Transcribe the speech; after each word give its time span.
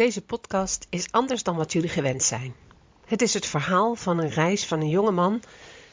Deze 0.00 0.22
podcast 0.22 0.86
is 0.90 1.12
anders 1.12 1.42
dan 1.42 1.56
wat 1.56 1.72
jullie 1.72 1.88
gewend 1.88 2.22
zijn. 2.22 2.54
Het 3.04 3.22
is 3.22 3.34
het 3.34 3.46
verhaal 3.46 3.94
van 3.94 4.18
een 4.18 4.30
reis 4.30 4.66
van 4.66 4.80
een 4.80 4.88
jonge 4.88 5.10
man 5.10 5.42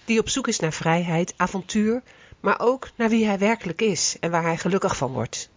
die 0.06 0.20
op 0.20 0.30
zoek 0.30 0.48
is 0.48 0.60
naar 0.60 0.74
vrijheid, 0.74 1.34
avontuur, 1.38 2.02
maar 2.40 2.60
ook 2.60 2.90
naar 2.96 3.10
wie 3.10 3.26
hij 3.26 3.38
werkelijk 3.38 3.82
is 3.82 4.18
en 4.20 4.32
waar 4.32 4.44
hij 4.44 4.58
gelukkig 4.58 4.98
van 4.98 5.12
wordt. 5.12 5.50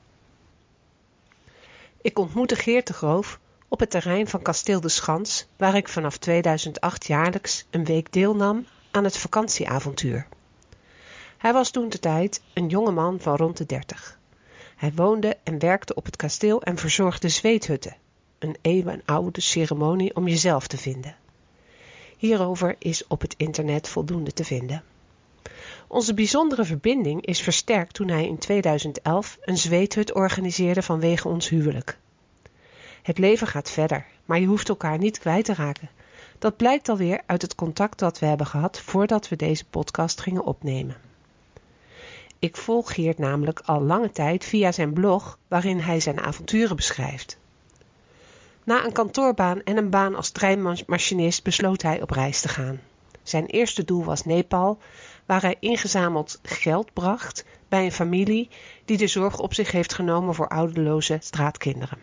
Ik 2.01 2.19
ontmoette 2.19 2.57
Geert 2.57 2.87
de 2.87 2.93
Groof 2.93 3.39
op 3.69 3.81
het 3.81 3.91
terrein 3.91 4.29
van 4.29 4.43
Kasteel 4.43 4.81
de 4.81 4.89
Schans, 4.89 5.47
waar 5.57 5.77
ik 5.77 5.89
vanaf 5.89 6.17
2008 6.17 7.07
jaarlijks 7.07 7.67
een 7.71 7.85
week 7.85 8.13
deelnam 8.13 8.67
aan 8.91 9.05
het 9.05 9.17
vakantieavontuur. 9.17 10.27
Hij 11.39 11.53
was 11.53 11.71
toen 11.71 11.89
de 11.89 11.99
tijd 11.99 12.43
een 12.55 12.69
jonge 12.69 12.93
man 12.93 13.21
van 13.21 13.37
rond 13.37 13.57
de 13.57 13.67
dertig. 13.67 14.19
Hij 14.77 14.93
woonde 14.95 15.37
en 15.43 15.59
werkte 15.59 15.95
op 15.95 16.05
het 16.05 16.17
kasteel 16.17 16.63
en 16.63 16.77
verzorgde 16.77 17.29
zweethutten, 17.29 17.97
een 18.41 18.57
eeuwenoude 18.61 19.41
ceremonie 19.41 20.17
om 20.17 20.29
jezelf 20.29 20.67
te 20.67 20.77
vinden. 20.79 21.17
Hierover 22.17 22.77
is 22.79 23.07
op 23.07 23.21
het 23.21 23.35
internet 23.37 23.89
voldoende 23.89 24.33
te 24.33 24.45
vinden. 24.45 24.83
Onze 25.87 26.15
bijzondere 26.15 26.65
verbinding 26.65 27.27
is 27.27 27.41
versterkt 27.41 27.95
toen 27.95 28.09
hij 28.09 28.27
in 28.27 28.39
2011 28.39 29.39
een 29.41 29.59
zweethut 29.59 30.15
organiseerde 30.15 30.83
vanwege 30.83 31.29
ons 31.29 31.49
huwelijk. 31.49 31.99
Het 33.03 33.19
leven 33.19 33.47
gaat 33.47 33.71
verder, 33.71 34.07
maar 34.25 34.41
je 34.41 34.47
hoeft 34.47 34.69
elkaar 34.69 34.99
niet 34.99 35.19
kwijt 35.19 35.45
te 35.45 35.55
raken. 35.55 35.91
Dat 36.39 36.57
blijkt 36.57 36.89
alweer 36.89 37.21
uit 37.27 37.43
het 37.43 37.55
contact 37.55 37.99
dat 37.99 38.19
we 38.19 38.27
hebben 38.27 38.47
gehad 38.47 38.81
voordat 38.81 39.29
we 39.29 39.37
deze 39.37 39.65
podcast 39.65 40.21
gingen 40.21 40.45
opnemen. 40.45 40.97
Ik 42.39 42.57
volg 42.57 42.95
Geert 42.95 43.19
namelijk 43.19 43.61
al 43.65 43.81
lange 43.81 44.11
tijd 44.11 44.45
via 44.45 44.73
zijn 44.73 44.93
blog 44.93 45.39
waarin 45.49 45.79
hij 45.79 46.01
zijn 46.01 46.21
avonturen 46.21 46.77
beschrijft. 46.77 47.39
Na 48.71 48.85
een 48.85 48.93
kantoorbaan 48.93 49.63
en 49.63 49.77
een 49.77 49.91
baan 49.91 50.15
als 50.15 50.31
treinmachinist 50.31 51.43
besloot 51.43 51.83
hij 51.83 52.03
op 52.03 52.11
reis 52.11 52.41
te 52.41 52.49
gaan. 52.49 52.81
Zijn 53.23 53.47
eerste 53.47 53.85
doel 53.85 54.05
was 54.05 54.25
Nepal, 54.25 54.79
waar 55.27 55.43
hij 55.43 55.57
ingezameld 55.61 56.39
geld 56.43 56.93
bracht 56.93 57.45
bij 57.69 57.85
een 57.85 57.93
familie 57.93 58.49
die 58.85 58.97
de 58.97 59.07
zorg 59.07 59.39
op 59.39 59.55
zich 59.55 59.71
heeft 59.71 59.95
genomen 59.95 60.35
voor 60.35 60.49
ouderloze 60.49 61.19
straatkinderen. 61.21 61.99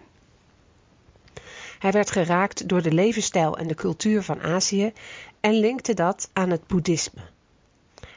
Hij 1.80 1.92
werd 1.92 2.12
geraakt 2.12 2.70
door 2.70 2.82
de 2.82 2.92
levensstijl 2.92 3.58
en 3.58 3.68
de 3.68 3.76
cultuur 3.76 4.24
van 4.24 4.42
Azië 4.42 4.94
en 5.40 5.54
linkte 5.54 5.94
dat 5.94 6.30
aan 6.34 6.50
het 6.50 6.68
boeddhisme. 6.68 7.22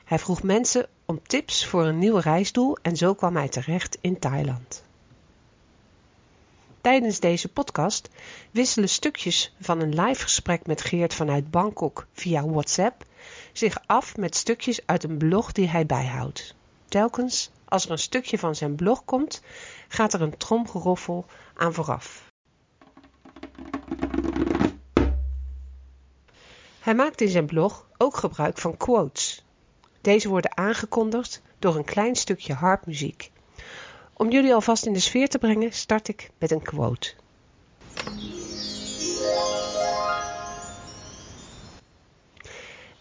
Hij 0.04 0.18
vroeg 0.18 0.42
mensen 0.42 0.86
om 1.04 1.20
tips 1.26 1.66
voor 1.66 1.84
een 1.84 1.98
nieuw 1.98 2.16
reisdoel 2.16 2.76
en 2.82 2.96
zo 2.96 3.14
kwam 3.14 3.36
hij 3.36 3.48
terecht 3.48 3.98
in 4.00 4.18
Thailand. 4.18 4.88
Tijdens 6.80 7.20
deze 7.20 7.48
podcast 7.48 8.08
wisselen 8.50 8.88
stukjes 8.88 9.54
van 9.60 9.80
een 9.80 10.00
live 10.00 10.22
gesprek 10.22 10.66
met 10.66 10.80
Geert 10.80 11.14
vanuit 11.14 11.50
Bangkok 11.50 12.06
via 12.12 12.46
WhatsApp 12.46 13.04
zich 13.52 13.78
af 13.86 14.16
met 14.16 14.36
stukjes 14.36 14.86
uit 14.86 15.04
een 15.04 15.18
blog 15.18 15.52
die 15.52 15.68
hij 15.68 15.86
bijhoudt. 15.86 16.56
Telkens 16.88 17.50
als 17.64 17.84
er 17.84 17.90
een 17.90 17.98
stukje 17.98 18.38
van 18.38 18.54
zijn 18.54 18.74
blog 18.74 19.04
komt, 19.04 19.42
gaat 19.88 20.12
er 20.12 20.20
een 20.20 20.36
tromgeroffel 20.36 21.26
aan 21.54 21.74
vooraf. 21.74 22.28
Hij 26.80 26.94
maakt 26.94 27.20
in 27.20 27.28
zijn 27.28 27.46
blog 27.46 27.88
ook 27.96 28.16
gebruik 28.16 28.58
van 28.58 28.76
quotes. 28.76 29.44
Deze 30.00 30.28
worden 30.28 30.56
aangekondigd 30.56 31.42
door 31.58 31.76
een 31.76 31.84
klein 31.84 32.16
stukje 32.16 32.54
harpmuziek. 32.54 33.30
Om 34.20 34.30
jullie 34.30 34.54
alvast 34.54 34.86
in 34.86 34.92
de 34.92 35.00
sfeer 35.00 35.28
te 35.28 35.38
brengen, 35.38 35.72
start 35.72 36.08
ik 36.08 36.30
met 36.38 36.50
een 36.50 36.62
quote. 36.62 37.14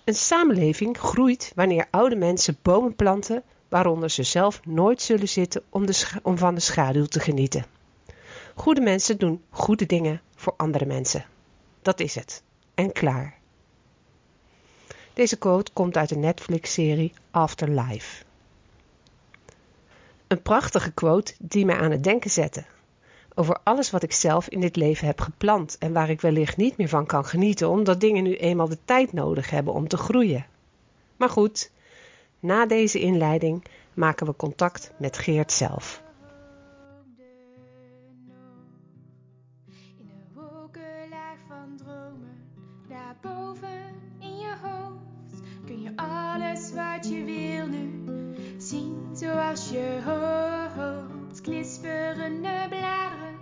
Een 0.03 0.15
samenleving 0.15 0.97
groeit 0.97 1.51
wanneer 1.55 1.87
oude 1.91 2.15
mensen 2.15 2.57
bomen 2.61 2.95
planten 2.95 3.43
waaronder 3.69 4.09
ze 4.09 4.23
zelf 4.23 4.65
nooit 4.65 5.01
zullen 5.01 5.29
zitten 5.29 5.63
om, 5.69 5.85
de 5.85 6.07
om 6.23 6.37
van 6.37 6.55
de 6.55 6.61
schaduw 6.61 7.05
te 7.05 7.19
genieten. 7.19 7.65
Goede 8.55 8.81
mensen 8.81 9.17
doen 9.17 9.43
goede 9.49 9.85
dingen 9.85 10.21
voor 10.35 10.53
andere 10.57 10.85
mensen. 10.85 11.25
Dat 11.81 11.99
is 11.99 12.15
het. 12.15 12.43
En 12.75 12.91
klaar. 12.91 13.37
Deze 15.13 15.37
quote 15.37 15.71
komt 15.73 15.97
uit 15.97 16.09
de 16.09 16.17
Netflix-serie 16.17 17.13
Afterlife. 17.31 18.27
Een 20.29 20.41
prachtige 20.41 20.91
quote 20.91 21.33
die 21.39 21.65
mij 21.65 21.77
aan 21.77 21.91
het 21.91 22.03
denken 22.03 22.29
zette. 22.29 22.63
Over 23.35 23.59
alles 23.63 23.91
wat 23.91 24.03
ik 24.03 24.11
zelf 24.11 24.47
in 24.47 24.59
dit 24.59 24.75
leven 24.75 25.07
heb 25.07 25.21
geplant 25.21 25.77
en 25.77 25.93
waar 25.93 26.09
ik 26.09 26.21
wellicht 26.21 26.57
niet 26.57 26.77
meer 26.77 26.89
van 26.89 27.05
kan 27.05 27.25
genieten, 27.25 27.69
omdat 27.69 27.99
dingen 27.99 28.23
nu 28.23 28.35
eenmaal 28.35 28.69
de 28.69 28.77
tijd 28.85 29.13
nodig 29.13 29.49
hebben 29.49 29.73
om 29.73 29.87
te 29.87 29.97
groeien. 29.97 30.45
Maar 31.17 31.29
goed, 31.29 31.71
na 32.39 32.65
deze 32.65 32.99
inleiding 32.99 33.65
maken 33.93 34.25
we 34.25 34.35
contact 34.35 34.91
met 34.97 35.17
Geert 35.17 35.51
zelf. 35.51 36.01
Zoals 49.55 49.69
je 49.69 50.01
hoopt. 50.05 51.41
Knisperende 51.41 52.65
bladeren, 52.69 53.39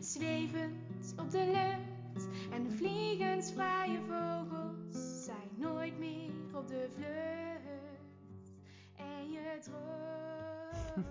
zwevend 0.00 1.14
op 1.18 1.30
de 1.30 1.44
lucht. 1.44 2.28
En 2.52 2.72
vliegensvrije 2.76 3.98
vogels 4.08 5.24
zijn 5.24 5.48
nooit 5.56 5.98
meer 5.98 6.30
op 6.54 6.68
de 6.68 6.88
vlucht. 6.96 8.52
En 8.96 9.30
je 9.30 9.58
droomt. 9.60 11.06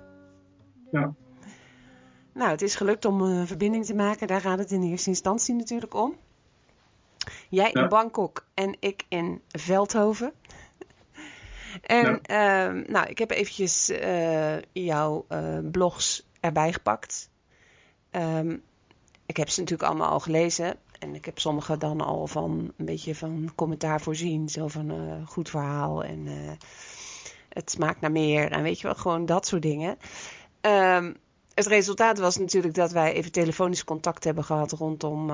Ja. 0.92 1.14
Nou, 2.34 2.52
het 2.52 2.62
is 2.62 2.76
gelukt 2.76 3.06
om 3.06 3.22
een 3.22 3.48
verbinding 3.48 3.86
te 3.86 3.96
maken. 3.96 4.28
Daar 4.28 4.42
gaat 4.42 4.60
het 4.60 4.72
in 4.72 4.84
eerste 4.84 5.10
instantie 5.10 5.56
natuurlijk 5.56 5.94
om. 5.94 6.16
Jij 7.50 7.72
in 7.72 7.90
Bangkok 7.90 8.46
en 8.54 8.76
ik 8.80 9.06
in 9.08 9.42
Veldhoven. 9.48 10.34
En 11.82 12.22
ehm, 12.22 12.84
nou, 12.88 13.08
ik 13.08 13.18
heb 13.18 13.32
eventjes 13.32 13.90
uh, 13.90 14.56
jouw 14.72 15.26
uh, 15.30 15.58
blogs 15.72 16.28
erbij 16.40 16.74
gepakt. 16.74 17.30
Um, 18.12 18.62
ik 19.26 19.38
heb 19.38 19.50
ze 19.50 19.60
natuurlijk 19.60 19.90
allemaal 19.90 20.12
al 20.12 20.20
gelezen. 20.20 20.76
En 21.00 21.16
ik 21.16 21.26
heb 21.26 21.40
sommige 21.40 21.78
dan 21.78 22.02
al 22.02 22.28
van 22.28 22.74
een 22.78 22.86
beetje 22.86 23.16
van 23.16 23.52
commentaar 23.56 24.02
voorzien. 24.02 24.50
Zo 24.50 24.68
van 24.68 24.92
uh, 24.92 25.28
goed 25.28 25.50
verhaal 25.50 26.04
en 26.04 26.28
het 27.50 27.72
smaakt 27.72 28.02
naar 28.02 28.12
meer. 28.12 28.52
En 28.52 28.64
weet 28.64 28.80
je 28.80 28.88
wel, 28.88 28.96
gewoon 28.96 29.26
dat 29.26 29.48
soort 29.48 29.62
dingen. 29.62 29.98
Um, 30.62 31.16
het 31.54 31.66
resultaat 31.66 32.20
was 32.20 32.38
natuurlijk 32.38 32.74
dat 32.74 32.92
wij 32.92 33.14
even 33.14 33.32
telefonisch 33.32 33.84
contact 33.84 34.24
hebben 34.24 34.44
gehad 34.44 34.72
rondom 34.72 35.28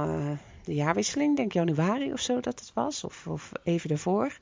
de 0.64 0.74
jaarwisseling. 0.74 1.36
Denk 1.36 1.52
januari 1.52 2.14
of 2.14 2.20
zo 2.20 2.40
dat 2.40 2.60
het 2.60 2.72
was. 2.74 3.04
Of, 3.04 3.28
of 3.28 3.52
even 3.64 3.90
daarvoor 3.90 4.38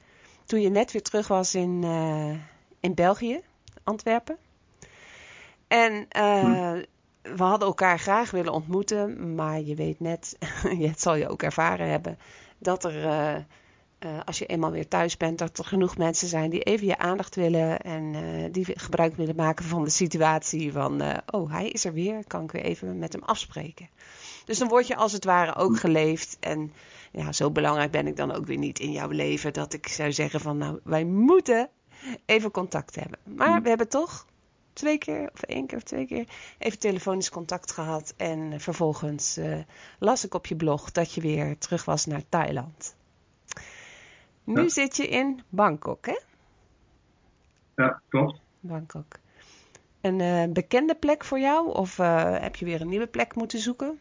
toen 0.45 0.61
je 0.61 0.69
net 0.69 0.91
weer 0.91 1.01
terug 1.01 1.27
was 1.27 1.55
in, 1.55 1.81
uh, 1.83 2.35
in 2.79 2.93
België, 2.95 3.39
Antwerpen. 3.83 4.37
En 5.67 6.07
uh, 6.17 6.39
hm. 6.39 6.83
we 7.21 7.43
hadden 7.43 7.67
elkaar 7.67 7.99
graag 7.99 8.31
willen 8.31 8.53
ontmoeten, 8.53 9.35
maar 9.35 9.61
je 9.61 9.75
weet 9.75 9.99
net, 9.99 10.37
het 10.89 11.01
zal 11.01 11.15
je 11.15 11.29
ook 11.29 11.43
ervaren 11.43 11.89
hebben, 11.89 12.17
dat 12.57 12.83
er, 12.83 13.05
uh, 13.05 14.19
als 14.25 14.37
je 14.37 14.45
eenmaal 14.45 14.71
weer 14.71 14.87
thuis 14.87 15.17
bent, 15.17 15.37
dat 15.37 15.57
er 15.57 15.65
genoeg 15.65 15.97
mensen 15.97 16.27
zijn 16.27 16.49
die 16.49 16.63
even 16.63 16.87
je 16.87 16.97
aandacht 16.97 17.35
willen 17.35 17.79
en 17.79 18.15
die 18.51 18.79
gebruik 18.79 19.15
willen 19.15 19.35
maken 19.35 19.65
van 19.65 19.83
de 19.83 19.89
situatie 19.89 20.71
van, 20.71 21.01
oh 21.25 21.51
hij 21.51 21.67
is 21.69 21.85
er 21.85 21.93
weer, 21.93 22.23
kan 22.27 22.43
ik 22.43 22.51
weer 22.51 22.63
even 22.63 22.99
met 22.99 23.13
hem 23.13 23.23
afspreken. 23.23 23.89
Dus 24.45 24.57
dan 24.57 24.67
word 24.67 24.87
je 24.87 24.95
als 24.95 25.11
het 25.11 25.25
ware 25.25 25.55
ook 25.55 25.73
hm. 25.73 25.79
geleefd 25.79 26.37
en 26.39 26.71
ja, 27.11 27.31
zo 27.31 27.51
belangrijk 27.51 27.91
ben 27.91 28.07
ik 28.07 28.15
dan 28.15 28.31
ook 28.31 28.45
weer 28.45 28.57
niet 28.57 28.79
in 28.79 28.91
jouw 28.91 29.09
leven 29.09 29.53
dat 29.53 29.73
ik 29.73 29.87
zou 29.87 30.11
zeggen 30.11 30.39
van 30.39 30.57
nou, 30.57 30.79
wij 30.83 31.05
moeten 31.05 31.69
even 32.25 32.51
contact 32.51 32.95
hebben. 32.95 33.19
Maar 33.23 33.57
mm. 33.57 33.63
we 33.63 33.69
hebben 33.69 33.89
toch 33.89 34.25
twee 34.73 34.97
keer 34.97 35.29
of 35.33 35.41
één 35.41 35.67
keer 35.67 35.77
of 35.77 35.83
twee 35.83 36.05
keer 36.05 36.27
even 36.57 36.79
telefonisch 36.79 37.29
contact 37.29 37.71
gehad. 37.71 38.13
En 38.17 38.59
vervolgens 38.59 39.37
uh, 39.37 39.57
las 39.99 40.25
ik 40.25 40.33
op 40.33 40.45
je 40.45 40.55
blog 40.55 40.91
dat 40.91 41.13
je 41.13 41.21
weer 41.21 41.57
terug 41.57 41.85
was 41.85 42.05
naar 42.05 42.23
Thailand. 42.29 42.95
Nu 44.43 44.69
zit 44.69 44.95
je 44.95 45.07
in 45.07 45.41
Bangkok, 45.49 46.05
hè? 46.05 46.19
Ja, 47.75 48.01
klopt. 48.09 48.39
Bangkok. 48.59 49.19
Een 50.01 50.19
uh, 50.19 50.43
bekende 50.53 50.95
plek 50.95 51.25
voor 51.25 51.39
jou 51.39 51.73
of 51.73 51.97
uh, 51.97 52.39
heb 52.39 52.55
je 52.55 52.65
weer 52.65 52.81
een 52.81 52.89
nieuwe 52.89 53.07
plek 53.07 53.35
moeten 53.35 53.59
zoeken? 53.59 53.99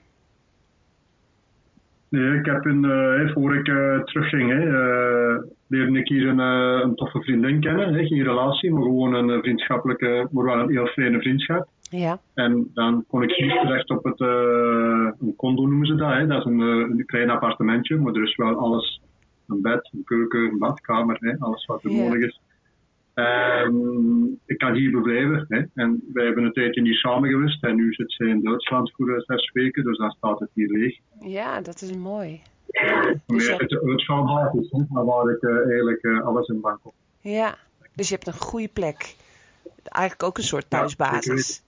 Nee, 2.10 2.38
ik 2.38 2.46
heb 2.46 2.64
een, 2.64 2.84
uh, 2.84 3.32
voor 3.32 3.56
ik 3.56 3.68
uh, 3.68 4.02
terugging, 4.02 4.50
hè, 4.50 4.66
uh, 4.66 5.42
leerde 5.66 5.98
ik 5.98 6.08
hier 6.08 6.28
een, 6.28 6.38
een 6.38 6.94
toffe 6.94 7.22
vriendin 7.22 7.60
kennen. 7.60 7.94
Hè, 7.94 8.06
geen 8.06 8.22
relatie, 8.22 8.72
maar 8.72 8.82
gewoon 8.82 9.14
een 9.14 9.40
vriendschappelijke, 9.42 10.28
maar 10.30 10.44
wel 10.44 10.58
een 10.58 10.70
heel 10.70 10.86
fijne 10.86 11.20
vriendschap. 11.20 11.68
Ja. 11.90 12.18
En 12.34 12.70
dan 12.74 13.04
kon 13.08 13.22
ik 13.22 13.30
hier 13.30 13.60
terecht 13.60 13.90
op 13.90 14.04
het, 14.04 14.20
een 14.20 15.34
condo 15.36 15.66
noemen 15.66 15.86
ze 15.86 15.94
dat. 15.94 16.12
Hè. 16.12 16.26
Dat 16.26 16.38
is 16.38 16.44
een, 16.44 16.60
een 16.60 17.02
klein 17.06 17.30
appartementje, 17.30 17.96
maar 17.96 18.14
er 18.14 18.22
is 18.22 18.36
wel 18.36 18.54
alles. 18.54 19.00
Een 19.48 19.62
bed, 19.62 19.90
een 19.92 20.04
keuken, 20.04 20.40
een 20.40 20.58
badkamer, 20.58 21.16
hè, 21.20 21.38
alles 21.38 21.66
wat 21.66 21.84
er 21.84 21.92
nodig 21.92 22.20
is. 22.20 22.40
Um, 23.14 24.38
ik 24.46 24.58
kan 24.58 24.74
hier 24.74 24.90
verblijven. 24.90 25.44
Hè. 25.48 25.62
En 25.74 26.02
wij 26.12 26.24
hebben 26.24 26.44
een 26.44 26.52
tijdje 26.52 26.82
niet 26.82 26.94
samen 26.94 27.30
geweest. 27.30 27.64
En 27.64 27.76
nu 27.76 27.92
zit 27.92 28.12
ze 28.12 28.28
in 28.28 28.42
Duitsland 28.42 28.92
voor 28.96 29.22
zes 29.26 29.50
weken. 29.52 29.84
Dus 29.84 29.98
dan 29.98 30.10
staat 30.10 30.40
het 30.40 30.50
hier 30.54 30.68
leeg. 30.68 30.98
Ja, 31.20 31.60
dat 31.60 31.80
is 31.80 31.96
mooi. 31.96 32.40
Ja, 32.66 33.14
dus 33.26 33.48
hebt... 33.48 33.60
het 33.60 33.82
uitvalbasis, 33.82 34.70
maar 34.88 35.04
waar 35.04 35.30
ik 35.30 35.42
uh, 35.42 35.56
eigenlijk 35.56 36.02
uh, 36.02 36.26
alles 36.26 36.48
in 36.48 36.60
Bangkok. 36.60 36.94
Ja, 37.20 37.54
dus 37.94 38.08
je 38.08 38.14
hebt 38.14 38.26
een 38.26 38.40
goede 38.40 38.68
plek. 38.68 39.14
Eigenlijk 39.84 40.22
ook 40.22 40.38
een 40.38 40.44
soort 40.44 40.70
thuisbasis. 40.70 41.62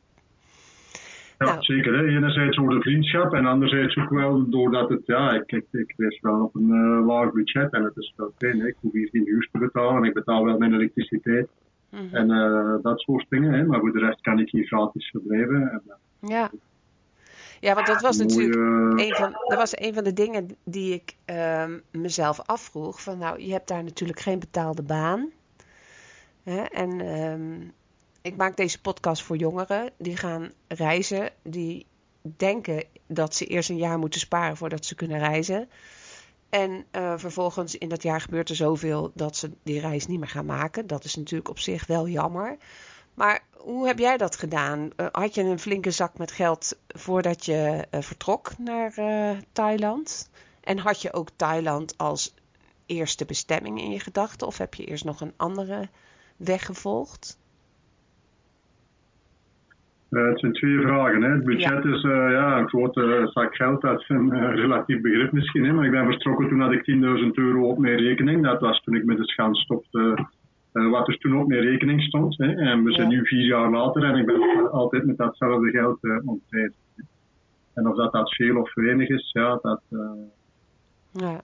Ja, 1.45 1.51
nou. 1.53 1.63
zeker. 1.63 1.95
Hè. 1.95 2.07
Enerzijds 2.07 2.57
door 2.57 2.71
de 2.71 2.81
vriendschap 2.81 3.33
en 3.33 3.47
anderzijds 3.47 3.97
ook 3.97 4.11
wel 4.11 4.51
doordat 4.51 4.89
het, 4.89 5.03
ja, 5.05 5.33
ik, 5.33 5.53
ik, 5.53 5.67
ik 5.97 6.19
wel 6.21 6.43
op 6.43 6.55
een 6.55 6.69
uh, 6.69 7.07
laag 7.07 7.33
budget 7.33 7.73
en 7.73 7.85
het 7.85 7.97
is 7.97 8.13
wel 8.17 8.33
fijn. 8.39 8.61
Hè. 8.61 8.67
Ik 8.67 8.77
hoef 8.81 8.93
hier 8.93 9.09
geen 9.09 9.25
huur 9.25 9.49
te 9.53 9.59
betalen 9.59 9.97
en 9.97 10.09
ik 10.09 10.15
betaal 10.15 10.45
wel 10.45 10.59
mijn 10.59 10.75
elektriciteit 10.75 11.49
mm 11.91 11.99
-hmm. 11.99 12.15
en 12.15 12.31
uh, 12.31 12.83
dat 12.83 13.01
soort 13.01 13.27
dingen. 13.29 13.53
Hè. 13.53 13.65
Maar 13.65 13.81
voor 13.81 13.93
de 13.93 13.99
rest 13.99 14.21
kan 14.21 14.39
ik 14.39 14.51
hier 14.51 14.67
gratis 14.67 15.11
verblijven. 15.11 15.71
En, 15.71 15.83
uh, 15.87 16.29
ja. 16.31 16.51
Ja, 17.61 17.75
want 17.75 17.87
dat 17.87 18.01
was 18.01 18.17
natuurlijk 18.17 18.57
een 19.01 19.15
van, 19.15 19.31
dat 19.47 19.59
was 19.59 19.79
een 19.79 19.95
van 19.95 20.05
de 20.05 20.13
dingen 20.13 20.49
die 20.65 20.95
ik 20.95 21.17
uh, 21.31 21.65
mezelf 21.91 22.41
afvroeg. 22.41 23.03
Van 23.03 23.19
nou, 23.19 23.41
je 23.43 23.53
hebt 23.53 23.69
daar 23.69 23.85
natuurlijk 23.85 24.21
geen 24.21 24.39
betaalde 24.39 24.83
baan. 24.83 25.31
Hè, 26.43 26.61
en 26.61 27.21
um, 27.31 27.73
ik 28.23 28.37
maak 28.37 28.57
deze 28.57 28.81
podcast 28.81 29.23
voor 29.23 29.37
jongeren 29.37 29.91
die 29.99 30.17
gaan 30.17 30.53
reizen, 30.69 31.31
die 31.43 31.87
denken 32.23 32.85
dat 33.07 33.35
ze 33.35 33.47
eerst 33.47 33.71
een 33.71 33.77
jaar 33.77 33.99
moeten 33.99 34.21
sparen 34.21 34.57
voordat 34.57 34.87
ze 34.87 34.95
kunnen 34.95 35.19
reizen. 35.19 35.69
En 36.49 36.85
uh, 36.93 37.15
vervolgens 37.17 37.79
in 37.79 37.89
dat 37.89 38.03
jaar 38.03 38.21
gebeurt 38.21 38.49
er 38.49 38.57
zoveel 38.57 39.11
dat 39.15 39.37
ze 39.37 39.51
die 39.63 39.81
reis 39.81 40.07
niet 40.07 40.19
meer 40.19 40.29
gaan 40.29 40.47
maken. 40.47 40.87
Dat 40.87 41.05
is 41.05 41.15
natuurlijk 41.15 41.49
op 41.49 41.59
zich 41.59 41.87
wel 41.87 42.09
jammer. 42.09 42.57
Maar 43.15 43.45
hoe 43.57 43.87
heb 43.87 43.99
jij 43.99 44.17
dat 44.17 44.37
gedaan? 44.37 44.91
Uh, 44.97 45.07
had 45.13 45.35
je 45.35 45.43
een 45.43 45.59
flinke 45.59 45.91
zak 45.91 46.19
met 46.19 46.33
geld 46.33 46.77
voordat 46.89 47.45
je 47.45 47.87
uh, 47.91 48.01
vertrok 48.01 48.59
naar 48.59 48.95
Thailand? 49.53 50.31
En 50.61 50.79
had 50.79 51.03
je 51.03 51.13
ook 51.13 51.29
Thailand 51.37 51.99
als 51.99 52.35
eerste 52.87 53.25
bestemming 53.25 53.81
in 53.81 53.91
je 53.91 54.01
gedachten? 54.01 54.47
Of 54.47 54.59
heb 54.59 54.75
je 54.75 54.85
eerst 54.85 55.05
nog 55.05 55.21
een 55.21 55.35
andere 55.37 55.89
weg 56.37 56.67
gevolgd? 56.67 57.39
Uh, 60.13 60.29
het 60.29 60.41
zijn 60.41 60.53
twee 60.53 60.81
vragen. 60.81 61.23
Hè. 61.23 61.31
Het 61.31 61.45
budget 61.45 61.85
ja. 61.85 61.95
is 61.95 62.03
uh, 62.03 62.31
ja, 62.31 62.59
een 62.59 62.69
grote 62.69 63.31
zak 63.33 63.55
geld, 63.55 63.81
dat 63.81 64.01
is 64.01 64.09
een 64.09 64.35
uh, 64.35 64.55
relatief 64.55 65.01
begrip 65.01 65.33
misschien. 65.33 65.65
Hè. 65.65 65.73
Maar 65.73 65.85
ik 65.85 65.91
ben 65.91 66.07
vertrokken 66.07 66.49
toen 66.49 66.61
had 66.61 66.73
ik 66.73 66.91
10.000 66.91 67.31
euro 67.35 67.69
op 67.69 67.79
mijn 67.79 67.97
rekening. 67.97 68.43
Dat 68.43 68.61
was 68.61 68.81
toen 68.81 68.95
ik 68.95 69.05
met 69.05 69.17
de 69.17 69.27
schans 69.27 69.61
stopte, 69.61 70.27
wat 70.73 71.09
er 71.09 71.19
toen 71.19 71.41
op 71.41 71.49
mijn 71.49 71.61
rekening 71.61 72.03
stond. 72.03 72.39
Hè. 72.39 72.47
En 72.47 72.85
we 72.85 72.93
zijn 72.93 73.11
ja. 73.11 73.17
nu 73.17 73.27
vier 73.27 73.47
jaar 73.47 73.71
later 73.71 74.05
en 74.05 74.17
ik 74.17 74.27
ben 74.27 74.71
altijd 74.71 75.05
met 75.05 75.17
datzelfde 75.17 75.71
geld 75.71 75.99
ontreisd. 76.25 76.77
En 77.75 77.89
of 77.89 77.97
dat, 77.97 78.13
dat 78.13 78.35
veel 78.35 78.57
of 78.57 78.75
weinig 78.75 79.09
is, 79.09 79.31
ja, 79.33 79.59
dat... 79.63 79.83
ja. 81.13 81.41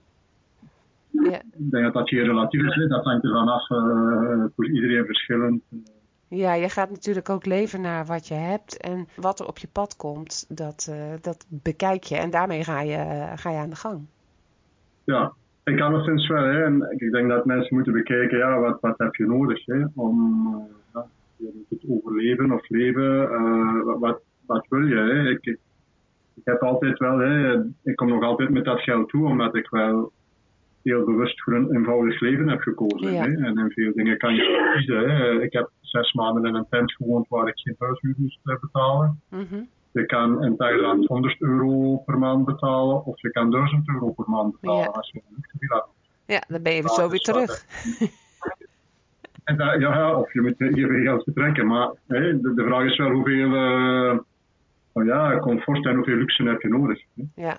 Ja. 1.10 1.40
Ik 1.58 1.70
denk 1.70 1.84
dat 1.84 1.92
dat 1.92 2.10
hier 2.10 2.24
relatief 2.24 2.62
is. 2.62 2.74
Hè. 2.74 2.86
Dat 2.86 3.04
hangt 3.04 3.24
er 3.24 3.30
vanaf 3.30 3.66
voor 4.56 4.68
iedereen 4.70 5.04
verschillend. 5.04 5.62
Ja, 6.28 6.52
je 6.52 6.68
gaat 6.68 6.90
natuurlijk 6.90 7.28
ook 7.28 7.46
leven 7.46 7.80
naar 7.80 8.06
wat 8.06 8.28
je 8.28 8.34
hebt. 8.34 8.80
En 8.80 9.08
wat 9.16 9.40
er 9.40 9.46
op 9.46 9.58
je 9.58 9.68
pad 9.72 9.96
komt, 9.96 10.46
dat, 10.48 10.86
uh, 10.90 10.96
dat 11.20 11.46
bekijk 11.48 12.02
je. 12.02 12.16
En 12.16 12.30
daarmee 12.30 12.64
ga 12.64 12.80
je, 12.80 12.96
uh, 12.96 13.32
ga 13.34 13.50
je 13.50 13.56
aan 13.56 13.70
de 13.70 13.76
gang. 13.76 14.06
Ja, 15.04 15.32
ik 15.64 15.80
alleszins 15.80 16.28
wel. 16.28 16.44
Hè. 16.44 16.64
En 16.64 16.96
ik 16.96 17.12
denk 17.12 17.28
dat 17.28 17.44
mensen 17.44 17.74
moeten 17.74 17.92
bekijken, 17.92 18.38
ja, 18.38 18.58
wat, 18.58 18.80
wat 18.80 18.98
heb 18.98 19.14
je 19.14 19.26
nodig 19.26 19.64
hè, 19.64 19.84
om 19.94 20.46
uh, 20.94 21.02
ja, 21.36 21.50
het 21.68 21.84
overleven 21.88 22.52
of 22.52 22.68
leven. 22.68 23.28
Wat, 24.00 24.20
wat, 24.46 24.66
wil 24.68 24.86
je? 24.86 24.96
Hè? 24.96 25.28
Ik, 25.28 25.46
ik 26.34 26.44
heb 26.44 26.62
altijd 26.62 26.98
wel, 26.98 27.18
hè, 27.18 27.62
ik 27.82 27.96
kom 27.96 28.08
nog 28.08 28.22
altijd 28.22 28.50
met 28.50 28.64
dat 28.64 28.80
geld 28.80 29.08
toe, 29.08 29.26
omdat 29.26 29.54
ik 29.54 29.68
wel 29.68 30.12
heel 30.88 31.04
bewust 31.04 31.42
voor 31.42 31.52
een 31.54 31.74
eenvoudig 31.74 32.20
leven 32.20 32.48
heb 32.48 32.60
gekozen. 32.60 33.12
Ja. 33.12 33.22
Hè? 33.22 33.46
En 33.46 33.58
in 33.58 33.70
veel 33.70 33.92
dingen 33.94 34.18
kan 34.18 34.34
je 34.34 34.72
kiezen. 34.74 35.10
Hè? 35.10 35.42
Ik 35.42 35.52
heb 35.52 35.70
zes 35.80 36.12
maanden 36.12 36.44
in 36.44 36.54
een 36.54 36.66
tent 36.70 36.92
gewoond 36.92 37.28
waar 37.28 37.48
ik 37.48 37.58
geen 37.58 37.74
huishuur 37.78 38.14
moest 38.16 38.40
betalen. 38.60 39.20
Mm 39.30 39.46
-hmm. 39.50 39.68
Je 39.92 40.06
kan 40.06 40.44
in 40.44 40.56
Thailand 40.56 41.06
100 41.06 41.40
euro 41.40 41.96
per 41.96 42.18
maand 42.18 42.44
betalen 42.44 43.04
of 43.04 43.20
je 43.20 43.30
kan 43.30 43.50
1000 43.50 43.88
euro 43.88 44.10
per 44.10 44.24
maand 44.28 44.60
betalen 44.60 44.82
ja. 44.82 44.86
als 44.86 45.10
je 45.10 45.20
een. 45.30 45.82
Ja, 46.26 46.42
dan 46.48 46.62
ben 46.62 46.72
je 46.72 46.82
weer 46.82 46.90
zo 46.90 47.08
weer 47.08 47.20
terug. 47.20 47.64
En 49.44 49.56
dat, 49.56 49.80
ja, 49.80 50.14
of 50.14 50.32
je 50.32 50.40
moet 50.40 50.54
je 50.58 50.86
weer 50.86 51.02
geld 51.02 51.24
betrekken. 51.24 51.66
Maar 51.66 51.90
hè, 52.06 52.40
de, 52.40 52.54
de, 52.54 52.64
vraag 52.64 52.84
is 52.84 52.96
wel 52.96 53.10
hoeveel 53.10 53.54
uh, 53.54 54.18
oh 54.92 55.04
ja, 55.04 55.38
comfort 55.38 55.86
en 55.86 55.94
hoeveel 55.94 56.16
luxe 56.16 56.42
heb 56.42 56.60
je 56.60 56.68
nodig. 56.68 57.02
Hè? 57.14 57.22
Ja. 57.34 57.58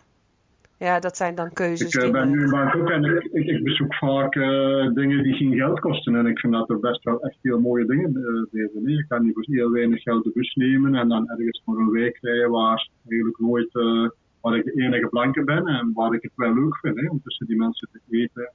Ja, 0.79 0.99
dat 0.99 1.17
zijn 1.17 1.35
dan 1.35 1.53
keuzes. 1.53 1.95
Ik 1.95 2.03
uh, 2.03 2.11
ben 2.11 2.29
nu 2.29 2.43
in 2.43 2.49
Bangkok 2.49 2.89
en 2.89 3.03
ik, 3.03 3.23
ik, 3.23 3.45
ik 3.45 3.63
bezoek 3.63 3.95
vaak 3.95 4.35
uh, 4.35 4.93
dingen 4.93 5.23
die 5.23 5.33
geen 5.33 5.55
geld 5.55 5.79
kosten. 5.79 6.15
En 6.15 6.25
ik 6.25 6.39
vind 6.39 6.53
dat 6.53 6.69
er 6.69 6.79
best 6.79 7.03
wel 7.03 7.21
echt 7.21 7.37
heel 7.41 7.59
mooie 7.59 7.85
dingen 7.85 8.17
uh, 8.17 8.43
deze. 8.51 8.79
Nee, 8.79 8.95
je 8.95 9.05
kan 9.07 9.23
niet 9.23 9.33
voor 9.33 9.43
heel 9.47 9.71
weinig 9.71 10.01
geld 10.01 10.23
de 10.23 10.31
bus 10.33 10.55
nemen 10.55 10.95
en 10.95 11.07
dan 11.07 11.29
ergens 11.29 11.61
voor 11.65 11.79
een 11.79 11.89
week 11.89 12.17
rijden 12.21 12.51
waar 12.51 12.89
eigenlijk 13.07 13.39
nooit 13.39 13.71
waar 14.41 14.55
ik 14.55 14.63
de 14.63 14.71
enige 14.71 15.07
blanke 15.07 15.43
ben 15.43 15.67
en 15.67 15.91
waar 15.93 16.13
ik 16.13 16.21
het 16.21 16.31
wel 16.35 16.53
leuk 16.53 16.77
vind. 16.77 16.99
Hè, 16.99 17.09
om 17.09 17.21
tussen 17.23 17.47
die 17.47 17.57
mensen 17.57 17.89
te 17.91 17.99
eten, 18.09 18.51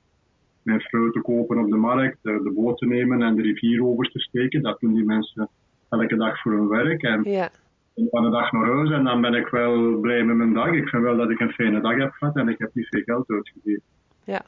mijn 0.63 0.81
fruit 0.81 1.13
te 1.13 1.21
kopen 1.21 1.59
op 1.59 1.71
de 1.71 1.77
markt, 1.77 2.19
de 2.23 2.53
boot 2.55 2.79
te 2.79 2.87
nemen 2.87 3.23
en 3.23 3.35
de 3.35 3.43
rivier 3.43 3.85
over 3.85 4.11
te 4.11 4.21
steken. 4.21 4.63
Dat 4.63 4.81
doen 4.81 4.95
die 4.95 5.05
mensen 5.05 5.49
elke 5.89 6.17
dag 6.17 6.41
voor 6.41 6.53
hun 6.53 6.69
werk. 6.69 7.03
En, 7.03 7.23
ja 7.23 7.51
van 7.95 8.23
de 8.23 8.31
dag 8.31 8.53
naar 8.53 8.67
huis 8.67 8.91
en 8.91 9.05
dan 9.05 9.21
ben 9.21 9.35
ik 9.35 9.49
wel 9.49 9.99
blij 10.01 10.25
met 10.25 10.37
mijn 10.37 10.53
dag. 10.53 10.73
Ik 10.73 10.89
vind 10.89 11.03
wel 11.03 11.17
dat 11.17 11.31
ik 11.31 11.41
een 11.41 11.53
fijne 11.53 11.81
dag 11.81 11.97
heb 11.97 12.13
gehad 12.13 12.37
en 12.37 12.49
ik 12.49 12.59
heb 12.59 12.71
niet 12.75 12.89
veel 12.89 13.03
geld 13.03 13.31
uitgegeven. 13.31 13.83
Ja. 14.25 14.43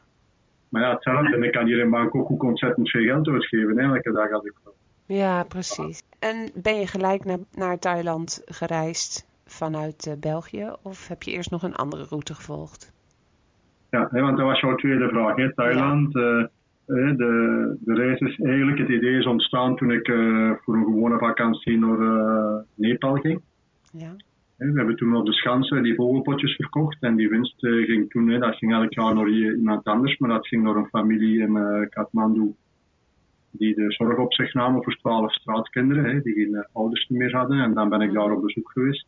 Maar 0.69 0.83
ja, 0.83 0.91
hetzelfde. 0.91 1.35
En 1.35 1.43
ik 1.43 1.53
kan 1.53 1.67
hier 1.67 1.79
in 1.79 1.91
Bangkok 1.91 2.31
ook 2.31 2.43
ontzettend 2.43 2.91
veel 2.91 3.05
geld 3.05 3.29
uitgeven. 3.29 3.79
Elke 3.79 4.13
dag 4.13 4.31
had 4.31 4.47
ik 4.47 4.55
wel. 4.65 4.75
Ja, 5.07 5.45
precies. 5.45 6.03
En 6.19 6.51
ben 6.55 6.79
je 6.79 6.87
gelijk 6.87 7.25
naar, 7.25 7.39
naar 7.55 7.79
Thailand 7.79 8.43
gereisd 8.45 9.27
vanuit 9.47 10.07
uh, 10.07 10.15
België 10.21 10.73
of 10.83 11.09
heb 11.09 11.23
je 11.23 11.31
eerst 11.31 11.51
nog 11.51 11.63
een 11.63 11.75
andere 11.75 12.05
route 12.09 12.35
gevolgd? 12.35 12.93
Ja, 13.91 14.09
hè, 14.11 14.21
want 14.21 14.37
dat 14.37 14.47
was 14.47 14.61
jouw 14.61 14.75
tweede 14.75 15.09
vraag. 15.09 15.37
Hè. 15.37 15.55
Thailand, 15.55 16.13
ja. 16.13 16.21
uh, 16.21 16.45
de, 16.87 17.77
de 17.81 17.95
reis 17.95 18.21
is 18.21 18.41
eigenlijk, 18.41 18.79
het 18.79 18.89
idee 18.89 19.19
is 19.19 19.27
ontstaan 19.27 19.77
toen 19.77 19.91
ik 19.91 20.09
uh, 20.09 20.53
voor 20.63 20.75
een 20.75 20.85
gewone 20.85 21.19
vakantie 21.19 21.79
naar 21.79 21.99
uh, 21.99 22.57
Nepal 22.75 23.15
ging. 23.15 23.41
Ja. 23.93 24.17
We 24.57 24.73
hebben 24.75 24.97
toen 24.97 25.17
op 25.17 25.27
de 25.27 25.33
Schansen 25.33 25.83
die 25.83 25.95
vogelpotjes 25.95 26.55
verkocht 26.55 27.03
en 27.03 27.17
die 27.17 27.29
winst 27.29 27.63
uh, 27.63 27.87
ging 27.87 28.11
toen, 28.11 28.41
dat 28.41 28.57
ging 28.57 28.73
elk 28.73 28.93
jaar 28.93 29.15
naar 29.15 29.29
iemand 29.29 29.85
anders, 29.85 30.19
maar 30.19 30.31
dat 30.31 30.47
ging 30.47 30.63
naar 30.63 30.77
een 30.77 30.89
familie 30.89 31.41
in 31.41 31.87
Kathmandu 31.91 32.55
die 33.51 33.75
de 33.75 33.93
zorg 33.93 34.19
op 34.19 34.33
zich 34.33 34.55
namen 34.55 34.83
voor 34.83 34.97
twaalf 34.97 35.33
straatkinderen, 35.33 36.23
die 36.23 36.35
geen 36.35 36.67
ouders 36.73 37.09
meer 37.09 37.37
hadden. 37.37 37.59
En 37.59 37.75
dan 37.75 37.89
ben 37.89 38.01
ik 38.01 38.13
daar 38.13 38.33
op 38.33 38.43
bezoek 38.43 38.71
geweest. 38.71 39.07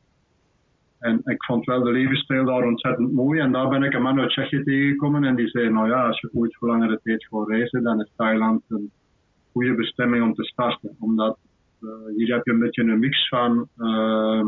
En 0.99 1.21
ik 1.25 1.45
vond 1.45 1.65
wel 1.65 1.83
de 1.83 1.91
levensstijl 1.91 2.45
daar 2.45 2.67
ontzettend 2.67 3.13
mooi. 3.13 3.41
En 3.41 3.53
daar 3.53 3.69
ben 3.69 3.83
ik 3.83 3.95
een 3.95 4.03
man 4.03 4.21
uit 4.21 4.31
Tsjechië 4.31 4.63
tegengekomen 4.63 5.25
en 5.25 5.37
die 5.37 5.49
zei, 5.49 5.71
nou 5.71 5.89
ja, 5.89 6.07
als 6.07 6.21
je 6.21 6.31
ooit 6.33 6.57
voor 6.57 6.69
langere 6.69 7.01
tijd 7.03 7.27
gaat 7.27 7.49
reizen, 7.49 7.83
dan 7.83 8.01
is 8.01 8.13
Thailand 8.17 8.63
een 8.69 8.91
goede 9.53 9.75
bestemming 9.75 10.25
om 10.25 10.35
te 10.35 10.45
starten. 10.45 10.97
Omdat 11.01 11.39
uh, 11.81 11.91
hier 12.17 12.35
heb 12.35 12.45
je 12.45 12.53
een 12.53 12.59
beetje 12.59 12.83
een 12.83 12.99
mix 12.99 13.29
van 13.29 13.69
uh, 13.77 14.45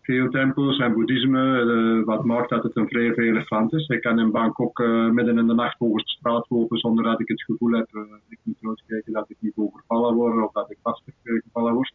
veel 0.00 0.30
tempels 0.30 0.78
en 0.78 0.92
boeddhisme, 0.92 1.64
uh, 1.64 2.04
wat 2.04 2.24
maakt 2.24 2.50
dat 2.50 2.62
het 2.62 2.76
een 2.76 2.88
vrij 2.88 3.14
veilig 3.14 3.50
land 3.50 3.72
is. 3.72 3.88
Ik 3.88 4.00
kan 4.00 4.18
in 4.18 4.30
Bangkok 4.30 4.78
midden 5.12 5.38
in 5.38 5.46
de 5.46 5.54
nacht 5.54 5.80
over 5.80 5.98
de 5.98 6.08
straat 6.08 6.46
lopen 6.48 6.78
zonder 6.78 7.04
dat 7.04 7.20
ik 7.20 7.28
het 7.28 7.42
gevoel 7.42 7.72
heb, 7.72 7.88
ik 8.28 8.38
moet 8.42 8.56
uitkijken 8.60 9.12
dat 9.12 9.30
ik 9.30 9.36
niet 9.40 9.56
overvallen 9.56 10.14
word 10.14 10.44
of 10.44 10.52
dat 10.52 10.70
ik 10.70 10.78
lastig 10.82 11.14
gevallen 11.22 11.74
word. 11.74 11.92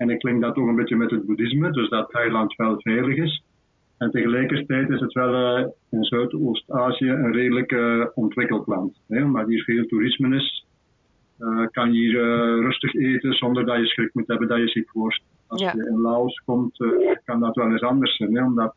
En 0.00 0.10
ik 0.10 0.18
klink 0.18 0.40
dat 0.40 0.56
ook 0.56 0.68
een 0.68 0.76
beetje 0.76 0.96
met 0.96 1.10
het 1.10 1.26
boeddhisme, 1.26 1.70
dus 1.70 1.88
dat 1.88 2.10
Thailand 2.10 2.56
wel 2.56 2.80
veilig 2.80 3.16
is. 3.16 3.42
En 3.98 4.10
tegelijkertijd 4.10 4.90
is 4.90 5.00
het 5.00 5.12
wel 5.12 5.58
uh, 5.58 5.66
in 5.90 6.04
Zuidoost-Azië 6.04 7.08
een 7.08 7.32
redelijk 7.32 7.72
uh, 7.72 8.06
ontwikkeld 8.14 8.66
land. 8.66 9.00
Hè? 9.08 9.24
Omdat 9.24 9.46
hier 9.48 9.62
veel 9.62 9.86
toerisme 9.86 10.36
is, 10.36 10.66
uh, 11.38 11.66
kan 11.70 11.92
je 11.92 11.98
hier 11.98 12.20
rustig 12.60 12.94
eten 12.94 13.32
zonder 13.32 13.66
dat 13.66 13.76
je 13.76 13.86
schrik 13.86 14.14
moet 14.14 14.28
hebben 14.28 14.48
dat 14.48 14.58
je 14.58 14.68
ziek 14.68 14.92
wordt. 14.92 15.22
Als 15.46 15.60
Ja. 15.60 15.72
je 15.76 15.86
in 15.88 16.00
Laos 16.00 16.42
komt, 16.44 16.76
kan 17.24 17.40
dat 17.40 17.54
wel 17.54 17.70
eens 17.70 17.82
anders 17.82 18.16
zijn. 18.16 18.36
Hè? 18.36 18.44
Omdat 18.44 18.74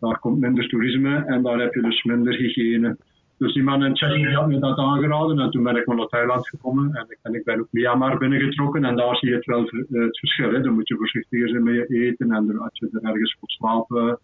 daar 0.00 0.18
komt 0.18 0.40
minder 0.40 0.68
toerisme 0.68 1.24
en 1.26 1.42
daar 1.42 1.58
heb 1.60 1.74
je 1.74 1.82
dus 1.82 2.02
minder 2.02 2.34
hygiëne. 2.34 2.96
Dus 3.40 3.52
die 3.52 3.62
man 3.62 3.84
in 3.84 3.94
Tsjechië 3.94 4.34
had 4.34 4.48
me 4.48 4.58
dat 4.58 4.78
aangeraden 4.78 5.38
en 5.38 5.50
toen 5.50 5.62
ben 5.62 5.76
ik 5.76 5.86
maar 5.86 5.96
naar 5.96 6.06
Thailand 6.06 6.48
gekomen 6.48 6.94
en, 6.94 7.18
en 7.22 7.34
ik 7.34 7.44
ben 7.44 7.60
ook 7.60 7.68
Myanmar 7.70 8.18
binnengetrokken 8.18 8.84
en 8.84 8.96
daar 8.96 9.16
zie 9.16 9.28
je 9.28 9.34
het 9.34 9.44
wel 9.44 9.60
het 9.88 10.18
verschil. 10.18 10.52
Hè. 10.52 10.60
Dan 10.60 10.74
moet 10.74 10.88
je 10.88 10.96
voorzichtiger 10.96 11.48
zijn 11.48 11.62
met 11.62 11.74
je 11.74 11.86
eten 11.88 12.32
en 12.32 12.58
als 12.58 12.78
je 12.78 12.88
er 12.92 13.10
ergens 13.10 13.36
voor 13.38 13.48
slapen, 13.48 14.18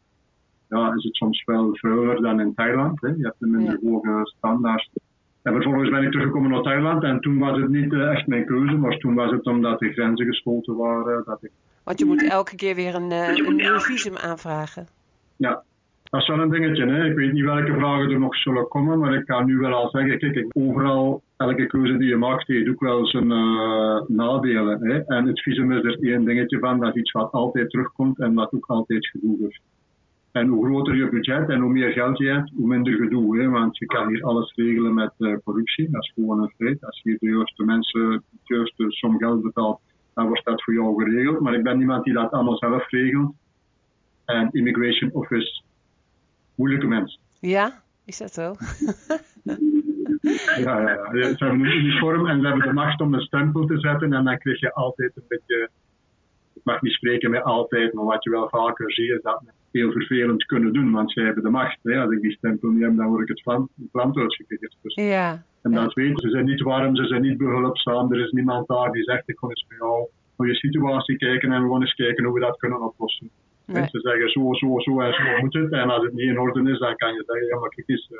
ja, 0.68 0.94
is 0.94 1.04
het 1.04 1.16
soms 1.16 1.44
wel 1.44 1.76
vuiler 1.76 2.22
dan 2.22 2.40
in 2.40 2.54
Thailand. 2.54 3.00
Hè. 3.00 3.08
Je 3.08 3.22
hebt 3.22 3.36
een 3.38 3.50
minder 3.50 3.78
hoge 3.82 4.20
standaard. 4.36 4.88
En 5.42 5.52
vervolgens 5.52 5.90
ben 5.90 6.02
ik 6.02 6.10
teruggekomen 6.10 6.50
naar 6.50 6.62
Thailand 6.62 7.02
en 7.02 7.20
toen 7.20 7.38
was 7.38 7.60
het 7.60 7.68
niet 7.68 7.92
uh, 7.92 8.10
echt 8.10 8.26
mijn 8.26 8.46
keuze, 8.46 8.76
maar 8.76 8.98
toen 8.98 9.14
was 9.14 9.30
het 9.30 9.46
omdat 9.46 9.78
de 9.78 9.92
grenzen 9.92 10.26
gesloten 10.26 10.76
waren. 10.76 11.22
Dat 11.24 11.42
ik... 11.42 11.50
Want 11.84 11.98
je 11.98 12.04
moet 12.04 12.30
elke 12.30 12.56
keer 12.56 12.74
weer 12.74 12.94
een, 12.94 13.10
een 13.10 13.56
nieuw 13.56 13.78
visum 13.78 14.16
aanvragen. 14.16 14.86
Ja, 15.36 15.62
dat 16.16 16.28
is 16.28 16.34
wel 16.34 16.44
een 16.44 16.50
dingetje. 16.50 16.86
Hè. 16.86 17.04
Ik 17.04 17.16
weet 17.16 17.32
niet 17.32 17.44
welke 17.44 17.72
vragen 17.72 18.10
er 18.10 18.18
nog 18.18 18.36
zullen 18.36 18.68
komen, 18.68 18.98
maar 18.98 19.14
ik 19.14 19.26
kan 19.26 19.46
nu 19.46 19.56
wel 19.56 19.72
al 19.72 19.90
zeggen, 19.90 20.18
kijk, 20.18 20.46
overal, 20.52 21.22
elke 21.36 21.66
keuze 21.66 21.96
die 21.96 22.08
je 22.08 22.16
maakt, 22.16 22.46
heeft 22.46 22.68
ook 22.68 22.80
wel 22.80 23.06
zijn 23.06 23.30
uh, 23.30 24.00
nadelen. 24.06 24.86
Hè. 24.86 25.04
En 25.04 25.26
het 25.26 25.42
visum 25.42 25.72
is 25.72 25.84
er 25.84 25.98
één 26.00 26.24
dingetje 26.24 26.58
van, 26.58 26.80
dat 26.80 26.94
is 26.94 27.00
iets 27.00 27.12
wat 27.12 27.32
altijd 27.32 27.70
terugkomt 27.70 28.18
en 28.18 28.34
wat 28.34 28.52
ook 28.52 28.66
altijd 28.66 29.06
gedoe 29.06 29.36
heeft. 29.40 29.60
En 30.32 30.48
hoe 30.48 30.66
groter 30.66 30.96
je 30.96 31.08
budget 31.08 31.48
en 31.48 31.60
hoe 31.60 31.72
meer 31.72 31.92
geld 31.92 32.18
je 32.18 32.28
hebt, 32.28 32.50
hoe 32.56 32.66
minder 32.66 32.92
gedoe. 32.92 33.38
Hè? 33.38 33.48
Want 33.48 33.78
je 33.78 33.86
kan 33.86 34.08
hier 34.08 34.22
alles 34.22 34.52
regelen 34.54 34.94
met 34.94 35.12
uh, 35.18 35.36
corruptie. 35.44 35.90
Dat 35.90 36.02
is 36.02 36.12
gewoon 36.14 36.42
een 36.42 36.52
feit. 36.56 36.84
Als 36.84 37.00
je 37.02 37.16
de 37.20 37.28
juiste 37.28 37.64
mensen 37.64 38.22
de 38.30 38.54
juiste 38.54 38.84
som 38.88 39.18
geld 39.18 39.42
betaalt, 39.42 39.80
dan 40.14 40.26
wordt 40.26 40.44
dat 40.44 40.62
voor 40.62 40.74
jou 40.74 41.04
geregeld. 41.04 41.40
Maar 41.40 41.54
ik 41.54 41.62
ben 41.62 41.78
niemand 41.78 42.04
die 42.04 42.12
dat 42.12 42.30
allemaal 42.30 42.56
zelf 42.56 42.90
regelt. 42.90 43.34
En 44.24 44.48
Immigration 44.52 45.10
Office, 45.12 45.62
moeilijke 46.56 46.86
mensen. 46.86 47.20
Ja, 47.40 47.82
is 48.04 48.18
dat 48.18 48.32
zo? 48.32 48.54
ja, 50.64 50.80
ja. 50.80 51.10
Ze 51.12 51.36
hebben 51.38 51.60
een 51.60 51.76
uniform 51.76 52.26
en 52.26 52.40
ze 52.40 52.46
hebben 52.46 52.66
de 52.66 52.72
macht 52.72 53.00
om 53.00 53.14
een 53.14 53.20
stempel 53.20 53.66
te 53.66 53.78
zetten. 53.78 54.12
En 54.12 54.24
dan 54.24 54.38
krijg 54.38 54.60
je 54.60 54.72
altijd 54.72 55.16
een 55.16 55.24
beetje. 55.28 55.68
Ik 56.54 56.64
mag 56.64 56.82
niet 56.82 56.92
spreken 56.92 57.30
met 57.30 57.42
altijd, 57.42 57.92
maar 57.92 58.04
wat 58.04 58.24
je 58.24 58.30
wel 58.30 58.48
vaker 58.48 58.92
ziet 58.92 59.10
is 59.10 59.22
dat 59.22 59.42
heel 59.72 59.92
vervelend 59.92 60.44
kunnen 60.44 60.72
doen, 60.72 60.92
want 60.92 61.12
zij 61.12 61.24
hebben 61.24 61.42
de 61.42 61.50
macht. 61.50 61.78
Hè. 61.82 62.00
Als 62.00 62.10
ik 62.10 62.20
die 62.20 62.36
stempel 62.36 62.70
niet 62.70 62.82
heb, 62.82 62.96
dan 62.96 63.08
word 63.08 63.28
ik 63.28 63.36
het 63.36 63.56
het 63.76 63.88
land 63.92 64.16
uitgekikt. 64.16 64.76
Dus. 64.82 64.94
Ja. 64.94 65.42
En 65.62 65.72
dat 65.72 65.94
weten 65.94 66.20
ze. 66.20 66.30
zijn 66.30 66.44
niet 66.44 66.62
warm, 66.62 66.96
ze 66.96 67.06
zijn 67.06 67.22
niet 67.22 67.36
behulpzaam. 67.36 68.12
Er 68.12 68.24
is 68.24 68.30
niemand 68.30 68.68
daar 68.68 68.92
die 68.92 69.02
zegt, 69.02 69.28
ik 69.28 69.38
ga 69.38 69.48
eens 69.48 69.64
bij 69.68 69.76
jou 69.76 70.08
naar 70.36 70.48
je 70.48 70.54
situatie 70.54 71.16
kijken 71.16 71.52
en 71.52 71.62
we 71.62 71.70
gaan 71.70 71.80
eens 71.80 71.94
kijken 71.94 72.24
hoe 72.24 72.34
we 72.34 72.40
dat 72.40 72.56
kunnen 72.56 72.82
oplossen. 72.82 73.30
Nee. 73.66 73.82
En 73.82 73.88
ze 73.88 74.00
zeggen, 74.00 74.30
zo, 74.30 74.54
zo, 74.54 74.78
zo 74.78 75.00
en 75.00 75.12
zo 75.12 75.22
moet 75.40 75.54
het. 75.54 75.72
En 75.72 75.90
als 75.90 76.04
het 76.04 76.12
niet 76.12 76.28
in 76.28 76.38
orde 76.38 76.70
is, 76.70 76.78
dan 76.78 76.96
kan 76.96 77.12
je 77.12 77.22
zeggen, 77.26 77.46
ja, 77.46 77.58
maar 77.58 77.68
kijk 77.68 77.88
eens. 77.88 78.10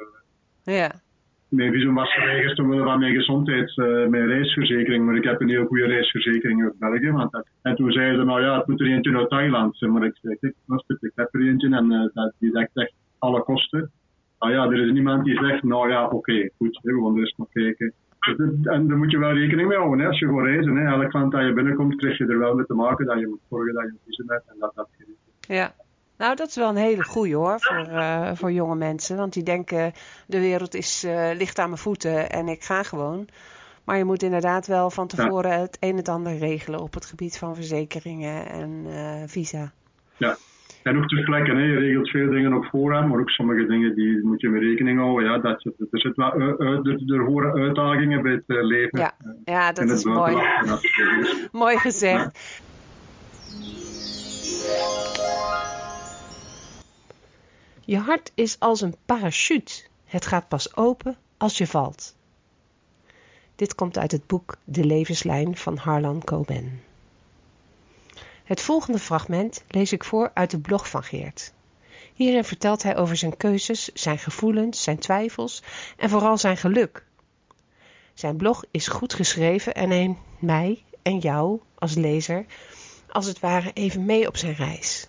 Uh, 0.64 0.74
ja 0.76 1.04
mijn 1.48 1.72
visum 1.72 1.94
was 1.94 2.14
geweigerd 2.14 2.58
omwille 2.58 2.82
van 2.82 2.98
mijn 2.98 3.14
gezondheid, 3.14 3.76
uh, 3.76 4.06
mijn 4.06 4.26
reisverzekering. 4.26 5.04
Maar 5.04 5.16
ik 5.16 5.24
heb 5.24 5.40
een 5.40 5.48
heel 5.48 5.66
goede 5.66 5.86
reisverzekering 5.86 6.62
uit 6.62 6.78
België. 6.78 7.10
Want 7.10 7.32
dat, 7.32 7.48
en 7.62 7.76
toen 7.76 7.92
zeiden 7.92 8.18
ze, 8.18 8.24
nou 8.24 8.40
ja, 8.40 8.56
het 8.56 8.66
moet 8.66 8.80
er 8.80 8.86
eentje 8.86 9.16
uit 9.16 9.28
Thailand. 9.28 9.80
Maar 9.80 10.04
ik 10.04 10.16
zei, 10.22 10.36
kijk, 10.40 10.54
ik 11.00 11.12
heb 11.14 11.34
er 11.34 11.46
eentje 11.46 11.76
en 11.76 11.92
uh, 11.92 12.08
dat, 12.14 12.32
die 12.38 12.50
zegt 12.50 12.70
echt 12.74 12.94
alle 13.18 13.42
kosten. 13.42 13.90
Nou 14.38 14.52
ja, 14.52 14.64
er 14.64 14.86
is 14.86 14.92
niemand 14.92 15.24
die 15.24 15.38
zegt, 15.38 15.62
nou 15.62 15.90
ja, 15.90 16.04
oké, 16.04 16.14
okay, 16.14 16.50
goed, 16.56 16.78
we 16.82 16.92
gaan 16.92 17.18
eens 17.18 17.34
nog 17.36 17.48
kijken. 17.52 17.92
Dus, 18.36 18.36
en 18.62 18.88
daar 18.88 18.96
moet 18.96 19.10
je 19.10 19.18
wel 19.18 19.32
rekening 19.32 19.68
mee 19.68 19.78
houden. 19.78 20.00
Hè. 20.00 20.06
Als 20.06 20.18
je 20.18 20.26
gaat 20.26 20.44
reizen, 20.44 20.76
hè, 20.76 20.84
elk 20.84 21.12
land 21.12 21.32
dat 21.32 21.46
je 21.46 21.52
binnenkomt, 21.52 21.96
krijg 21.96 22.18
je 22.18 22.26
er 22.26 22.38
wel 22.38 22.54
mee 22.54 22.66
te 22.66 22.74
maken 22.74 23.06
dat 23.06 23.18
je 23.18 23.26
moet 23.26 23.40
zorgen 23.48 23.74
dat 23.74 23.82
je 23.82 23.88
een 23.88 23.98
visum 24.04 24.30
hebt 24.30 24.44
en 24.46 24.56
dat 24.58 24.72
dat 24.74 24.88
Ja. 25.46 25.74
Nou, 26.18 26.36
dat 26.36 26.48
is 26.48 26.56
wel 26.56 26.68
een 26.68 26.76
hele 26.76 27.04
goeie 27.04 27.36
hoor, 27.36 27.60
voor, 27.60 27.88
uh, 27.88 28.30
voor 28.34 28.52
jonge 28.52 28.76
mensen. 28.76 29.16
Want 29.16 29.32
die 29.32 29.42
denken, 29.42 29.92
de 30.26 30.40
wereld 30.40 30.74
is, 30.74 31.04
uh, 31.04 31.30
ligt 31.34 31.58
aan 31.58 31.68
mijn 31.68 31.80
voeten 31.80 32.30
en 32.30 32.48
ik 32.48 32.62
ga 32.62 32.82
gewoon. 32.82 33.28
Maar 33.84 33.96
je 33.96 34.04
moet 34.04 34.22
inderdaad 34.22 34.66
wel 34.66 34.90
van 34.90 35.06
tevoren 35.06 35.50
ja. 35.50 35.60
het 35.60 35.76
een 35.80 35.96
en 35.96 36.08
ander 36.08 36.38
regelen 36.38 36.80
op 36.80 36.94
het 36.94 37.06
gebied 37.06 37.38
van 37.38 37.54
verzekeringen 37.54 38.48
en 38.48 38.84
uh, 38.86 39.22
visa. 39.26 39.72
Ja, 40.16 40.36
en 40.82 40.96
ook. 40.96 41.56
Hè. 41.56 41.62
Je 41.62 41.78
regelt 41.78 42.10
veel 42.10 42.30
dingen 42.30 42.52
op 42.52 42.64
voorhand, 42.64 43.08
maar 43.08 43.20
ook 43.20 43.30
sommige 43.30 43.66
dingen 43.66 43.94
die 43.94 44.24
moet 44.24 44.40
je 44.40 44.48
mee 44.48 44.60
rekening 44.60 44.98
houden. 44.98 45.30
Ja, 45.30 45.38
dat 45.38 45.62
zit, 45.62 45.74
er 45.78 46.00
zitten 46.00 46.24
wel 46.24 46.58
er, 46.58 47.14
er 47.14 47.24
horen 47.24 47.52
uitdagingen 47.52 48.22
bij 48.22 48.32
het 48.32 48.44
leven. 48.46 48.98
Ja, 48.98 49.12
ja 49.44 49.72
dat 49.72 49.90
is 49.90 50.04
mooi. 50.04 50.36
Dat 50.66 50.84
is 50.84 51.48
mooi 51.52 51.76
gezegd. 51.76 52.60
Je 57.86 57.98
hart 57.98 58.32
is 58.34 58.56
als 58.58 58.80
een 58.80 58.96
parachute. 59.04 59.82
Het 60.04 60.26
gaat 60.26 60.48
pas 60.48 60.76
open 60.76 61.16
als 61.36 61.58
je 61.58 61.66
valt. 61.66 62.14
Dit 63.56 63.74
komt 63.74 63.98
uit 63.98 64.12
het 64.12 64.26
boek 64.26 64.56
De 64.64 64.84
levenslijn 64.84 65.56
van 65.56 65.76
Harlan 65.76 66.24
Coben. 66.24 66.82
Het 68.44 68.60
volgende 68.60 68.98
fragment 68.98 69.64
lees 69.68 69.92
ik 69.92 70.04
voor 70.04 70.30
uit 70.34 70.50
de 70.50 70.58
blog 70.58 70.88
van 70.88 71.02
Geert. 71.02 71.52
Hierin 72.14 72.44
vertelt 72.44 72.82
hij 72.82 72.96
over 72.96 73.16
zijn 73.16 73.36
keuzes, 73.36 73.84
zijn 73.92 74.18
gevoelens, 74.18 74.82
zijn 74.82 74.98
twijfels 74.98 75.62
en 75.96 76.10
vooral 76.10 76.38
zijn 76.38 76.56
geluk. 76.56 77.04
Zijn 78.14 78.36
blog 78.36 78.64
is 78.70 78.88
goed 78.88 79.14
geschreven 79.14 79.74
en 79.74 79.88
neemt 79.88 80.18
mij 80.38 80.84
en 81.02 81.18
jou 81.18 81.60
als 81.74 81.94
lezer 81.94 82.46
als 83.08 83.26
het 83.26 83.40
ware 83.40 83.72
even 83.72 84.04
mee 84.04 84.28
op 84.28 84.36
zijn 84.36 84.54
reis. 84.54 85.08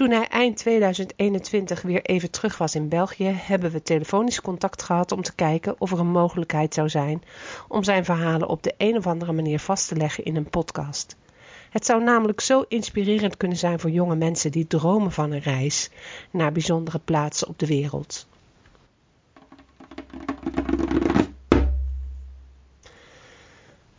Toen 0.00 0.10
hij 0.10 0.28
eind 0.28 0.56
2021 0.56 1.82
weer 1.82 2.02
even 2.02 2.30
terug 2.30 2.58
was 2.58 2.74
in 2.74 2.88
België, 2.88 3.24
hebben 3.24 3.70
we 3.70 3.82
telefonisch 3.82 4.40
contact 4.40 4.82
gehad 4.82 5.12
om 5.12 5.22
te 5.22 5.34
kijken 5.34 5.74
of 5.78 5.92
er 5.92 5.98
een 5.98 6.10
mogelijkheid 6.10 6.74
zou 6.74 6.88
zijn 6.88 7.22
om 7.68 7.84
zijn 7.84 8.04
verhalen 8.04 8.48
op 8.48 8.62
de 8.62 8.74
een 8.76 8.96
of 8.96 9.06
andere 9.06 9.32
manier 9.32 9.58
vast 9.58 9.88
te 9.88 9.96
leggen 9.96 10.24
in 10.24 10.36
een 10.36 10.50
podcast. 10.50 11.16
Het 11.70 11.86
zou 11.86 12.02
namelijk 12.02 12.40
zo 12.40 12.64
inspirerend 12.68 13.36
kunnen 13.36 13.56
zijn 13.56 13.80
voor 13.80 13.90
jonge 13.90 14.16
mensen 14.16 14.50
die 14.50 14.66
dromen 14.66 15.12
van 15.12 15.32
een 15.32 15.40
reis 15.40 15.90
naar 16.30 16.52
bijzondere 16.52 16.98
plaatsen 16.98 17.48
op 17.48 17.58
de 17.58 17.66
wereld. 17.66 18.26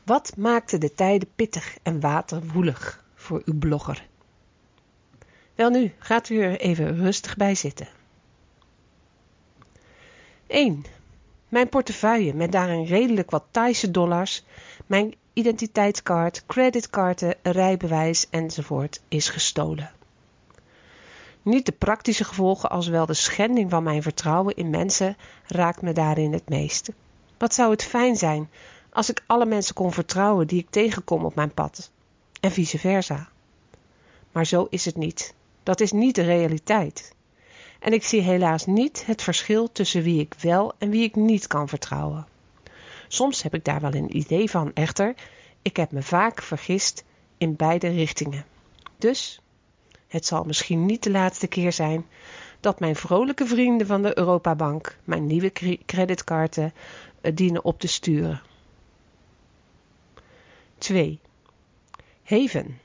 Wat 0.04 0.34
maakte 0.38 0.78
de 0.78 0.94
tijden 0.94 1.30
pittig 1.36 1.78
en 1.84 2.00
waterwoelig 2.00 3.04
voor 3.16 3.42
uw 3.46 3.58
blogger? 3.58 4.10
Welnu, 5.56 5.94
gaat 6.00 6.30
u 6.30 6.42
er 6.42 6.60
even 6.60 6.96
rustig 6.96 7.36
bij 7.36 7.56
zitten. 7.56 7.88
1. 10.48 10.86
Mijn 11.50 11.70
portefeuille 11.70 12.34
met 12.34 12.52
daarin 12.52 12.86
redelijk 12.86 13.30
wat 13.30 13.44
Thaise 13.52 13.92
dollars, 13.92 14.44
mijn 14.86 15.14
identiteitskaart, 15.34 16.46
creditkarten, 16.46 17.36
rijbewijs 17.42 18.28
enzovoort 18.30 19.02
is 19.08 19.30
gestolen. 19.30 19.92
Niet 21.42 21.66
de 21.66 21.72
praktische 21.72 22.24
gevolgen 22.24 22.70
als 22.70 22.88
wel 22.88 23.06
de 23.06 23.14
schending 23.14 23.70
van 23.70 23.84
mijn 23.84 24.02
vertrouwen 24.02 24.56
in 24.56 24.70
mensen 24.70 25.18
raakt 25.46 25.82
me 25.82 25.94
daarin 25.94 26.34
het 26.34 26.50
meest. 26.50 26.90
Wat 27.38 27.54
zou 27.54 27.72
het 27.72 27.84
fijn 27.84 28.16
zijn 28.16 28.50
als 28.90 29.10
ik 29.10 29.24
alle 29.28 29.46
mensen 29.46 29.76
kon 29.76 29.92
vertrouwen 29.92 30.48
die 30.48 30.60
ik 30.60 30.70
tegenkom 30.70 31.26
op 31.26 31.36
mijn 31.36 31.54
pad 31.54 31.92
en 32.40 32.52
vice 32.52 32.80
versa. 32.80 33.30
Maar 34.32 34.46
zo 34.46 34.68
is 34.70 34.86
het 34.86 34.96
niet. 34.96 35.34
Dat 35.72 35.80
is 35.80 35.92
niet 35.92 36.16
de 36.16 36.22
realiteit. 36.22 37.16
En 37.80 37.94
ik 37.94 38.04
zie 38.04 38.22
helaas 38.22 38.66
niet 38.66 39.06
het 39.06 39.22
verschil 39.22 39.72
tussen 39.72 40.04
wie 40.04 40.20
ik 40.20 40.34
wel 40.40 40.74
en 40.78 40.90
wie 40.90 41.04
ik 41.04 41.16
niet 41.16 41.48
kan 41.48 41.70
vertrouwen. 41.70 42.28
Soms 43.08 43.44
heb 43.44 43.54
ik 43.54 43.66
daar 43.66 43.82
wel 43.82 43.94
een 43.94 44.18
idee 44.18 44.50
van, 44.50 44.74
echter, 44.74 45.16
ik 45.62 45.78
heb 45.78 45.92
me 45.92 46.04
vaak 46.04 46.42
vergist 46.42 47.04
in 47.38 47.56
beide 47.56 47.88
richtingen. 47.88 48.46
Dus, 48.98 49.42
het 50.08 50.26
zal 50.26 50.44
misschien 50.44 50.86
niet 50.86 51.04
de 51.04 51.12
laatste 51.12 51.48
keer 51.48 51.72
zijn 51.72 52.06
dat 52.60 52.80
mijn 52.80 52.96
vrolijke 52.96 53.46
vrienden 53.46 53.88
van 53.88 54.02
de 54.02 54.18
Europabank 54.18 54.98
mijn 55.04 55.26
nieuwe 55.26 55.52
creditkarten 55.86 56.74
eh, 57.22 57.36
dienen 57.36 57.64
op 57.64 57.80
te 57.80 57.88
sturen. 57.88 58.42
2. 60.78 61.20
Heven. 62.24 62.81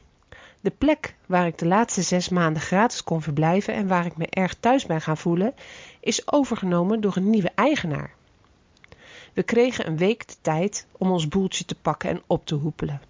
De 0.67 0.73
plek 0.79 1.15
waar 1.27 1.47
ik 1.47 1.59
de 1.59 1.67
laatste 1.67 2.03
zes 2.03 2.29
maanden 2.29 2.63
gratis 2.63 3.05
kon 3.05 3.23
verblijven 3.23 3.75
en 3.75 3.87
waar 3.87 4.07
ik 4.07 4.17
me 4.17 4.27
erg 4.31 4.55
thuis 4.55 4.87
ben 4.87 5.01
gaan 5.01 5.17
voelen, 5.17 5.55
is 6.01 6.33
overgenomen 6.33 7.01
door 7.01 7.17
een 7.17 7.31
nieuwe 7.31 7.51
eigenaar. 7.55 8.15
We 9.33 9.43
kregen 9.43 9.87
een 9.87 9.97
week 9.97 10.29
de 10.29 10.35
tijd 10.41 10.87
om 10.93 11.11
ons 11.11 11.29
boeltje 11.29 11.65
te 11.65 11.75
pakken 11.75 12.11
en 12.11 12.23
op 12.27 12.47
te 12.47 12.55
hoepelen. 12.55 13.01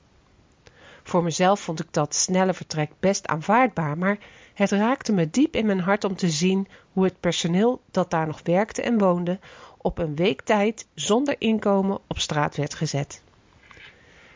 Voor 1.02 1.22
mezelf 1.22 1.60
vond 1.60 1.80
ik 1.80 1.86
dat 1.90 2.14
snelle 2.14 2.54
vertrek 2.54 2.90
best 3.00 3.26
aanvaardbaar, 3.26 3.98
maar 3.98 4.18
het 4.54 4.70
raakte 4.70 5.12
me 5.12 5.30
diep 5.30 5.54
in 5.54 5.66
mijn 5.66 5.80
hart 5.80 6.04
om 6.04 6.16
te 6.16 6.30
zien 6.30 6.68
hoe 6.92 7.04
het 7.04 7.20
personeel 7.20 7.80
dat 7.90 8.10
daar 8.10 8.26
nog 8.26 8.40
werkte 8.44 8.82
en 8.82 8.98
woonde, 8.98 9.38
op 9.76 9.98
een 9.98 10.16
week 10.16 10.42
tijd 10.42 10.86
zonder 10.94 11.34
inkomen 11.38 11.98
op 12.06 12.18
straat 12.18 12.56
werd 12.56 12.74
gezet. 12.74 13.22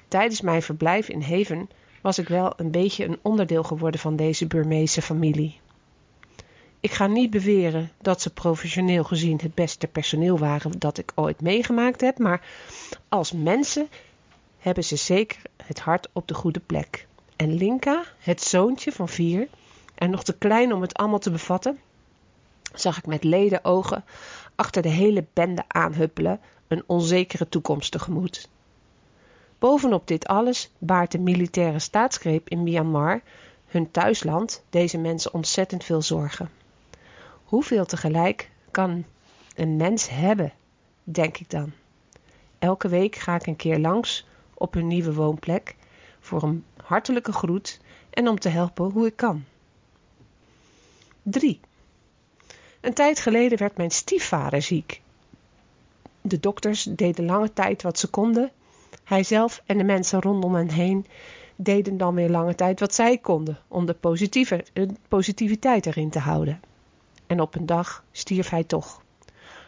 Tijdens 0.08 0.40
mijn 0.40 0.62
verblijf 0.62 1.08
in 1.08 1.22
Heven 1.22 1.68
was 2.00 2.18
ik 2.18 2.28
wel 2.28 2.52
een 2.56 2.70
beetje 2.70 3.04
een 3.04 3.18
onderdeel 3.22 3.62
geworden 3.62 4.00
van 4.00 4.16
deze 4.16 4.46
Burmeese 4.46 5.02
familie. 5.02 5.60
Ik 6.80 6.92
ga 6.92 7.06
niet 7.06 7.30
beweren 7.30 7.90
dat 8.00 8.20
ze 8.20 8.32
professioneel 8.32 9.04
gezien 9.04 9.38
het 9.42 9.54
beste 9.54 9.86
personeel 9.86 10.38
waren 10.38 10.78
dat 10.78 10.98
ik 10.98 11.12
ooit 11.14 11.40
meegemaakt 11.40 12.00
heb, 12.00 12.18
maar 12.18 12.46
als 13.08 13.32
mensen 13.32 13.88
hebben 14.58 14.84
ze 14.84 14.96
zeker 14.96 15.42
het 15.64 15.80
hart 15.80 16.08
op 16.12 16.28
de 16.28 16.34
goede 16.34 16.60
plek. 16.60 17.06
En 17.36 17.54
Linka, 17.54 18.04
het 18.18 18.42
zoontje 18.42 18.92
van 18.92 19.08
vier, 19.08 19.48
en 19.94 20.10
nog 20.10 20.24
te 20.24 20.38
klein 20.38 20.72
om 20.72 20.80
het 20.80 20.94
allemaal 20.94 21.18
te 21.18 21.30
bevatten, 21.30 21.78
zag 22.74 22.98
ik 22.98 23.06
met 23.06 23.24
leden 23.24 23.64
ogen 23.64 24.04
achter 24.54 24.82
de 24.82 24.88
hele 24.88 25.24
bende 25.32 25.64
aanhuppelen, 25.68 26.40
een 26.68 26.82
onzekere 26.86 27.48
toekomst 27.48 27.92
tegemoet. 27.92 28.48
Bovenop 29.60 30.06
dit 30.06 30.26
alles 30.26 30.70
baart 30.78 31.12
de 31.12 31.18
militaire 31.18 31.78
staatsgreep 31.78 32.48
in 32.48 32.62
Myanmar, 32.62 33.22
hun 33.66 33.90
thuisland, 33.90 34.62
deze 34.70 34.98
mensen 34.98 35.34
ontzettend 35.34 35.84
veel 35.84 36.02
zorgen. 36.02 36.50
Hoeveel 37.44 37.84
tegelijk 37.84 38.50
kan 38.70 39.04
een 39.54 39.76
mens 39.76 40.08
hebben, 40.08 40.52
denk 41.04 41.38
ik 41.38 41.50
dan. 41.50 41.72
Elke 42.58 42.88
week 42.88 43.16
ga 43.16 43.34
ik 43.34 43.46
een 43.46 43.56
keer 43.56 43.78
langs 43.78 44.26
op 44.54 44.74
hun 44.74 44.86
nieuwe 44.86 45.14
woonplek 45.14 45.76
voor 46.20 46.42
een 46.42 46.64
hartelijke 46.82 47.32
groet 47.32 47.80
en 48.10 48.28
om 48.28 48.38
te 48.38 48.48
helpen 48.48 48.90
hoe 48.90 49.06
ik 49.06 49.16
kan. 49.16 49.44
3. 51.22 51.60
Een 52.80 52.94
tijd 52.94 53.20
geleden 53.20 53.58
werd 53.58 53.76
mijn 53.76 53.90
stiefvader 53.90 54.62
ziek. 54.62 55.00
De 56.20 56.40
dokters 56.40 56.82
deden 56.82 57.24
lange 57.24 57.52
tijd 57.52 57.82
wat 57.82 57.98
ze 57.98 58.08
konden. 58.08 58.52
Hij 59.04 59.22
zelf 59.22 59.62
en 59.66 59.78
de 59.78 59.84
mensen 59.84 60.20
rondom 60.20 60.54
hen 60.54 60.70
heen 60.70 61.06
deden 61.56 61.96
dan 61.96 62.14
weer 62.14 62.30
lange 62.30 62.54
tijd 62.54 62.80
wat 62.80 62.94
zij 62.94 63.18
konden 63.18 63.58
om 63.68 63.86
de 63.86 63.94
positieve, 63.94 64.64
positiviteit 65.08 65.86
erin 65.86 66.10
te 66.10 66.18
houden. 66.18 66.60
En 67.26 67.40
op 67.40 67.54
een 67.54 67.66
dag 67.66 68.04
stierf 68.12 68.48
hij 68.48 68.64
toch, 68.64 69.02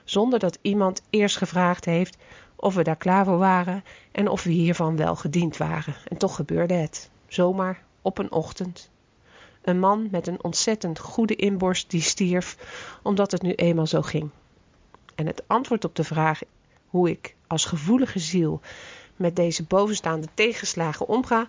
zonder 0.04 0.38
dat 0.38 0.58
iemand 0.60 1.02
eerst 1.10 1.36
gevraagd 1.36 1.84
heeft 1.84 2.16
of 2.56 2.74
we 2.74 2.82
daar 2.82 2.96
klaar 2.96 3.24
voor 3.24 3.38
waren 3.38 3.84
en 4.12 4.28
of 4.28 4.42
we 4.42 4.50
hiervan 4.50 4.96
wel 4.96 5.16
gediend 5.16 5.56
waren. 5.56 5.94
En 6.08 6.16
toch 6.16 6.34
gebeurde 6.34 6.74
het, 6.74 7.10
zomaar 7.26 7.82
op 8.02 8.18
een 8.18 8.32
ochtend. 8.32 8.90
Een 9.62 9.78
man 9.78 10.08
met 10.10 10.26
een 10.26 10.44
ontzettend 10.44 10.98
goede 10.98 11.36
inborst 11.36 11.90
die 11.90 12.00
stierf 12.00 12.56
omdat 13.02 13.30
het 13.30 13.42
nu 13.42 13.52
eenmaal 13.52 13.86
zo 13.86 14.02
ging. 14.02 14.30
En 15.14 15.26
het 15.26 15.42
antwoord 15.46 15.84
op 15.84 15.96
de 15.96 16.04
vraag 16.04 16.40
hoe 16.86 17.10
ik 17.10 17.34
als 17.46 17.64
gevoelige 17.64 18.18
ziel 18.18 18.60
met 19.16 19.36
deze 19.36 19.62
bovenstaande 19.62 20.28
tegenslagen 20.34 21.08
omga, 21.08 21.48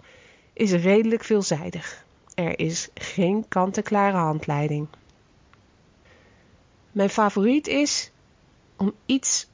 is 0.53 0.71
redelijk 0.71 1.23
veelzijdig. 1.23 2.05
Er 2.35 2.59
is 2.59 2.89
geen 2.93 3.47
kant-en-klare 3.47 4.17
handleiding. 4.17 4.87
Mijn 6.91 7.09
favoriet 7.09 7.67
is 7.67 8.11
om 8.77 8.93
iets 9.05 9.47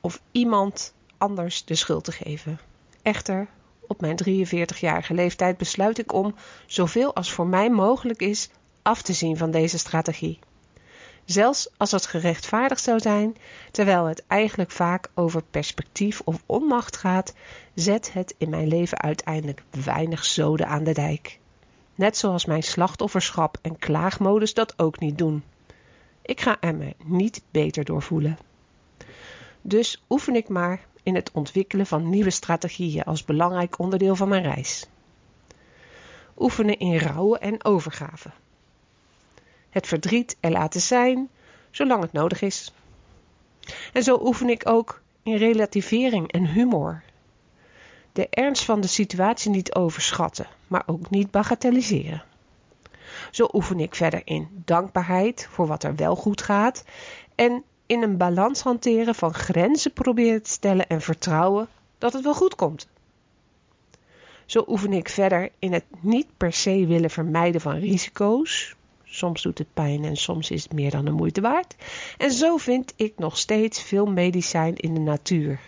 of 0.00 0.20
iemand 0.32 0.94
anders 1.18 1.64
de 1.64 1.74
schuld 1.74 2.04
te 2.04 2.12
geven. 2.12 2.60
Echter, 3.02 3.48
op 3.86 4.00
mijn 4.00 4.18
43-jarige 4.24 5.14
leeftijd 5.14 5.56
besluit 5.56 5.98
ik 5.98 6.12
om, 6.12 6.34
zoveel 6.66 7.14
als 7.14 7.32
voor 7.32 7.46
mij 7.46 7.70
mogelijk 7.70 8.20
is, 8.20 8.48
af 8.82 9.02
te 9.02 9.12
zien 9.12 9.36
van 9.36 9.50
deze 9.50 9.78
strategie. 9.78 10.38
Zelfs 11.26 11.68
als 11.76 11.90
het 11.90 12.06
gerechtvaardigd 12.06 12.82
zou 12.82 13.00
zijn, 13.00 13.36
terwijl 13.70 14.04
het 14.04 14.24
eigenlijk 14.26 14.70
vaak 14.70 15.10
over 15.14 15.42
perspectief 15.42 16.20
of 16.24 16.42
onmacht 16.46 16.96
gaat, 16.96 17.34
zet 17.74 18.12
het 18.12 18.34
in 18.38 18.50
mijn 18.50 18.68
leven 18.68 19.00
uiteindelijk 19.00 19.62
weinig 19.84 20.24
zoden 20.24 20.68
aan 20.68 20.84
de 20.84 20.92
dijk. 20.92 21.38
Net 21.94 22.16
zoals 22.16 22.44
mijn 22.44 22.62
slachtofferschap 22.62 23.58
en 23.62 23.78
klaagmodus 23.78 24.54
dat 24.54 24.78
ook 24.78 24.98
niet 24.98 25.18
doen. 25.18 25.44
Ik 26.22 26.40
ga 26.40 26.56
er 26.60 26.74
me 26.74 26.94
niet 27.04 27.42
beter 27.50 27.84
door 27.84 28.02
voelen. 28.02 28.38
Dus 29.62 30.02
oefen 30.08 30.34
ik 30.34 30.48
maar 30.48 30.80
in 31.02 31.14
het 31.14 31.30
ontwikkelen 31.32 31.86
van 31.86 32.10
nieuwe 32.10 32.30
strategieën 32.30 33.04
als 33.04 33.24
belangrijk 33.24 33.78
onderdeel 33.78 34.16
van 34.16 34.28
mijn 34.28 34.42
reis. 34.42 34.86
Oefenen 36.38 36.78
in 36.78 36.98
rouwen 36.98 37.40
en 37.40 37.64
overgave. 37.64 38.30
Het 39.76 39.86
verdriet 39.86 40.36
er 40.40 40.50
laten 40.50 40.80
zijn, 40.80 41.28
zolang 41.70 42.02
het 42.02 42.12
nodig 42.12 42.42
is. 42.42 42.72
En 43.92 44.02
zo 44.02 44.18
oefen 44.22 44.48
ik 44.48 44.68
ook 44.68 45.02
in 45.22 45.36
relativering 45.36 46.32
en 46.32 46.46
humor. 46.46 47.02
De 48.12 48.28
ernst 48.30 48.64
van 48.64 48.80
de 48.80 48.86
situatie 48.86 49.50
niet 49.50 49.74
overschatten, 49.74 50.46
maar 50.66 50.82
ook 50.86 51.10
niet 51.10 51.30
bagatelliseren. 51.30 52.24
Zo 53.30 53.48
oefen 53.52 53.80
ik 53.80 53.94
verder 53.94 54.22
in 54.24 54.48
dankbaarheid 54.64 55.48
voor 55.50 55.66
wat 55.66 55.82
er 55.82 55.96
wel 55.96 56.16
goed 56.16 56.42
gaat 56.42 56.84
en 57.34 57.62
in 57.86 58.02
een 58.02 58.16
balans 58.16 58.60
hanteren 58.60 59.14
van 59.14 59.34
grenzen 59.34 59.92
proberen 59.92 60.42
te 60.42 60.50
stellen 60.50 60.88
en 60.88 61.00
vertrouwen 61.00 61.68
dat 61.98 62.12
het 62.12 62.22
wel 62.22 62.34
goed 62.34 62.54
komt. 62.54 62.88
Zo 64.46 64.64
oefen 64.68 64.92
ik 64.92 65.08
verder 65.08 65.50
in 65.58 65.72
het 65.72 65.84
niet 66.00 66.26
per 66.36 66.52
se 66.52 66.86
willen 66.86 67.10
vermijden 67.10 67.60
van 67.60 67.78
risico's. 67.78 68.75
Soms 69.16 69.42
doet 69.42 69.58
het 69.58 69.74
pijn 69.74 70.04
en 70.04 70.16
soms 70.16 70.50
is 70.50 70.62
het 70.62 70.72
meer 70.72 70.90
dan 70.90 71.04
de 71.04 71.10
moeite 71.10 71.40
waard. 71.40 71.76
En 72.18 72.32
zo 72.32 72.56
vind 72.56 72.92
ik 72.96 73.18
nog 73.18 73.38
steeds 73.38 73.82
veel 73.82 74.06
medicijn 74.06 74.76
in 74.76 74.94
de 74.94 75.00
natuur. 75.00 75.60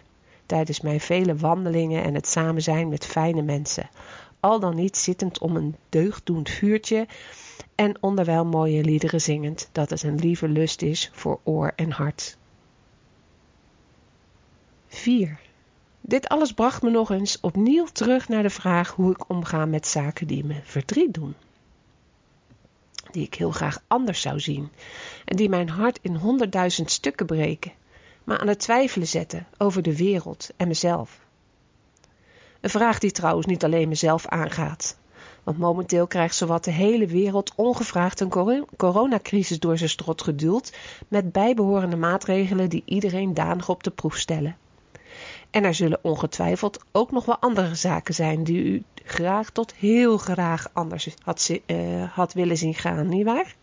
Tijdens 0.46 0.80
mijn 0.80 1.00
vele 1.00 1.36
wandelingen 1.36 2.02
en 2.04 2.14
het 2.14 2.26
samen 2.26 2.62
zijn 2.62 2.88
met 2.88 3.06
fijne 3.06 3.42
mensen. 3.42 3.90
Al 4.40 4.60
dan 4.60 4.74
niet 4.74 4.96
zittend 4.96 5.38
om 5.38 5.56
een 5.56 5.76
deugddoend 5.88 6.50
vuurtje 6.50 7.06
en 7.74 8.02
onderwijl 8.02 8.44
mooie 8.44 8.84
liederen 8.84 9.20
zingend 9.20 9.68
dat 9.72 9.90
het 9.90 10.02
een 10.02 10.18
lieve 10.18 10.48
lust 10.48 10.82
is 10.82 11.10
voor 11.12 11.40
oor 11.44 11.72
en 11.76 11.90
hart. 11.90 12.36
4. 14.88 15.40
Dit 16.00 16.28
alles 16.28 16.52
bracht 16.52 16.82
me 16.82 16.90
nog 16.90 17.10
eens 17.10 17.40
opnieuw 17.40 17.86
terug 17.92 18.28
naar 18.28 18.42
de 18.42 18.50
vraag 18.50 18.90
hoe 18.90 19.10
ik 19.10 19.28
omga 19.28 19.66
met 19.66 19.86
zaken 19.86 20.26
die 20.26 20.44
me 20.44 20.60
verdriet 20.62 21.14
doen. 21.14 21.34
Die 23.10 23.24
ik 23.24 23.34
heel 23.34 23.50
graag 23.50 23.82
anders 23.86 24.20
zou 24.20 24.40
zien 24.40 24.70
en 25.24 25.36
die 25.36 25.48
mijn 25.48 25.68
hart 25.68 25.98
in 26.02 26.14
honderdduizend 26.14 26.90
stukken 26.90 27.26
breken, 27.26 27.72
maar 28.24 28.38
aan 28.38 28.48
het 28.48 28.58
twijfelen 28.58 29.06
zetten 29.06 29.46
over 29.58 29.82
de 29.82 29.96
wereld 29.96 30.50
en 30.56 30.68
mezelf. 30.68 31.20
Een 32.60 32.70
vraag 32.70 32.98
die 32.98 33.10
trouwens 33.10 33.46
niet 33.46 33.64
alleen 33.64 33.88
mezelf 33.88 34.26
aangaat, 34.26 34.98
want 35.42 35.58
momenteel 35.58 36.06
krijgt 36.06 36.34
zowat 36.34 36.64
de 36.64 36.70
hele 36.70 37.06
wereld 37.06 37.52
ongevraagd 37.54 38.20
een 38.20 38.66
coronacrisis 38.76 39.58
door 39.58 39.78
zijn 39.78 39.90
strot 39.90 40.22
geduwd, 40.22 40.76
met 41.08 41.32
bijbehorende 41.32 41.96
maatregelen 41.96 42.68
die 42.68 42.82
iedereen 42.84 43.34
danig 43.34 43.68
op 43.68 43.82
de 43.82 43.90
proef 43.90 44.16
stellen. 44.16 44.56
En 45.50 45.64
er 45.64 45.74
zullen 45.74 45.98
ongetwijfeld 46.02 46.84
ook 46.92 47.10
nog 47.10 47.24
wel 47.24 47.38
andere 47.38 47.74
zaken 47.74 48.14
zijn 48.14 48.44
die 48.44 48.64
u 48.64 48.82
graag 49.04 49.50
tot 49.50 49.74
heel 49.74 50.18
graag 50.18 50.70
anders 50.72 51.08
had, 51.22 51.50
uh, 51.66 52.12
had 52.12 52.32
willen 52.32 52.56
zien 52.56 52.74
gaan, 52.74 53.08
nietwaar? 53.08 53.56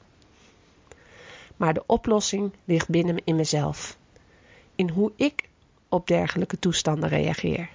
Maar 1.57 1.73
de 1.73 1.83
oplossing 1.85 2.51
ligt 2.65 2.89
binnen 2.89 3.21
in 3.23 3.35
mezelf. 3.35 3.97
In 4.75 4.89
hoe 4.89 5.11
ik 5.15 5.49
op 5.89 6.07
dergelijke 6.07 6.59
toestanden 6.59 7.09
reageer 7.09 7.69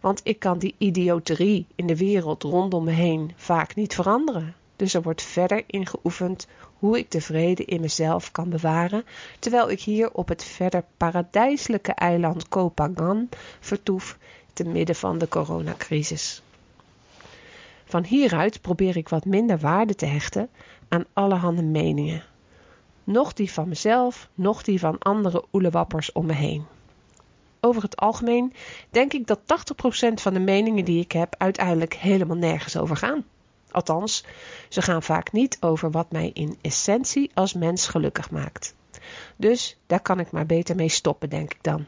want 0.00 0.20
ik 0.24 0.38
kan 0.38 0.58
die 0.58 0.74
idioterie 0.78 1.66
in 1.74 1.86
de 1.86 1.96
wereld 1.96 2.42
rondom 2.42 2.84
me 2.84 2.90
heen 2.90 3.32
vaak 3.36 3.74
niet 3.74 3.94
veranderen. 3.94 4.54
Dus 4.76 4.94
er 4.94 5.02
wordt 5.02 5.22
verder 5.22 5.62
ingeoefend 5.66 6.46
hoe 6.80 6.98
ik 6.98 7.10
de 7.10 7.20
vrede 7.20 7.64
in 7.64 7.80
mezelf 7.80 8.30
kan 8.32 8.48
bewaren, 8.48 9.04
terwijl 9.38 9.70
ik 9.70 9.80
hier 9.80 10.12
op 10.12 10.28
het 10.28 10.44
verder 10.44 10.84
paradijselijke 10.96 11.92
eiland 11.92 12.48
Kopangan 12.48 13.28
vertoef 13.60 14.18
te 14.52 14.64
midden 14.64 14.96
van 14.96 15.18
de 15.18 15.28
coronacrisis. 15.28 16.42
Van 17.84 18.04
hieruit 18.04 18.60
probeer 18.60 18.96
ik 18.96 19.08
wat 19.08 19.24
minder 19.24 19.58
waarde 19.58 19.94
te 19.94 20.06
hechten 20.06 20.48
aan 20.88 21.04
allerhande 21.12 21.62
meningen. 21.62 22.24
Nog 23.04 23.32
die 23.32 23.52
van 23.52 23.68
mezelf, 23.68 24.28
nog 24.34 24.62
die 24.62 24.78
van 24.78 24.98
andere 24.98 25.44
oelewappers 25.52 26.12
om 26.12 26.26
me 26.26 26.32
heen 26.34 26.66
over 27.60 27.82
het 27.82 27.96
algemeen 27.96 28.52
denk 28.90 29.12
ik 29.12 29.26
dat 29.26 29.40
80% 29.40 30.12
van 30.14 30.34
de 30.34 30.40
meningen 30.40 30.84
die 30.84 31.00
ik 31.00 31.12
heb 31.12 31.34
uiteindelijk 31.38 31.94
helemaal 31.94 32.36
nergens 32.36 32.76
over 32.76 32.96
gaan. 32.96 33.24
Althans, 33.72 34.24
ze 34.68 34.82
gaan 34.82 35.02
vaak 35.02 35.32
niet 35.32 35.56
over 35.60 35.90
wat 35.90 36.12
mij 36.12 36.30
in 36.34 36.58
essentie 36.60 37.30
als 37.34 37.52
mens 37.52 37.86
gelukkig 37.86 38.30
maakt. 38.30 38.74
Dus 39.36 39.76
daar 39.86 40.00
kan 40.00 40.20
ik 40.20 40.30
maar 40.30 40.46
beter 40.46 40.76
mee 40.76 40.88
stoppen, 40.88 41.28
denk 41.28 41.52
ik 41.52 41.62
dan. 41.62 41.84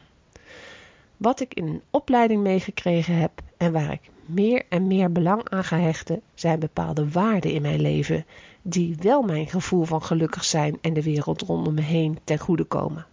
Wat 1.16 1.40
ik 1.40 1.54
in 1.54 1.66
een 1.66 1.82
opleiding 1.90 2.42
meegekregen 2.42 3.16
heb 3.16 3.32
en 3.56 3.72
waar 3.72 3.92
ik 3.92 4.10
meer 4.26 4.62
en 4.68 4.86
meer 4.86 5.12
belang 5.12 5.48
aan 5.48 5.64
ga 5.64 5.78
hechten, 5.78 6.22
zijn 6.34 6.58
bepaalde 6.58 7.08
waarden 7.08 7.52
in 7.52 7.62
mijn 7.62 7.80
leven 7.80 8.26
die 8.62 8.96
wel 9.00 9.22
mijn 9.22 9.46
gevoel 9.46 9.84
van 9.84 10.02
gelukkig 10.02 10.44
zijn 10.44 10.78
en 10.80 10.92
de 10.92 11.02
wereld 11.02 11.40
rondom 11.40 11.74
me 11.74 11.80
heen 11.80 12.18
ten 12.24 12.38
goede 12.38 12.64
komen 12.64 13.06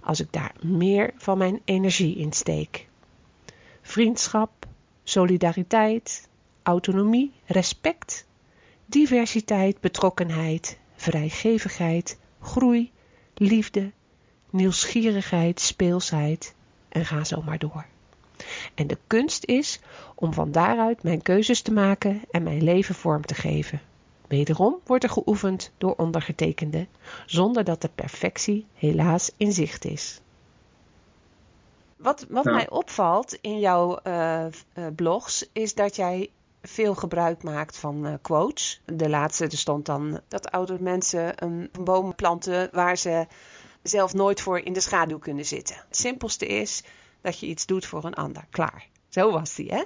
als 0.00 0.20
ik 0.20 0.32
daar 0.32 0.52
meer 0.60 1.12
van 1.16 1.38
mijn 1.38 1.60
energie 1.64 2.16
in 2.16 2.32
steek. 2.32 2.88
Vriendschap, 3.82 4.50
solidariteit, 5.04 6.28
autonomie, 6.64 7.32
respect, 7.44 8.26
diversiteit, 8.86 9.80
betrokkenheid, 9.80 10.78
vrijgevigheid, 10.96 12.18
groei, 12.40 12.92
liefde, 13.34 13.92
nieuwsgierigheid, 14.50 15.60
speelsheid 15.60 16.54
en 16.88 17.06
ga 17.06 17.24
zo 17.24 17.42
maar 17.42 17.58
door. 17.58 17.86
En 18.74 18.86
de 18.86 18.98
kunst 19.06 19.44
is 19.44 19.80
om 20.14 20.32
van 20.32 20.52
daaruit 20.52 21.02
mijn 21.02 21.22
keuzes 21.22 21.62
te 21.62 21.72
maken 21.72 22.22
en 22.30 22.42
mijn 22.42 22.62
leven 22.62 22.94
vorm 22.94 23.26
te 23.26 23.34
geven. 23.34 23.80
Wederom 24.28 24.80
wordt 24.86 25.04
er 25.04 25.10
geoefend 25.10 25.72
door 25.78 25.94
ondergetekende, 25.96 26.86
zonder 27.26 27.64
dat 27.64 27.82
de 27.82 27.90
perfectie 27.94 28.66
helaas 28.74 29.30
in 29.36 29.52
zicht 29.52 29.84
is. 29.84 30.20
Wat, 31.96 32.26
wat 32.28 32.44
mij 32.44 32.70
opvalt 32.70 33.38
in 33.40 33.58
jouw 33.58 33.98
uh, 34.06 34.46
blogs 34.94 35.48
is 35.52 35.74
dat 35.74 35.96
jij 35.96 36.30
veel 36.66 36.94
gebruik 36.94 37.42
maakt 37.42 37.76
van 37.76 38.06
uh, 38.06 38.14
quotes. 38.22 38.80
De 38.84 39.08
laatste, 39.08 39.44
er 39.44 39.58
stond 39.58 39.86
dan 39.86 40.20
dat 40.28 40.50
oude 40.50 40.76
mensen 40.80 41.44
een 41.44 41.70
boom 41.80 42.14
planten 42.14 42.68
waar 42.72 42.96
ze 42.96 43.26
zelf 43.82 44.14
nooit 44.14 44.40
voor 44.40 44.58
in 44.58 44.72
de 44.72 44.80
schaduw 44.80 45.18
kunnen 45.18 45.46
zitten. 45.46 45.76
Het 45.88 45.96
simpelste 45.96 46.46
is 46.46 46.82
dat 47.20 47.38
je 47.38 47.46
iets 47.46 47.66
doet 47.66 47.86
voor 47.86 48.04
een 48.04 48.14
ander. 48.14 48.44
Klaar. 48.50 48.86
Zo 49.08 49.30
was 49.30 49.56
hij, 49.56 49.66
hè? 49.68 49.82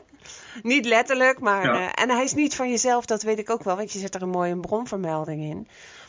Niet 0.63 0.85
letterlijk, 0.85 1.41
maar. 1.41 1.65
Uh, 1.65 1.89
en 1.95 2.11
hij 2.11 2.25
is 2.25 2.35
niet 2.35 2.55
van 2.55 2.71
jezelf, 2.71 3.07
dat 3.07 3.23
weet 3.23 3.39
ik 3.39 3.51
ook 3.51 3.63
wel, 3.63 3.77
want 3.77 3.93
je 3.93 3.99
zet 3.99 4.15
er 4.15 4.23
een 4.23 4.29
mooie 4.29 4.61
bronvermelding 4.61 5.43
in. 5.43 5.69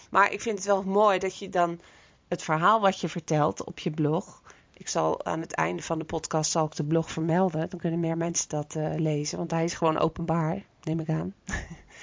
Maar 0.10 0.32
ik 0.32 0.42
vind 0.42 0.58
het 0.58 0.68
wel 0.68 0.84
mooi 0.84 1.20
dat 1.20 1.38
je 1.38 1.50
dan 1.50 1.80
het 2.28 2.44
verhaal 2.44 2.82
wat 2.82 3.00
je 3.00 3.10
vertelt 3.10 3.64
op 3.64 3.80
je 3.80 3.92
blog. 3.92 4.39
Ik 4.80 4.88
zal 4.88 5.26
aan 5.26 5.42
het 5.42 5.54
einde 5.54 5.82
van 5.82 6.00
de 6.00 6.06
podcast 6.06 6.52
zal 6.52 6.66
ik 6.66 6.76
de 6.76 6.84
blog 6.84 7.12
vermelden. 7.12 7.70
Dan 7.70 7.80
kunnen 7.80 8.00
meer 8.00 8.18
mensen 8.18 8.50
dat 8.50 8.76
uh, 8.78 8.94
lezen, 8.96 9.38
want 9.38 9.52
hij 9.52 9.64
is 9.64 9.74
gewoon 9.74 9.98
openbaar, 9.98 10.64
neem 10.84 11.00
ik 11.00 11.10
aan. 11.10 11.34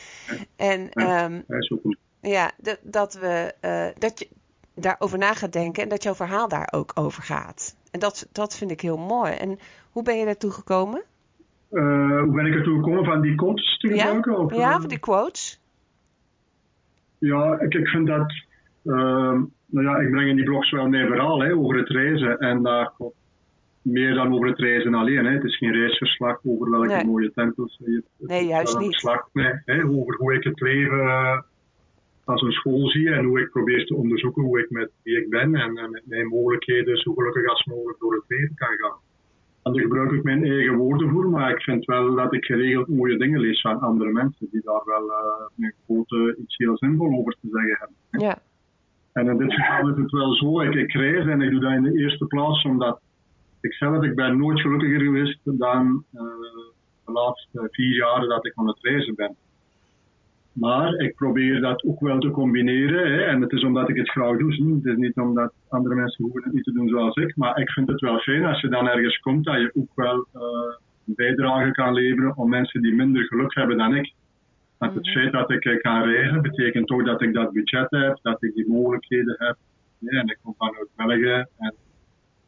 en 0.56 1.02
um, 1.02 1.44
ja, 2.20 2.50
dat 2.82 3.14
we 3.14 3.54
uh, 3.60 3.86
dat 3.98 4.18
je 4.18 4.28
daarover 4.74 5.18
na 5.18 5.34
gaat 5.34 5.52
denken 5.52 5.82
en 5.82 5.88
dat 5.88 6.02
jouw 6.02 6.14
verhaal 6.14 6.48
daar 6.48 6.68
ook 6.70 6.92
over 6.94 7.22
gaat. 7.22 7.76
En 7.90 8.00
dat, 8.00 8.28
dat 8.32 8.56
vind 8.56 8.70
ik 8.70 8.80
heel 8.80 8.98
mooi. 8.98 9.32
En 9.32 9.58
hoe 9.90 10.02
ben 10.02 10.18
je 10.18 10.24
daartoe 10.24 10.50
gekomen? 10.50 11.02
Uh, 11.70 12.20
hoe 12.20 12.34
ben 12.34 12.46
ik 12.46 12.54
ertoe 12.54 12.76
gekomen 12.76 13.04
van 13.04 13.20
die 13.20 13.34
quotes 13.34 13.78
te 13.78 13.88
gebruiken? 13.88 14.32
Ja, 14.32 14.38
of, 14.38 14.54
ja 14.54 14.80
van 14.80 14.88
die 14.88 14.98
quotes. 14.98 15.60
Ja, 17.18 17.60
ik, 17.60 17.74
ik 17.74 17.88
vind 17.88 18.06
dat... 18.06 18.32
Uh, 18.84 19.40
nou 19.66 19.86
ja, 19.86 19.96
ik 19.96 20.10
breng 20.10 20.28
in 20.28 20.36
die 20.36 20.44
blogs 20.44 20.70
wel 20.70 20.88
meer 20.88 21.06
verhaal 21.06 21.42
hè, 21.42 21.54
over 21.54 21.76
het 21.76 21.88
reizen. 21.88 22.38
En 22.38 22.62
daar 22.62 22.92
meer 23.82 24.14
dan 24.14 24.34
over 24.34 24.48
het 24.48 24.58
reizen 24.58 24.94
alleen. 24.94 25.24
Hè. 25.24 25.32
Het 25.32 25.44
is 25.44 25.56
geen 25.56 25.72
reisverslag 25.72 26.40
over 26.44 26.70
welke 26.70 27.06
mooie 27.06 27.32
tempels 27.32 27.80
je 27.84 28.02
Nee, 28.18 28.46
juist 28.46 28.78
niet. 28.78 29.00
Verslag 29.00 29.28
hè, 29.64 29.84
over 29.84 30.16
hoe 30.16 30.34
ik 30.34 30.44
het 30.44 30.60
leven 30.60 31.44
als 32.24 32.42
een 32.42 32.52
school 32.52 32.88
zie 32.88 33.10
en 33.10 33.24
hoe 33.24 33.40
ik 33.40 33.50
probeer 33.50 33.86
te 33.86 33.94
onderzoeken 33.94 34.42
hoe 34.42 34.60
ik 34.60 34.70
met 34.70 34.90
wie 35.02 35.20
ik 35.20 35.30
ben 35.30 35.54
en, 35.54 35.90
met 35.90 36.02
mijn 36.04 36.26
mogelijkheden 36.26 36.96
zo 36.96 37.14
gelukkig 37.14 37.48
als 37.48 37.64
mogelijk 37.64 37.98
door 37.98 38.14
het 38.14 38.24
leven 38.26 38.54
kan 38.54 38.76
gaan. 38.76 38.98
En 39.62 39.72
daar 39.72 39.82
gebruik 39.82 40.10
ik 40.10 40.22
mijn 40.22 40.44
eigen 40.44 40.76
woorden 40.76 41.10
voor, 41.10 41.28
maar 41.28 41.50
ik 41.50 41.62
vind 41.62 41.84
wel 41.84 42.14
dat 42.14 42.32
ik 42.32 42.44
geregeld 42.44 42.88
mooie 42.88 43.16
dingen 43.16 43.40
lees 43.40 43.60
van 43.60 43.80
andere 43.80 44.12
mensen 44.12 44.48
die 44.50 44.60
daar 44.64 44.82
wel 44.84 45.06
uh, 45.06 45.46
een 45.58 45.72
grote 45.84 46.36
iets 46.42 46.56
heel 46.56 46.76
zinvol 46.76 47.18
over 47.18 47.32
te 47.32 47.48
zeggen 47.52 47.76
hebben. 47.78 48.26
Ja. 48.28 48.38
En 49.16 49.28
in 49.28 49.36
dit 49.36 49.54
geval 49.54 49.88
is 49.88 49.96
het 49.96 50.10
wel 50.10 50.34
zo, 50.34 50.60
ik, 50.60 50.74
ik 50.74 50.92
reis 50.92 51.26
en 51.26 51.40
ik 51.40 51.50
doe 51.50 51.60
dat 51.60 51.72
in 51.72 51.82
de 51.82 51.98
eerste 51.98 52.26
plaats 52.26 52.64
omdat 52.64 53.00
ik 53.60 53.72
zelf, 53.72 54.04
ik 54.04 54.14
ben 54.14 54.38
nooit 54.38 54.60
gelukkiger 54.60 55.00
geweest 55.00 55.38
dan 55.44 56.04
uh, 56.14 56.20
de 57.04 57.12
laatste 57.12 57.68
vier 57.70 57.96
jaren 57.96 58.28
dat 58.28 58.46
ik 58.46 58.52
aan 58.54 58.66
het 58.66 58.78
reizen 58.80 59.14
ben. 59.14 59.36
Maar 60.52 60.94
ik 60.94 61.14
probeer 61.14 61.60
dat 61.60 61.84
ook 61.84 62.00
wel 62.00 62.18
te 62.18 62.30
combineren. 62.30 63.12
Hè. 63.12 63.22
En 63.22 63.40
het 63.40 63.52
is 63.52 63.64
omdat 63.64 63.88
ik 63.88 63.96
het 63.96 64.10
graag 64.10 64.38
doe. 64.38 64.52
Het 64.52 64.84
is 64.84 64.96
niet 64.96 65.16
omdat 65.16 65.52
andere 65.68 65.94
mensen 65.94 66.24
hoeven 66.24 66.42
het 66.42 66.52
niet 66.52 66.64
te 66.64 66.72
doen 66.72 66.88
zoals 66.88 67.16
ik. 67.16 67.36
Maar 67.36 67.58
ik 67.58 67.70
vind 67.70 67.88
het 67.88 68.00
wel 68.00 68.18
fijn 68.18 68.44
als 68.44 68.60
je 68.60 68.68
dan 68.68 68.88
ergens 68.88 69.18
komt 69.18 69.44
dat 69.44 69.60
je 69.60 69.70
ook 69.74 69.90
wel 69.94 70.26
uh, 70.34 70.42
een 71.06 71.14
bijdrage 71.14 71.70
kan 71.70 71.92
leveren 71.92 72.36
om 72.36 72.48
mensen 72.48 72.82
die 72.82 72.94
minder 72.94 73.24
geluk 73.24 73.54
hebben 73.54 73.76
dan 73.76 73.94
ik. 73.94 74.12
Want 74.78 74.94
het 74.94 75.08
feit 75.08 75.32
dat 75.32 75.50
ik 75.50 75.64
eh, 75.64 75.80
kan 75.80 76.02
reizen 76.02 76.42
betekent 76.42 76.86
toch 76.86 77.04
dat 77.04 77.22
ik 77.22 77.34
dat 77.34 77.52
budget 77.52 77.90
heb, 77.90 78.18
dat 78.22 78.42
ik 78.42 78.54
die 78.54 78.68
mogelijkheden 78.68 79.34
heb. 79.38 79.56
Ja, 79.98 80.20
en 80.20 80.28
ik 80.28 80.38
kom 80.42 80.54
vanuit 80.58 80.88
België 80.96 81.44
en 81.58 81.74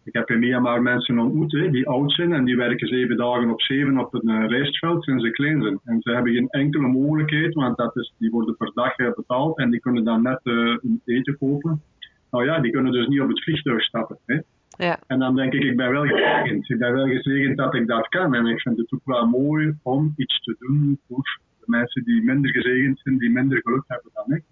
ik 0.05 0.15
heb 0.15 0.31
in 0.31 0.39
Myanmar 0.39 0.83
mensen 0.83 1.19
ontmoet 1.19 1.53
hè, 1.53 1.71
die 1.71 1.89
oud 1.89 2.13
zijn 2.13 2.33
en 2.33 2.45
die 2.45 2.57
werken 2.57 2.89
zeven 2.89 3.17
dagen 3.17 3.51
op 3.51 3.61
zeven 3.61 3.99
op 3.99 4.15
een 4.15 4.31
uh, 4.31 4.47
rijstveld 4.47 5.05
sinds 5.05 5.25
ze 5.25 5.31
klein 5.31 5.63
zijn. 5.63 5.81
En 5.85 6.01
ze 6.03 6.11
hebben 6.11 6.33
geen 6.33 6.49
enkele 6.49 6.87
mogelijkheid, 6.87 7.55
want 7.55 7.77
dat 7.77 7.97
is, 7.97 8.15
die 8.19 8.31
worden 8.31 8.57
per 8.57 8.71
dag 8.75 8.99
uh, 8.99 9.13
betaald 9.15 9.59
en 9.59 9.71
die 9.71 9.81
kunnen 9.81 10.05
dan 10.05 10.23
net 10.23 10.41
uh, 10.45 10.77
eten 11.05 11.39
kopen. 11.39 11.83
Nou 12.31 12.45
ja, 12.45 12.61
die 12.61 12.73
kunnen 12.73 12.93
dus 12.93 13.07
niet 13.07 13.21
op 13.21 13.29
het 13.29 13.43
vliegtuig 13.43 13.83
stappen. 13.83 14.19
Hè. 14.27 14.39
Ja. 14.69 14.99
En 15.07 15.19
dan 15.19 15.37
denk 15.37 15.53
ik, 15.53 15.63
ik 15.63 15.77
ben 15.77 15.91
wel 15.91 16.07
gezegend. 16.07 16.71
Ik 16.71 16.79
ben 16.79 16.93
wel 16.93 17.07
gezegend 17.07 17.57
dat 17.57 17.75
ik 17.75 17.87
dat 17.87 18.09
kan. 18.09 18.35
En 18.35 18.47
ik 18.47 18.61
vind 18.61 18.77
het 18.77 18.93
ook 18.93 19.05
wel 19.05 19.27
mooi 19.27 19.75
om 19.83 20.13
iets 20.17 20.41
te 20.41 20.57
doen 20.59 21.01
voor 21.09 21.39
mensen 21.69 22.05
die 22.05 22.23
minder 22.23 22.51
gezegend 22.51 23.01
zijn, 23.03 23.19
die 23.19 23.31
minder 23.31 23.61
geluk 23.63 23.85
hebben 23.87 24.11
dan 24.15 24.37
ik. 24.37 24.45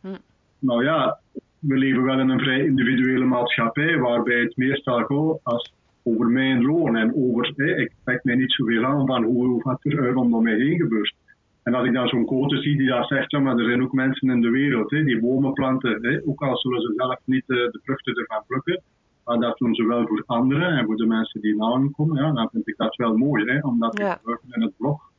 Hm. 0.00 0.18
Nou 0.58 0.84
ja, 0.84 1.20
we 1.58 1.76
leven 1.76 2.02
wel 2.02 2.18
in 2.18 2.28
een 2.28 2.40
vrij 2.40 2.64
individuele 2.64 3.24
maatschappij, 3.24 3.98
waarbij 3.98 4.40
het 4.40 4.56
meestal 4.56 4.98
gaat 4.98 5.40
als 5.42 5.72
over 6.02 6.26
mijn 6.26 6.62
loon 6.62 6.96
en 6.96 7.14
over, 7.14 7.52
hè, 7.56 7.76
ik 7.76 7.92
trek 8.04 8.24
mij 8.24 8.34
niet 8.34 8.52
zoveel 8.52 8.84
aan 8.84 9.06
van 9.06 9.24
hoe, 9.24 9.62
wat 9.62 9.84
er 9.84 10.12
rondom 10.12 10.42
mij 10.42 10.56
heen 10.56 10.76
gebeurt. 10.76 11.14
En 11.62 11.74
als 11.74 11.86
ik 11.86 11.92
dan 11.92 12.08
zo'n 12.08 12.26
quote 12.26 12.56
zie 12.56 12.76
die 12.76 12.88
daar 12.88 13.04
zegt, 13.04 13.30
ja, 13.30 13.38
maar 13.38 13.58
er 13.58 13.64
zijn 13.64 13.82
ook 13.82 13.92
mensen 13.92 14.30
in 14.30 14.40
de 14.40 14.50
wereld 14.50 14.90
hè, 14.90 15.04
die 15.04 15.20
bomen 15.20 15.52
planten, 15.52 15.98
hè, 16.00 16.20
ook 16.26 16.42
al 16.42 16.56
zullen 16.56 16.80
ze 16.80 16.92
zelf 16.96 17.18
niet 17.24 17.44
uh, 17.46 17.56
de 17.56 17.80
vruchten 17.82 18.14
ervan 18.14 18.44
plukken, 18.46 18.82
maar 19.24 19.38
dat 19.38 19.58
doen 19.58 19.74
ze 19.74 19.86
wel 19.86 20.06
voor 20.06 20.22
anderen 20.26 20.78
en 20.78 20.84
voor 20.84 20.96
de 20.96 21.06
mensen 21.06 21.40
die 21.40 21.56
na 21.56 21.88
komen, 21.92 22.22
ja, 22.22 22.32
dan 22.32 22.48
vind 22.52 22.68
ik 22.68 22.76
dat 22.76 22.96
wel 22.96 23.16
mooi, 23.16 23.44
hè, 23.44 23.60
omdat 23.60 23.98
ja. 23.98 24.20
ik 24.24 24.40
in 24.50 24.62
het 24.62 24.76
blog. 24.76 25.11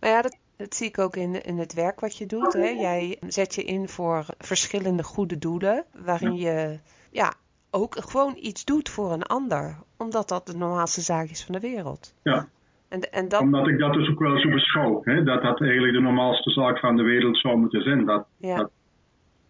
Maar 0.00 0.10
ja, 0.10 0.22
dat, 0.22 0.38
dat 0.56 0.74
zie 0.74 0.88
ik 0.88 0.98
ook 0.98 1.16
in, 1.16 1.42
in 1.42 1.58
het 1.58 1.74
werk 1.74 2.00
wat 2.00 2.16
je 2.16 2.26
doet. 2.26 2.52
Hè? 2.52 2.68
Jij 2.68 3.18
zet 3.26 3.54
je 3.54 3.64
in 3.64 3.88
voor 3.88 4.24
verschillende 4.38 5.02
goede 5.02 5.38
doelen, 5.38 5.84
waarin 6.04 6.34
je 6.34 6.78
ja, 7.10 7.32
ook 7.70 7.96
gewoon 7.98 8.36
iets 8.36 8.64
doet 8.64 8.88
voor 8.88 9.12
een 9.12 9.22
ander, 9.22 9.76
omdat 9.96 10.28
dat 10.28 10.46
de 10.46 10.56
normaalste 10.56 11.00
zaak 11.00 11.28
is 11.28 11.44
van 11.44 11.54
de 11.54 11.60
wereld. 11.60 12.14
Ja. 12.22 12.48
En, 12.88 13.00
en 13.12 13.28
dat... 13.28 13.40
Omdat 13.40 13.68
ik 13.68 13.78
dat 13.78 13.92
dus 13.92 14.08
ook 14.08 14.18
wel 14.18 14.38
zo 14.38 14.48
beschouw, 14.48 15.00
hè? 15.04 15.22
dat 15.22 15.42
dat 15.42 15.60
eigenlijk 15.60 15.92
de 15.92 16.00
normaalste 16.00 16.50
zaak 16.50 16.78
van 16.78 16.96
de 16.96 17.02
wereld 17.02 17.38
zou 17.38 17.56
moeten 17.56 17.82
zijn. 17.82 18.04
Dat, 18.04 18.26
ja. 18.36 18.56
dat 18.56 18.70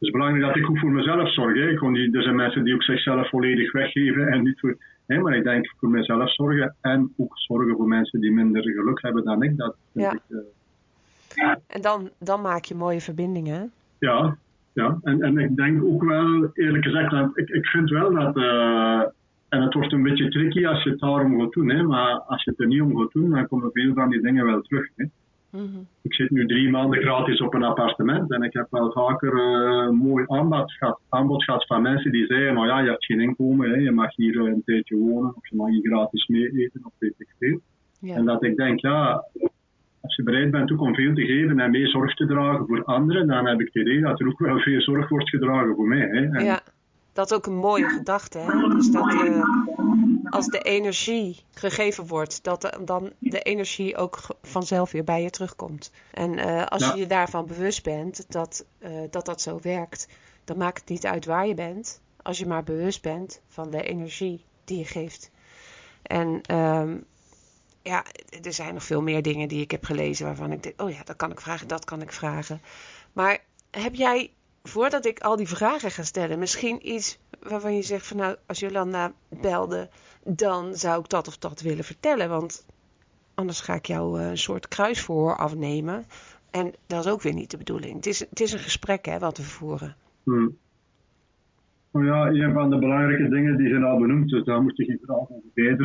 het 0.00 0.08
is 0.08 0.14
belangrijk 0.14 0.46
dat 0.46 0.56
ik 0.56 0.70
ook 0.70 0.78
voor 0.78 0.92
mezelf 0.92 1.32
zorg. 1.32 1.56
Hè? 1.56 1.68
Ik 1.68 1.80
die, 1.80 2.16
er 2.16 2.22
zijn 2.22 2.34
mensen 2.34 2.64
die 2.64 2.74
ook 2.74 2.82
zichzelf 2.82 3.28
volledig 3.28 3.72
weggeven 3.72 4.28
en 4.28 4.42
niet 4.42 4.60
voor. 4.60 4.76
Hè, 5.06 5.18
maar 5.18 5.36
ik 5.36 5.44
denk 5.44 5.74
voor 5.78 5.90
mezelf 5.90 6.34
zorgen 6.34 6.74
en 6.80 7.12
ook 7.16 7.38
zorgen 7.38 7.76
voor 7.76 7.88
mensen 7.88 8.20
die 8.20 8.32
minder 8.32 8.62
geluk 8.62 9.02
hebben 9.02 9.24
dan 9.24 9.42
ik. 9.42 9.56
Dat 9.56 9.76
ja. 9.92 10.12
ik, 10.12 10.20
uh, 10.28 11.54
en 11.66 11.80
dan, 11.80 12.10
dan 12.18 12.40
maak 12.40 12.64
je 12.64 12.74
mooie 12.74 13.00
verbindingen. 13.00 13.72
Ja, 13.98 14.36
ja. 14.72 14.98
En, 15.02 15.22
en 15.22 15.38
ik 15.38 15.56
denk 15.56 15.84
ook 15.84 16.04
wel, 16.04 16.50
eerlijk 16.54 16.84
gezegd, 16.84 17.10
dat 17.10 17.30
ik, 17.34 17.48
ik 17.48 17.66
vind 17.66 17.90
wel 17.90 18.12
dat. 18.12 18.36
Uh, 18.36 19.02
en 19.48 19.62
het 19.62 19.74
wordt 19.74 19.92
een 19.92 20.02
beetje 20.02 20.28
tricky 20.28 20.66
als 20.66 20.82
je 20.82 20.90
het 20.90 21.00
daarom 21.00 21.40
gaat 21.40 21.52
doen, 21.52 21.70
hè, 21.70 21.82
maar 21.82 22.20
als 22.20 22.44
je 22.44 22.50
het 22.50 22.60
er 22.60 22.66
niet 22.66 22.82
om 22.82 22.98
gaat 22.98 23.12
doen, 23.12 23.30
dan 23.30 23.48
komen 23.48 23.70
veel 23.72 23.94
van 23.94 24.10
die 24.10 24.20
dingen 24.20 24.46
wel 24.46 24.62
terug. 24.62 24.88
Hè. 24.96 25.04
Mm 25.52 25.60
-hmm. 25.60 25.86
Ik 26.02 26.14
zit 26.14 26.30
nu 26.30 26.46
drie 26.46 26.70
maanden 26.70 27.00
gratis 27.00 27.40
op 27.40 27.54
een 27.54 27.62
appartement 27.62 28.32
en 28.32 28.42
ik 28.42 28.52
heb 28.52 28.66
wel 28.70 28.92
vaker 28.92 29.32
uh, 29.32 29.88
mooi 29.88 30.24
aanbod 30.26 30.72
gehad, 30.72 31.00
aanbod 31.08 31.44
gehad 31.44 31.66
van 31.66 31.82
mensen 31.82 32.12
die 32.12 32.26
zeiden: 32.26 32.54
Nou 32.54 32.66
ja, 32.66 32.80
je 32.80 32.88
hebt 32.88 33.04
geen 33.04 33.20
inkomen, 33.20 33.70
hè, 33.70 33.76
je 33.76 33.90
mag 33.90 34.16
hier 34.16 34.36
een 34.36 34.62
tijdje 34.64 34.96
wonen 34.96 35.36
of 35.36 35.48
je 35.48 35.56
mag 35.56 35.68
hier 35.68 35.90
gratis 35.90 36.26
mee 36.26 36.50
eten 36.50 36.80
of 36.84 36.92
weet 36.98 37.14
ik 37.18 37.28
veel. 37.38 37.60
Ja. 38.00 38.14
En 38.14 38.24
dat 38.24 38.44
ik 38.44 38.56
denk, 38.56 38.80
ja, 38.80 39.24
als 40.00 40.16
je 40.16 40.22
bereid 40.22 40.50
bent 40.50 40.72
ook 40.72 40.80
om 40.80 40.94
veel 40.94 41.14
te 41.14 41.26
geven 41.26 41.60
en 41.60 41.70
meer 41.70 41.88
zorg 41.88 42.14
te 42.14 42.26
dragen 42.26 42.66
voor 42.66 42.84
anderen, 42.84 43.26
dan 43.26 43.46
heb 43.46 43.60
ik 43.60 43.70
het 43.72 43.82
idee 43.82 44.00
dat 44.00 44.20
er 44.20 44.26
ook 44.26 44.38
wel 44.38 44.58
veel 44.58 44.80
zorg 44.80 45.08
wordt 45.08 45.28
gedragen 45.28 45.74
voor 45.74 45.88
mij. 45.88 45.98
Hè. 45.98 46.28
En 46.30 46.44
ja, 46.44 46.60
dat 47.12 47.30
is 47.30 47.36
ook 47.36 47.46
een 47.46 47.56
mooie 47.56 47.88
gedachte. 47.88 48.38
Hè? 48.38 48.68
Dus 48.68 48.90
dat 48.90 49.12
uh, 49.12 49.44
als 50.30 50.46
de 50.46 50.60
energie 50.60 51.44
gegeven 51.50 52.06
wordt, 52.06 52.44
dat 52.44 52.78
dan 52.84 53.12
de 53.18 53.42
energie 53.42 53.96
ook 53.96 54.20
vanzelf 54.42 54.90
weer 54.90 55.04
bij 55.04 55.22
je 55.22 55.30
terugkomt. 55.30 55.90
En 56.10 56.38
uh, 56.38 56.66
als 56.66 56.82
ja. 56.82 56.92
je 56.92 56.98
je 56.98 57.06
daarvan 57.06 57.46
bewust 57.46 57.82
bent 57.82 58.24
dat, 58.28 58.64
uh, 58.78 58.90
dat 59.10 59.26
dat 59.26 59.40
zo 59.40 59.58
werkt, 59.62 60.08
dan 60.44 60.56
maakt 60.56 60.80
het 60.80 60.88
niet 60.88 61.06
uit 61.06 61.24
waar 61.24 61.46
je 61.46 61.54
bent, 61.54 62.00
als 62.22 62.38
je 62.38 62.46
maar 62.46 62.64
bewust 62.64 63.02
bent 63.02 63.40
van 63.48 63.70
de 63.70 63.82
energie 63.82 64.44
die 64.64 64.78
je 64.78 64.84
geeft. 64.84 65.30
En 66.02 66.54
um, 66.56 67.04
ja, 67.82 68.04
er 68.42 68.52
zijn 68.52 68.74
nog 68.74 68.84
veel 68.84 69.02
meer 69.02 69.22
dingen 69.22 69.48
die 69.48 69.60
ik 69.60 69.70
heb 69.70 69.84
gelezen 69.84 70.26
waarvan 70.26 70.52
ik 70.52 70.62
denk, 70.62 70.82
oh 70.82 70.90
ja, 70.90 71.02
dat 71.04 71.16
kan 71.16 71.30
ik 71.30 71.40
vragen, 71.40 71.68
dat 71.68 71.84
kan 71.84 72.02
ik 72.02 72.12
vragen. 72.12 72.60
Maar 73.12 73.38
heb 73.70 73.94
jij, 73.94 74.30
voordat 74.62 75.06
ik 75.06 75.20
al 75.20 75.36
die 75.36 75.48
vragen 75.48 75.90
ga 75.90 76.02
stellen, 76.02 76.38
misschien 76.38 76.92
iets 76.92 77.18
waarvan 77.42 77.74
je 77.74 77.82
zegt 77.82 78.06
van 78.06 78.16
nou, 78.16 78.36
als 78.46 78.60
Jolanda 78.60 79.12
belde, 79.40 79.88
dan 80.24 80.74
zou 80.74 81.00
ik 81.00 81.08
dat 81.08 81.28
of 81.28 81.38
dat 81.38 81.60
willen 81.60 81.84
vertellen. 81.84 82.28
Want 82.28 82.66
anders 83.34 83.60
ga 83.60 83.74
ik 83.74 83.86
jou 83.86 84.20
eh, 84.20 84.28
een 84.28 84.38
soort 84.38 84.68
kruisvoor 84.68 85.36
afnemen. 85.36 86.04
En 86.50 86.72
dat 86.86 87.04
is 87.04 87.12
ook 87.12 87.22
weer 87.22 87.34
niet 87.34 87.50
de 87.50 87.56
bedoeling. 87.56 87.94
Het 87.94 88.06
is, 88.06 88.20
het 88.20 88.40
is 88.40 88.52
een 88.52 88.58
gesprek 88.58 89.04
hè, 89.04 89.18
wat 89.18 89.36
we 89.36 89.42
voeren. 89.42 89.96
Hmm. 90.22 90.56
Nou 91.92 92.06
ja, 92.06 92.26
een 92.26 92.52
van 92.52 92.70
de 92.70 92.78
belangrijke 92.78 93.28
dingen 93.28 93.56
die 93.56 93.68
zijn 93.68 93.84
al 93.84 93.98
benoemd, 93.98 94.28
dus 94.28 94.44
daar 94.44 94.62
moet 94.62 94.76
je 94.76 94.84
geen 94.84 95.00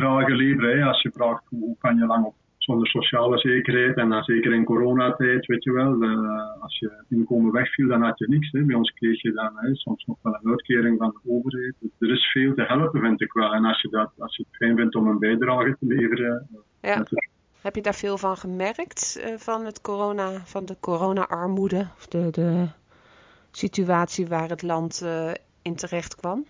over 0.06 0.36
leveren. 0.36 0.78
Hè. 0.78 0.84
Als 0.84 1.02
je 1.02 1.10
vraagt 1.12 1.44
hoe 1.48 1.76
kan 1.78 1.96
je 1.96 2.06
lang 2.06 2.24
op 2.24 2.34
zonder 2.66 2.88
sociale 2.88 3.38
zekerheid 3.38 3.96
en 3.96 4.08
dan 4.08 4.22
zeker 4.22 4.52
in 4.52 4.64
coronatijd, 4.64 5.46
weet 5.46 5.64
je 5.64 5.72
wel, 5.72 6.02
uh, 6.02 6.62
als 6.62 6.78
je 6.78 7.04
inkomen 7.08 7.52
wegviel, 7.52 7.88
dan 7.88 8.02
had 8.02 8.18
je 8.18 8.28
niks. 8.28 8.50
Hè. 8.50 8.62
Bij 8.62 8.76
ons 8.76 8.90
kreeg 8.90 9.22
je 9.22 9.32
dan 9.32 9.50
hè, 9.54 9.74
soms 9.74 10.04
nog 10.04 10.16
wel 10.22 10.38
een 10.40 10.50
uitkering 10.50 10.98
van 10.98 11.10
de 11.10 11.30
overheid. 11.30 11.74
Dus 11.80 11.90
er 11.98 12.10
is 12.10 12.30
veel 12.30 12.54
te 12.54 12.62
helpen, 12.62 13.00
vind 13.00 13.20
ik 13.20 13.32
wel. 13.32 13.52
En 13.52 13.64
als 13.64 13.80
je, 13.80 13.88
dat, 13.88 14.10
als 14.18 14.36
je 14.36 14.44
het 14.48 14.56
fijn 14.56 14.76
vindt 14.76 14.94
om 14.94 15.06
een 15.06 15.18
bijdrage 15.18 15.76
te 15.80 15.86
leveren. 15.86 16.48
Ja. 16.80 17.06
Heb 17.60 17.74
je 17.74 17.82
daar 17.82 17.94
veel 17.94 18.18
van 18.18 18.36
gemerkt, 18.36 19.24
uh, 19.26 19.34
van, 19.36 19.64
het 19.64 19.80
corona, 19.80 20.30
van 20.44 20.64
de 20.64 20.76
corona-armoede? 20.80 21.86
De, 22.08 22.30
de 22.30 22.66
situatie 23.50 24.26
waar 24.26 24.48
het 24.48 24.62
land 24.62 25.00
uh, 25.04 25.30
in 25.62 25.76
terecht 25.76 26.14
kwam? 26.14 26.44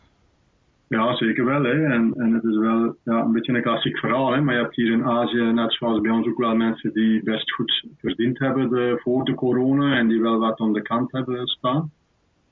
Ja, 0.89 1.17
zeker 1.17 1.45
wel. 1.45 1.63
Hè. 1.63 1.85
En, 1.85 2.15
en 2.17 2.33
het 2.33 2.45
is 2.45 2.57
wel 2.57 2.97
ja, 3.05 3.21
een 3.21 3.33
beetje 3.33 3.53
een 3.53 3.63
klassiek 3.63 3.99
verhaal. 3.99 4.33
Hè. 4.33 4.41
Maar 4.41 4.55
je 4.55 4.61
hebt 4.61 4.77
hier 4.77 4.93
in 4.93 5.05
Azië, 5.05 5.43
net 5.43 5.73
zoals 5.73 6.01
bij 6.01 6.11
ons, 6.11 6.27
ook 6.27 6.39
wel 6.39 6.57
mensen 6.57 6.93
die 6.93 7.23
best 7.23 7.53
goed 7.53 7.87
verdiend 7.99 8.39
hebben 8.39 8.71
de, 8.71 8.99
voor 9.03 9.25
de 9.25 9.35
corona 9.35 9.97
en 9.97 10.09
die 10.09 10.21
wel 10.21 10.39
wat 10.39 10.61
aan 10.61 10.73
de 10.73 10.83
kant 10.83 11.13
hebben 11.13 11.47
staan. 11.47 11.91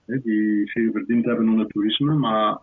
Hè, 0.06 0.18
die 0.18 0.70
veel 0.70 0.92
verdiend 0.92 1.24
hebben 1.24 1.48
onder 1.48 1.66
toerisme. 1.66 2.14
Maar 2.14 2.58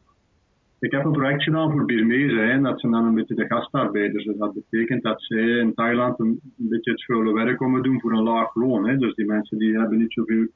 ik 0.80 0.92
heb 0.92 1.06
een 1.06 1.12
project 1.12 1.44
gedaan 1.44 1.72
voor 1.72 1.86
Birmezen. 1.86 2.50
Hè. 2.50 2.62
Dat 2.62 2.80
zijn 2.80 2.92
dan 2.92 3.06
een 3.06 3.16
beetje 3.16 3.36
de 3.36 3.46
gastarbeiders. 3.46 4.26
Dus 4.26 4.38
dat 4.38 4.54
betekent 4.54 5.04
dat 5.04 5.22
zij 5.22 5.48
in 5.48 5.74
Thailand 5.74 6.20
een, 6.20 6.40
een 6.58 6.70
beetje 6.70 6.92
het 6.92 7.06
vuile 7.06 7.34
werk 7.34 7.58
komen 7.58 7.84
doen 7.84 8.02
voor 8.02 8.12
een 8.12 8.24
laag 8.24 8.56
loon. 8.56 8.88
Hè. 8.88 8.98
Dus 8.98 9.16
die 9.16 9.26
mensen 9.26 9.58
die 9.58 9.80
hebben 9.80 9.98
niet 9.98 10.14
zoveel 10.14 10.48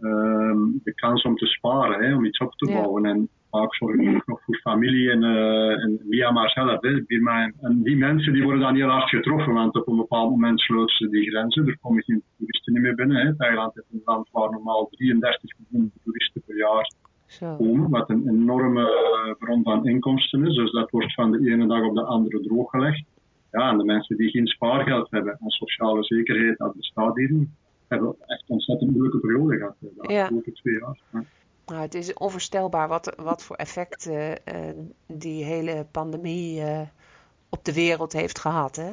um, 0.00 0.80
de 0.84 0.94
kans 0.94 1.22
om 1.22 1.36
te 1.36 1.46
sparen, 1.46 2.04
hè, 2.04 2.14
om 2.14 2.24
iets 2.24 2.38
op 2.38 2.52
te 2.52 2.72
bouwen. 2.72 3.04
En 3.04 3.28
vaak 3.52 3.80
nog 4.26 4.40
voor 4.44 4.56
familie 4.56 5.10
en, 5.10 5.22
uh, 5.22 5.82
en 5.82 6.00
Myanmar 6.02 6.50
zelf. 6.50 6.80
Hè, 6.80 7.04
En 7.60 7.82
die 7.82 7.96
mensen 7.96 8.32
die 8.32 8.42
worden 8.42 8.60
dan 8.60 8.74
heel 8.74 8.88
hard 8.88 9.08
getroffen, 9.08 9.52
want 9.52 9.74
op 9.76 9.88
een 9.88 9.96
bepaald 9.96 10.30
moment 10.30 10.60
sluiten 10.60 10.96
ze 10.96 11.08
die 11.08 11.30
grenzen. 11.30 11.66
Er 11.66 11.78
komen 11.80 12.02
geen 12.02 12.22
toeristen 12.38 12.80
meer 12.80 12.94
binnen. 12.94 13.26
Hè. 13.26 13.36
Thailand 13.36 13.76
is 13.76 13.84
een 13.92 14.02
land 14.04 14.28
waar 14.32 14.50
normaal 14.50 14.88
33 14.90 15.52
miljoen 15.56 15.92
toeristen 16.04 16.42
per 16.46 16.56
jaar 16.56 16.92
komen, 17.56 17.90
wat 17.90 18.10
een 18.10 18.28
enorme 18.28 18.80
uh, 18.80 19.34
bron 19.38 19.62
van 19.62 19.86
inkomsten 19.86 20.46
is. 20.46 20.54
Dus 20.54 20.70
dat 20.70 20.90
wordt 20.90 21.14
van 21.14 21.30
de 21.30 21.50
ene 21.50 21.66
dag 21.66 21.82
op 21.82 21.94
de 21.94 22.04
andere 22.04 22.40
drooggelegd. 22.40 23.04
Ja, 23.50 23.70
en 23.70 23.78
de 23.78 23.84
mensen 23.84 24.16
die 24.16 24.30
geen 24.30 24.46
spaargeld 24.46 25.10
hebben 25.10 25.38
en 25.40 25.50
sociale 25.50 26.04
zekerheid, 26.04 26.58
dat 26.58 26.74
bestaat 26.74 27.16
hier 27.16 27.32
niet 27.32 27.48
hebben 27.88 28.14
echt 28.26 28.44
ontzettend 28.46 28.90
moeilijke 28.90 29.18
periode 29.18 29.56
gehad 29.56 29.76
de 29.80 29.90
afgelopen 29.96 30.54
twee 30.54 30.78
jaar. 30.78 31.24
Nou, 31.66 31.80
het 31.80 31.94
is 31.94 32.14
onvoorstelbaar 32.14 32.88
wat, 32.88 33.12
wat 33.16 33.42
voor 33.42 33.56
effect 33.56 34.06
uh, 34.06 34.32
die 35.06 35.44
hele 35.44 35.86
pandemie 35.90 36.60
uh, 36.60 36.80
op 37.48 37.64
de 37.64 37.72
wereld 37.72 38.12
heeft 38.12 38.38
gehad. 38.38 38.76
Hè? 38.76 38.92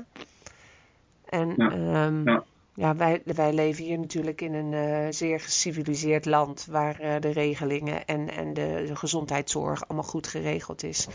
En 1.26 1.54
ja. 1.58 2.06
Um, 2.06 2.30
ja. 2.30 2.44
ja. 2.74 2.96
wij, 2.96 3.22
wij 3.26 3.54
leven 3.54 3.84
hier 3.84 4.00
natuurlijk 4.00 4.42
in 4.42 4.54
een 4.54 4.72
uh, 4.72 5.08
zeer 5.10 5.40
geciviliseerd 5.40 6.26
land 6.26 6.66
waar 6.66 7.22
de 7.22 7.32
regelingen 7.32 8.06
en, 8.06 8.30
en 8.30 8.54
de, 8.54 8.84
de, 8.88 8.96
gezondheidszorg 8.96 9.88
allemaal 9.88 10.10
goed 10.10 10.28
geregeld 10.28 10.84
is. 10.84 11.08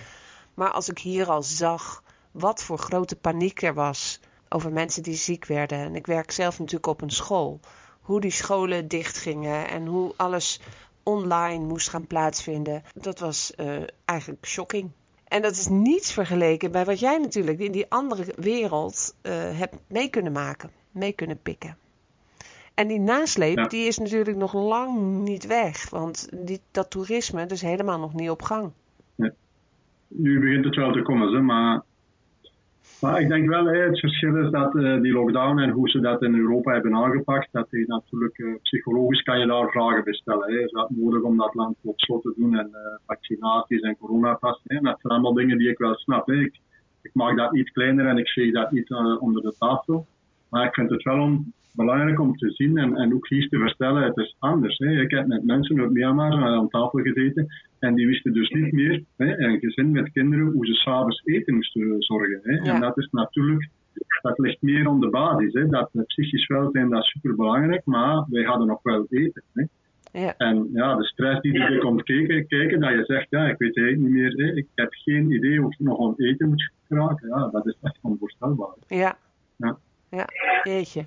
Maar 0.54 0.70
als 0.70 0.88
ik 0.88 0.98
hier 0.98 1.30
al 1.30 1.42
zag 1.42 2.02
wat 2.30 2.62
voor 2.62 2.78
grote 2.78 3.16
paniek 3.16 3.62
er 3.62 3.74
was 3.74 4.20
over 4.48 4.72
mensen 4.72 5.02
die 5.02 5.14
ziek 5.14 5.46
werden. 5.46 5.78
En 5.78 5.94
ik 5.94 6.06
werk 6.06 6.30
zelf 6.30 6.58
natuurlijk 6.58 6.86
op 6.86 7.00
een 7.00 7.10
school. 7.10 7.60
Hoe 8.00 8.20
die 8.20 8.30
scholen 8.30 8.88
dichtgingen 8.88 9.68
en 9.68 9.86
hoe 9.86 10.12
alles 10.16 10.60
online 11.04 11.64
moest 11.64 11.88
gaan 11.88 12.06
plaatsvinden. 12.06 12.82
Dat 12.94 13.18
was 13.18 13.52
uh, 13.60 13.82
eigenlijk 14.04 14.46
shocking. 14.46 14.90
En 15.24 15.42
dat 15.42 15.52
is 15.52 15.68
niets 15.68 16.12
vergeleken 16.12 16.72
bij 16.72 16.84
wat 16.84 17.00
jij 17.00 17.18
natuurlijk 17.18 17.58
in 17.58 17.72
die 17.72 17.86
andere 17.88 18.34
wereld 18.36 19.16
uh, 19.22 19.32
hebt 19.32 19.76
mee 19.86 20.08
kunnen 20.08 20.32
maken, 20.32 20.70
mee 20.90 21.12
kunnen 21.12 21.38
pikken. 21.42 21.76
En 22.74 22.88
die 22.88 23.00
nasleep, 23.00 23.70
die 23.70 23.86
is 23.86 23.98
natuurlijk 23.98 24.36
nog 24.36 24.52
lang 24.52 25.22
niet 25.22 25.46
weg. 25.46 25.90
Want 25.90 26.28
die, 26.32 26.60
dat 26.70 26.90
toerisme 26.90 27.46
is 27.46 27.62
helemaal 27.62 27.98
nog 27.98 28.14
niet 28.14 28.30
op 28.30 28.42
gang. 28.42 28.72
Nee. 29.14 29.30
Nu 30.08 30.40
begint 30.40 30.64
het 30.64 30.76
wel 30.76 30.92
te 30.92 31.02
komen, 31.02 31.32
hè, 31.32 31.40
maar 31.40 31.82
maar 33.04 33.20
ik 33.20 33.28
denk 33.28 33.48
wel, 33.48 33.66
het 33.66 34.00
verschil 34.00 34.36
is 34.36 34.50
dat 34.50 34.74
uh, 34.74 35.00
die 35.00 35.12
lockdown 35.12 35.58
en 35.58 35.70
hoe 35.70 35.88
ze 35.88 36.00
dat 36.00 36.22
in 36.22 36.34
Europa 36.34 36.72
hebben 36.72 36.94
aangepakt, 36.94 37.48
dat 37.52 37.66
je 37.70 37.84
natuurlijk 37.86 38.38
uh, 38.38 38.54
psychologisch 38.62 39.22
kan 39.22 39.38
je 39.38 39.46
daar 39.46 39.70
vragen 39.70 40.04
bij 40.04 40.12
stellen. 40.12 40.52
Hè. 40.52 40.58
Is 40.58 40.70
dat 40.70 40.90
nodig 40.90 41.22
om 41.22 41.36
dat 41.36 41.54
land 41.54 41.76
op 41.82 42.00
slot 42.00 42.22
te 42.22 42.34
doen 42.36 42.58
en 42.58 42.68
uh, 42.72 42.78
vaccinaties 43.06 43.80
en 43.80 43.96
coronapas? 43.96 44.60
Hè. 44.64 44.80
Dat 44.80 45.00
zijn 45.00 45.12
allemaal 45.12 45.34
dingen 45.34 45.58
die 45.58 45.68
ik 45.68 45.78
wel 45.78 45.94
snap. 45.94 46.30
Ik, 46.30 46.60
ik 47.02 47.10
maak 47.14 47.36
dat 47.36 47.56
iets 47.56 47.70
kleiner 47.70 48.06
en 48.06 48.18
ik 48.18 48.28
zie 48.28 48.52
dat 48.52 48.70
niet 48.70 48.90
onder 49.18 49.42
de 49.42 49.54
tafel. 49.58 50.06
Maar 50.54 50.66
ik 50.66 50.74
vind 50.74 50.90
het 50.90 51.02
wel 51.02 51.20
om, 51.20 51.52
belangrijk 51.72 52.20
om 52.20 52.36
te 52.36 52.50
zien 52.50 52.78
en, 52.78 52.96
en 52.96 53.14
ook 53.14 53.28
hier 53.28 53.48
te 53.48 53.58
vertellen, 53.58 54.02
het 54.02 54.16
is 54.16 54.36
anders. 54.38 54.78
Hè. 54.78 55.00
Ik 55.00 55.10
heb 55.10 55.26
met 55.26 55.44
mensen 55.44 55.80
uit 55.80 55.90
Myanmar 55.90 56.32
aan 56.32 56.68
tafel 56.68 56.98
gezeten 56.98 57.46
en 57.78 57.94
die 57.94 58.06
wisten 58.06 58.32
dus 58.32 58.50
niet 58.50 58.72
meer, 58.72 59.02
hè, 59.16 59.38
een 59.38 59.58
gezin 59.58 59.90
met 59.90 60.12
kinderen, 60.12 60.52
hoe 60.52 60.66
ze 60.66 60.74
s'avonds 60.74 61.22
eten 61.24 61.54
moesten 61.54 62.02
zorgen. 62.02 62.40
Hè. 62.42 62.72
En 62.72 62.80
dat 62.80 62.98
is 62.98 63.08
natuurlijk, 63.10 63.68
dat 64.22 64.38
ligt 64.38 64.62
meer 64.62 64.88
om 64.88 65.00
de 65.00 65.08
basis. 65.08 65.52
Hè. 65.52 65.66
Dat 65.66 65.90
psychisch 66.06 66.46
welzijn, 66.46 66.90
dat 66.90 67.02
is 67.02 67.10
super 67.10 67.36
belangrijk, 67.36 67.84
maar 67.84 68.24
wij 68.30 68.44
hadden 68.44 68.66
nog 68.66 68.82
wel 68.82 69.06
eten. 69.10 69.42
Hè. 69.52 69.64
Ja. 70.12 70.34
En 70.36 70.68
ja, 70.72 70.96
de 70.96 71.04
stress 71.04 71.40
die 71.40 71.60
erbij 71.60 71.78
komt 71.78 72.02
kijken, 72.02 72.46
kijken, 72.46 72.80
dat 72.80 72.90
je 72.90 73.04
zegt, 73.04 73.26
ja, 73.30 73.48
ik 73.48 73.58
weet 73.58 73.76
eigenlijk 73.76 74.06
niet 74.06 74.22
meer, 74.22 74.46
hè, 74.46 74.54
ik 74.54 74.66
heb 74.74 74.92
geen 74.92 75.30
idee 75.30 75.64
of 75.64 75.72
ik 75.72 75.78
nog 75.78 75.98
om 75.98 76.14
eten 76.16 76.48
moet 76.48 76.70
geraken. 76.88 77.28
Ja, 77.28 77.48
dat 77.52 77.66
is 77.66 77.76
echt 77.82 77.98
onvoorstelbaar. 78.02 78.74
Ja. 78.88 79.16
Ja, 79.56 79.78
ja. 80.14 80.27
jeetje. 80.62 81.05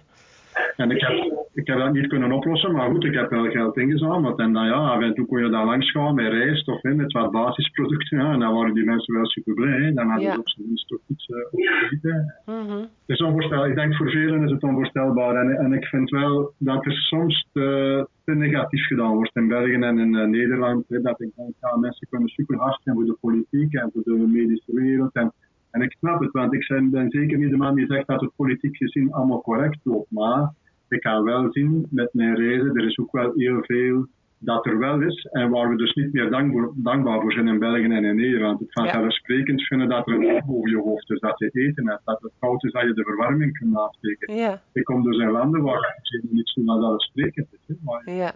En 0.76 0.91
ik 0.91 1.02
heb, 1.02 1.46
ik 1.54 1.67
heb 1.67 1.78
dat 1.78 1.93
niet 1.93 2.08
kunnen 2.08 2.32
oplossen, 2.32 2.72
maar 2.72 2.89
goed, 2.89 3.04
ik 3.04 3.13
heb 3.13 3.30
wel 3.30 3.50
geld 3.50 3.78
ingezameld. 3.78 4.39
En 4.39 4.54
dan 4.54 4.65
ja, 4.65 4.74
af 4.74 5.02
en 5.02 5.13
toe 5.13 5.26
kon 5.26 5.43
je 5.43 5.50
daar 5.50 5.65
langs 5.65 5.91
gaan 5.91 6.15
met 6.15 6.32
rijst 6.32 6.67
of 6.67 6.82
hè, 6.82 6.93
met 6.93 7.12
wat 7.12 7.32
basisproducten. 7.32 8.17
Ja, 8.17 8.32
en 8.32 8.39
dan 8.39 8.54
waren 8.54 8.74
die 8.74 8.86
mensen 8.86 9.13
wel 9.13 9.26
super 9.26 9.54
blij. 9.54 9.82
Hè. 9.82 9.93
Dan 9.93 10.08
hadden 10.08 10.26
ja. 10.26 10.34
ze 10.34 10.39
op 10.39 10.50
zijn 10.50 10.67
minst 10.67 10.88
toch 10.88 11.00
iets 11.08 11.28
uh, 11.28 11.38
op 11.38 11.52
te 11.52 11.88
eten. 11.91 12.34
Mm 12.46 12.67
-hmm. 12.67 12.80
Het 12.80 12.89
is 13.06 13.22
onvoorstelbaar. 13.22 13.70
Ik 13.70 13.76
denk 13.76 13.96
voor 13.96 14.10
velen 14.10 14.43
is 14.43 14.52
het 14.52 14.63
onvoorstelbaar. 14.63 15.36
En, 15.36 15.58
en 15.58 15.74
ik 15.74 15.86
vind 15.86 16.10
wel 16.10 16.54
dat 16.58 16.86
er 16.86 16.93
soms 16.93 17.48
te, 17.54 18.08
te 18.26 18.36
negatief 18.36 18.86
gedaan 18.86 19.13
wordt 19.13 19.36
in 19.36 19.48
België 19.48 19.74
en 19.74 20.00
in 20.00 20.13
uh, 20.13 20.26
Nederland. 20.26 20.86
Hè, 20.88 21.02
dat 21.02 21.22
ik 21.22 21.32
denk, 21.36 21.54
ja, 21.62 21.78
mensen 21.78 22.08
kunnen 22.10 22.30
super 22.30 22.58
hard 22.58 22.82
zijn 22.84 22.96
voor 22.96 23.06
de 23.06 23.17
politiek 23.22 23.74
en 23.74 23.89
voor 23.93 24.04
de 24.04 24.28
medische 24.28 24.74
wereld. 24.74 25.13
En, 25.13 25.34
en 25.77 25.83
ik 25.83 25.95
snap 25.99 26.19
het, 26.19 26.31
want 26.31 26.53
ik 26.53 26.67
ben 26.91 27.09
zeker 27.09 27.37
niet 27.37 27.49
de 27.49 27.57
man 27.57 27.75
die 27.75 27.85
zegt 27.85 28.07
dat 28.07 28.21
het 28.21 28.35
politiek 28.35 28.77
gezien 28.77 29.13
allemaal 29.13 29.41
correct 29.41 29.79
loopt. 29.83 30.11
Maar 30.11 30.53
ik 30.89 31.01
kan 31.01 31.23
wel 31.23 31.51
zien 31.51 31.87
met 31.89 32.13
mijn 32.13 32.35
reizen, 32.35 32.75
er 32.75 32.85
is 32.85 32.97
ook 32.97 33.11
wel 33.11 33.31
heel 33.35 33.59
veel 33.61 34.07
dat 34.39 34.65
er 34.65 34.77
wel 34.77 35.01
is 35.01 35.27
en 35.31 35.49
waar 35.49 35.69
we 35.69 35.75
dus 35.75 35.93
niet 35.93 36.13
meer 36.13 36.29
dankbaar, 36.29 36.69
dankbaar 36.75 37.21
voor 37.21 37.31
zijn 37.31 37.47
in 37.47 37.59
België 37.59 37.83
en 37.83 38.05
in 38.05 38.15
Nederland. 38.15 38.59
Het 38.59 38.73
vanzelfsprekend 38.73 39.61
vinden 39.61 39.89
dat 39.89 40.07
er 40.07 40.13
een 40.13 40.43
boven 40.45 40.69
je 40.69 40.77
hoofd 40.77 41.09
is, 41.09 41.19
dat 41.19 41.39
je 41.39 41.49
eten 41.51 41.89
hebt, 41.89 42.01
dat 42.05 42.21
het 42.21 42.31
koud 42.39 42.63
is, 42.63 42.71
dat 42.71 42.81
je 42.81 42.93
de 42.93 43.03
verwarming 43.03 43.57
kunt 43.57 43.75
afsteken. 43.75 44.35
Ja. 44.35 44.61
Ik 44.73 44.83
kom 44.83 45.03
dus 45.03 45.17
in 45.17 45.31
landen 45.31 45.61
waar 45.61 45.99
het 46.01 46.31
niet 46.31 46.49
zo 46.49 46.61
vanzelfsprekend 46.65 47.47
is. 47.51 47.59
Hè, 47.67 47.73
maar 47.83 48.13
ja. 48.13 48.35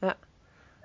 ja. 0.00 0.16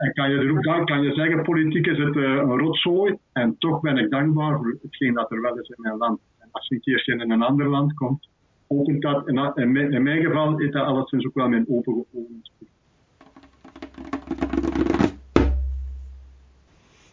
En 0.01 0.13
kan 0.13 0.31
je 0.31 0.37
er 0.37 0.51
ook 0.51 0.63
dan, 0.63 0.85
kan 0.85 1.01
je 1.01 1.13
zeggen, 1.13 1.43
politiek 1.43 1.87
is 1.87 1.97
het 1.97 2.15
uh, 2.15 2.23
een 2.23 2.57
rotzooi 2.59 3.17
en 3.31 3.55
toch 3.57 3.79
ben 3.79 3.97
ik 3.97 4.09
dankbaar 4.09 4.57
voor 4.57 4.77
hetgeen 4.81 5.13
dat 5.13 5.31
er 5.31 5.41
wel 5.41 5.59
is 5.59 5.67
in 5.67 5.81
mijn 5.81 5.97
land. 5.97 6.19
En 6.39 6.47
als 6.51 6.67
je 6.67 6.75
een 6.75 6.81
keertje 6.81 7.13
in 7.13 7.31
een 7.31 7.41
ander 7.41 7.67
land 7.69 7.93
komt, 7.93 8.27
opent 8.67 9.01
dat, 9.01 9.27
in, 9.27 9.75
in, 9.93 10.03
mijn, 10.03 10.21
geval 10.21 10.59
is 10.59 10.71
dat 10.71 10.85
alleszins 10.85 11.25
ook 11.25 11.33
wel 11.33 11.47
mijn 11.47 11.65
open 11.69 12.05
geopend. 12.11 12.51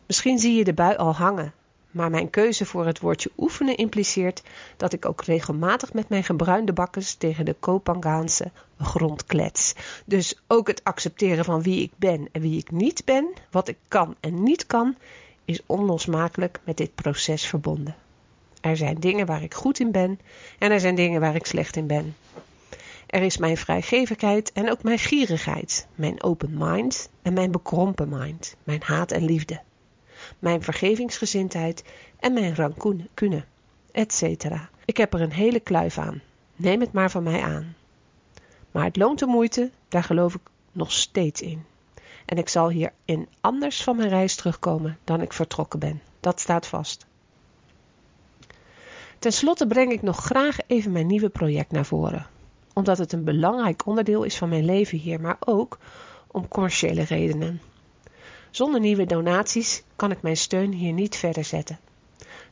Misschien 0.06 0.38
zie 0.38 0.56
je 0.56 0.64
de 0.64 0.74
bui 0.74 0.96
al 0.96 1.14
hangen, 1.14 1.52
maar 1.98 2.10
mijn 2.10 2.30
keuze 2.30 2.66
voor 2.66 2.86
het 2.86 3.00
woordje 3.00 3.30
oefenen 3.38 3.76
impliceert 3.76 4.42
dat 4.76 4.92
ik 4.92 5.06
ook 5.06 5.24
regelmatig 5.24 5.92
met 5.92 6.08
mijn 6.08 6.24
gebruinde 6.24 6.72
bakkes 6.72 7.14
tegen 7.14 7.44
de 7.44 7.54
Kopangaanse 7.60 8.50
grond 8.78 9.24
klets. 9.24 9.74
Dus 10.04 10.40
ook 10.46 10.66
het 10.66 10.84
accepteren 10.84 11.44
van 11.44 11.62
wie 11.62 11.82
ik 11.82 11.92
ben 11.96 12.28
en 12.32 12.40
wie 12.40 12.58
ik 12.58 12.70
niet 12.70 13.04
ben, 13.04 13.28
wat 13.50 13.68
ik 13.68 13.76
kan 13.88 14.14
en 14.20 14.42
niet 14.42 14.66
kan, 14.66 14.96
is 15.44 15.60
onlosmakelijk 15.66 16.60
met 16.64 16.76
dit 16.76 16.94
proces 16.94 17.46
verbonden. 17.46 17.96
Er 18.60 18.76
zijn 18.76 19.00
dingen 19.00 19.26
waar 19.26 19.42
ik 19.42 19.54
goed 19.54 19.80
in 19.80 19.90
ben 19.90 20.20
en 20.58 20.70
er 20.70 20.80
zijn 20.80 20.94
dingen 20.94 21.20
waar 21.20 21.34
ik 21.34 21.46
slecht 21.46 21.76
in 21.76 21.86
ben. 21.86 22.16
Er 23.06 23.22
is 23.22 23.36
mijn 23.36 23.56
vrijgevigheid 23.56 24.52
en 24.52 24.70
ook 24.70 24.82
mijn 24.82 24.98
gierigheid, 24.98 25.86
mijn 25.94 26.22
open 26.22 26.54
mind 26.58 27.10
en 27.22 27.32
mijn 27.32 27.50
bekrompen 27.50 28.08
mind, 28.08 28.56
mijn 28.64 28.82
haat 28.82 29.10
en 29.10 29.24
liefde, 29.24 29.60
mijn 30.38 30.62
vergevingsgezindheid 30.62 31.84
en 32.18 32.32
mijn 32.32 32.54
rancune, 32.54 33.44
etc. 33.92 34.44
Ik 34.84 34.96
heb 34.96 35.14
er 35.14 35.20
een 35.20 35.32
hele 35.32 35.60
kluif 35.60 35.98
aan. 35.98 36.20
Neem 36.56 36.80
het 36.80 36.92
maar 36.92 37.10
van 37.10 37.22
mij 37.22 37.42
aan. 37.42 37.76
Maar 38.70 38.84
het 38.84 38.96
loont 38.96 39.18
de 39.18 39.26
moeite, 39.26 39.70
daar 39.88 40.04
geloof 40.04 40.34
ik 40.34 40.40
nog 40.72 40.92
steeds 40.92 41.40
in. 41.40 41.64
En 42.24 42.38
ik 42.38 42.48
zal 42.48 42.70
hierin 42.70 43.28
anders 43.40 43.82
van 43.82 43.96
mijn 43.96 44.08
reis 44.08 44.34
terugkomen 44.34 44.98
dan 45.04 45.20
ik 45.20 45.32
vertrokken 45.32 45.78
ben. 45.78 46.00
Dat 46.20 46.40
staat 46.40 46.66
vast. 46.66 47.06
Ten 49.18 49.32
slotte 49.32 49.66
breng 49.66 49.92
ik 49.92 50.02
nog 50.02 50.16
graag 50.16 50.56
even 50.66 50.92
mijn 50.92 51.06
nieuwe 51.06 51.28
project 51.28 51.70
naar 51.70 51.86
voren. 51.86 52.26
Omdat 52.72 52.98
het 52.98 53.12
een 53.12 53.24
belangrijk 53.24 53.86
onderdeel 53.86 54.22
is 54.22 54.36
van 54.36 54.48
mijn 54.48 54.64
leven 54.64 54.98
hier, 54.98 55.20
maar 55.20 55.36
ook 55.40 55.78
om 56.26 56.48
commerciële 56.48 57.02
redenen. 57.02 57.60
Zonder 58.50 58.80
nieuwe 58.80 59.06
donaties 59.06 59.82
kan 59.96 60.10
ik 60.10 60.22
mijn 60.22 60.36
steun 60.36 60.72
hier 60.72 60.92
niet 60.92 61.16
verder 61.16 61.44
zetten. 61.44 61.78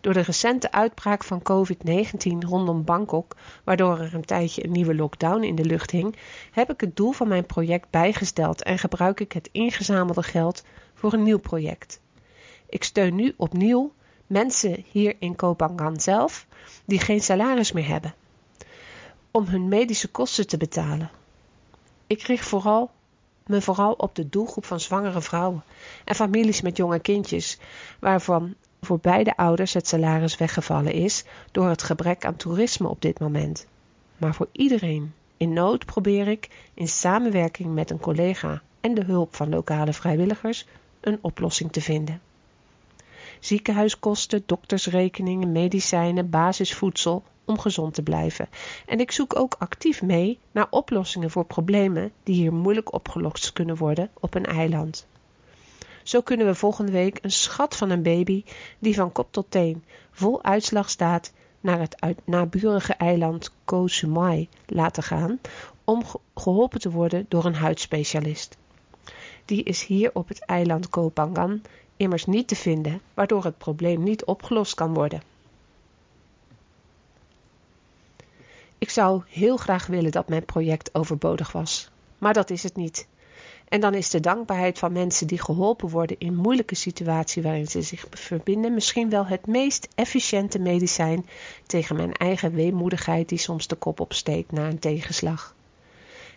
Door 0.00 0.12
de 0.12 0.20
recente 0.20 0.72
uitbraak 0.72 1.24
van 1.24 1.42
COVID-19 1.42 2.38
rondom 2.38 2.84
Bangkok, 2.84 3.36
waardoor 3.64 3.98
er 3.98 4.14
een 4.14 4.24
tijdje 4.24 4.64
een 4.64 4.72
nieuwe 4.72 4.94
lockdown 4.94 5.42
in 5.42 5.54
de 5.54 5.64
lucht 5.64 5.90
hing, 5.90 6.16
heb 6.50 6.70
ik 6.70 6.80
het 6.80 6.96
doel 6.96 7.12
van 7.12 7.28
mijn 7.28 7.46
project 7.46 7.90
bijgesteld 7.90 8.62
en 8.62 8.78
gebruik 8.78 9.20
ik 9.20 9.32
het 9.32 9.48
ingezamelde 9.52 10.22
geld 10.22 10.64
voor 10.94 11.12
een 11.12 11.22
nieuw 11.22 11.38
project. 11.38 12.00
Ik 12.68 12.84
steun 12.84 13.14
nu 13.14 13.34
opnieuw 13.36 13.92
mensen 14.26 14.84
hier 14.90 15.16
in 15.18 15.36
Kopangan 15.36 16.00
zelf 16.00 16.46
die 16.84 16.98
geen 16.98 17.20
salaris 17.20 17.72
meer 17.72 17.88
hebben 17.88 18.14
om 19.30 19.44
hun 19.44 19.68
medische 19.68 20.08
kosten 20.08 20.46
te 20.46 20.56
betalen. 20.56 21.10
Ik 22.06 22.22
richt 22.22 22.46
vooral, 22.48 22.90
me 23.48 23.62
vooral 23.62 23.92
op 23.92 24.14
de 24.14 24.28
doelgroep 24.28 24.64
van 24.64 24.80
zwangere 24.80 25.20
vrouwen 25.20 25.62
en 26.04 26.14
families 26.14 26.60
met 26.60 26.76
jonge 26.76 26.98
kindjes, 26.98 27.58
waarvan 28.00 28.54
voor 28.80 28.98
beide 28.98 29.36
ouders 29.36 29.74
het 29.74 29.88
salaris 29.88 30.36
weggevallen 30.36 30.92
is 30.92 31.24
door 31.52 31.68
het 31.68 31.82
gebrek 31.82 32.24
aan 32.24 32.36
toerisme 32.36 32.88
op 32.88 33.02
dit 33.02 33.18
moment. 33.18 33.66
Maar 34.16 34.34
voor 34.34 34.48
iedereen 34.52 35.14
in 35.36 35.52
nood 35.52 35.84
probeer 35.84 36.28
ik 36.28 36.48
in 36.74 36.88
samenwerking 36.88 37.74
met 37.74 37.90
een 37.90 38.00
collega 38.00 38.62
en 38.80 38.94
de 38.94 39.04
hulp 39.04 39.34
van 39.34 39.48
lokale 39.48 39.92
vrijwilligers 39.92 40.66
een 41.00 41.18
oplossing 41.20 41.72
te 41.72 41.80
vinden. 41.80 42.20
Ziekenhuiskosten, 43.40 44.42
doktersrekeningen, 44.46 45.52
medicijnen, 45.52 46.30
basisvoedsel 46.30 47.22
om 47.46 47.58
gezond 47.58 47.94
te 47.94 48.02
blijven. 48.02 48.48
En 48.86 49.00
ik 49.00 49.10
zoek 49.10 49.38
ook 49.38 49.56
actief 49.58 50.02
mee 50.02 50.38
naar 50.52 50.66
oplossingen 50.70 51.30
voor 51.30 51.44
problemen 51.44 52.12
die 52.22 52.34
hier 52.34 52.52
moeilijk 52.52 52.92
opgelost 52.92 53.52
kunnen 53.52 53.76
worden 53.76 54.10
op 54.20 54.34
een 54.34 54.46
eiland. 54.46 55.06
Zo 56.02 56.20
kunnen 56.20 56.46
we 56.46 56.54
volgende 56.54 56.92
week 56.92 57.18
een 57.22 57.30
schat 57.30 57.76
van 57.76 57.90
een 57.90 58.02
baby 58.02 58.44
die 58.78 58.94
van 58.94 59.12
kop 59.12 59.32
tot 59.32 59.50
teen 59.50 59.84
vol 60.10 60.42
uitslag 60.42 60.90
staat 60.90 61.32
naar 61.60 61.78
het 61.78 61.96
naburige 62.24 62.94
eiland 62.94 63.52
Koh 63.64 63.88
Sumai 63.88 64.48
laten 64.66 65.02
gaan 65.02 65.40
om 65.84 66.02
geholpen 66.34 66.80
te 66.80 66.90
worden 66.90 67.26
door 67.28 67.44
een 67.44 67.54
huidspecialist. 67.54 68.56
Die 69.44 69.62
is 69.62 69.84
hier 69.84 70.10
op 70.14 70.28
het 70.28 70.44
eiland 70.44 70.88
Koh 70.88 71.10
Phangan 71.14 71.62
immers 71.96 72.26
niet 72.26 72.48
te 72.48 72.56
vinden, 72.56 73.00
waardoor 73.14 73.44
het 73.44 73.58
probleem 73.58 74.02
niet 74.02 74.24
opgelost 74.24 74.74
kan 74.74 74.94
worden. 74.94 75.22
Zou 78.96 79.22
heel 79.28 79.56
graag 79.56 79.86
willen 79.86 80.10
dat 80.10 80.28
mijn 80.28 80.44
project 80.44 80.94
overbodig 80.94 81.52
was, 81.52 81.90
maar 82.18 82.32
dat 82.32 82.50
is 82.50 82.62
het 82.62 82.76
niet. 82.76 83.06
En 83.68 83.80
dan 83.80 83.94
is 83.94 84.10
de 84.10 84.20
dankbaarheid 84.20 84.78
van 84.78 84.92
mensen 84.92 85.26
die 85.26 85.40
geholpen 85.40 85.88
worden 85.88 86.18
in 86.18 86.34
moeilijke 86.34 86.74
situaties 86.74 87.42
waarin 87.42 87.66
ze 87.66 87.82
zich 87.82 88.06
verbinden 88.10 88.74
misschien 88.74 89.10
wel 89.10 89.26
het 89.26 89.46
meest 89.46 89.88
efficiënte 89.94 90.58
medicijn 90.58 91.26
tegen 91.66 91.96
mijn 91.96 92.12
eigen 92.12 92.52
weemoedigheid 92.52 93.28
die 93.28 93.38
soms 93.38 93.66
de 93.66 93.76
kop 93.76 94.00
opsteekt 94.00 94.52
na 94.52 94.68
een 94.68 94.78
tegenslag. 94.78 95.54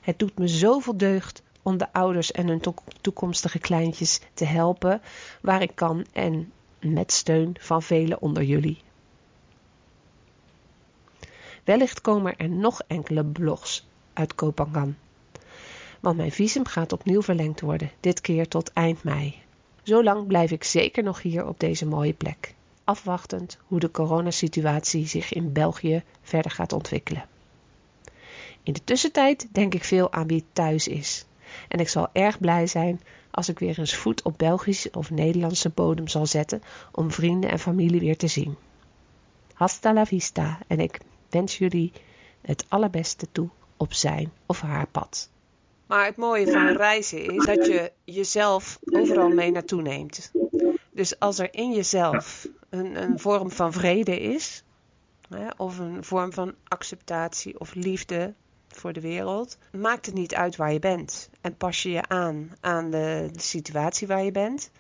Het 0.02 0.20
doet 0.20 0.38
me 0.38 0.48
zoveel 0.48 0.98
deugd 0.98 1.42
om 1.62 1.78
de 1.78 1.94
ouders 1.94 2.32
en 2.32 2.48
hun 2.48 2.62
toekomstige 3.02 3.60
kleintjes 3.60 4.20
te 4.34 4.46
helpen 4.46 5.02
waar 5.42 5.62
ik 5.62 5.72
kan 5.76 6.06
en 6.14 6.52
met 6.80 7.12
steun 7.12 7.56
van 7.60 7.84
velen 7.84 8.22
onder 8.22 8.44
jullie. 8.44 8.82
Wellicht 11.70 12.02
komen 12.02 12.38
er 12.38 12.50
nog 12.50 12.82
enkele 12.88 13.26
blogs 13.26 13.88
uit 14.14 14.36
Kopangan 14.36 14.96
want 16.00 16.18
mijn 16.18 16.32
visum 16.32 16.66
gaat 16.66 16.94
opnieuw 16.94 17.22
verlengd 17.22 17.62
worden, 17.62 17.92
dit 18.00 18.22
keer 18.22 18.48
tot 18.48 18.74
eind 18.74 19.04
mei. 19.04 19.36
Zolang 19.84 20.28
blijf 20.28 20.52
ik 20.52 20.64
zeker 20.64 21.04
nog 21.04 21.22
hier 21.22 21.48
op 21.48 21.60
deze 21.60 21.86
mooie 21.86 22.14
plek, 22.14 22.54
afwachtend 22.84 23.58
hoe 23.68 23.80
de 23.80 23.92
coronasituatie 23.92 25.08
zich 25.08 25.34
in 25.34 25.54
België 25.54 26.04
verder 26.22 26.52
gaat 26.52 26.74
ontwikkelen. 26.74 27.26
In 28.64 28.74
de 28.74 28.84
tussentijd 28.84 29.48
denk 29.52 29.74
ik 29.74 29.84
veel 29.84 30.12
aan 30.12 30.28
wie 30.28 30.46
thuis 30.54 30.88
is. 30.88 31.26
En 31.68 31.80
ik 31.80 31.90
zal 31.90 32.08
erg 32.14 32.40
blij 32.40 32.68
zijn 32.68 33.02
als 33.32 33.50
ik 33.50 33.60
weer 33.60 33.80
eens 33.80 33.96
voet 33.96 34.22
op 34.22 34.38
Belgische 34.38 34.90
of 34.92 35.12
Nederlandse 35.12 35.70
bodem 35.70 36.08
zal 36.08 36.26
zetten 36.26 36.64
om 36.92 37.12
vrienden 37.12 37.50
en 37.50 37.60
familie 37.60 38.00
weer 38.00 38.18
te 38.18 38.28
zien. 38.28 38.56
Hasta 39.54 39.94
la 39.94 40.06
vista 40.06 40.60
en 40.68 40.80
ik 40.80 41.00
wens 41.30 41.58
jullie 41.58 41.92
het 42.42 42.66
allerbeste 42.68 43.28
toe 43.32 43.50
op 43.78 43.94
zijn 43.94 44.32
of 44.46 44.62
haar 44.62 44.88
pad. 44.88 45.30
Maar 45.86 46.06
het 46.06 46.16
mooie 46.16 46.52
van 46.52 46.68
reizen 46.68 47.26
is 47.26 47.46
dat 47.46 47.66
je 47.66 47.92
jezelf 48.04 48.80
overal 48.92 49.30
mee 49.30 49.52
naartoe 49.52 49.82
neemt. 49.82 50.32
Dus 50.92 51.20
als 51.20 51.40
er 51.40 51.54
in 51.54 51.74
jezelf 51.74 52.48
een, 52.70 53.02
een 53.04 53.20
vorm 53.20 53.52
van 53.52 53.74
vrede 53.74 54.20
is, 54.20 54.64
hè, 55.30 55.48
of 55.58 55.78
een 55.78 56.04
vorm 56.04 56.34
van 56.34 56.54
acceptatie 56.68 57.60
of 57.60 57.74
liefde 57.74 58.34
voor 58.68 58.94
de 58.94 59.02
wereld, 59.02 59.58
maakt 59.72 60.06
het 60.06 60.16
niet 60.16 60.36
uit 60.36 60.56
waar 60.56 60.74
je 60.74 60.80
bent. 60.80 61.30
En 61.42 61.58
pas 61.58 61.84
je 61.84 61.90
je 61.90 62.08
aan 62.08 62.52
aan 62.60 62.92
de, 62.92 63.30
situatie 63.36 64.08
waar 64.08 64.24
je 64.24 64.32
bent. 64.32 64.72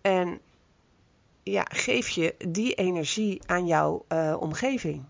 En 0.00 0.40
ja, 1.42 1.66
geef 1.68 2.08
je 2.08 2.34
die 2.48 2.74
energie 2.74 3.40
aan 3.46 3.66
jouw 3.66 4.04
uh, 4.08 4.36
omgeving. 4.40 5.04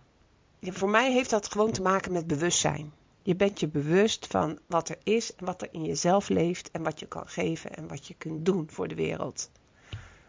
Voor 0.72 0.90
mij 0.90 1.12
heeft 1.12 1.30
dat 1.30 1.52
gewoon 1.52 1.72
te 1.72 1.82
maken 1.82 2.12
met 2.12 2.26
bewustzijn. 2.26 2.92
Je 3.22 3.36
bent 3.36 3.60
je 3.60 3.68
bewust 3.68 4.26
van 4.26 4.58
wat 4.66 4.88
er 4.88 4.96
is 5.04 5.34
en 5.36 5.44
wat 5.44 5.62
er 5.62 5.68
in 5.72 5.84
jezelf 5.84 6.28
leeft 6.28 6.70
en 6.70 6.82
wat 6.82 7.00
je 7.00 7.06
kan 7.06 7.26
geven 7.26 7.74
en 7.74 7.88
wat 7.88 8.06
je 8.06 8.14
kunt 8.18 8.46
doen 8.46 8.66
voor 8.68 8.88
de 8.88 8.94
wereld. 8.94 9.50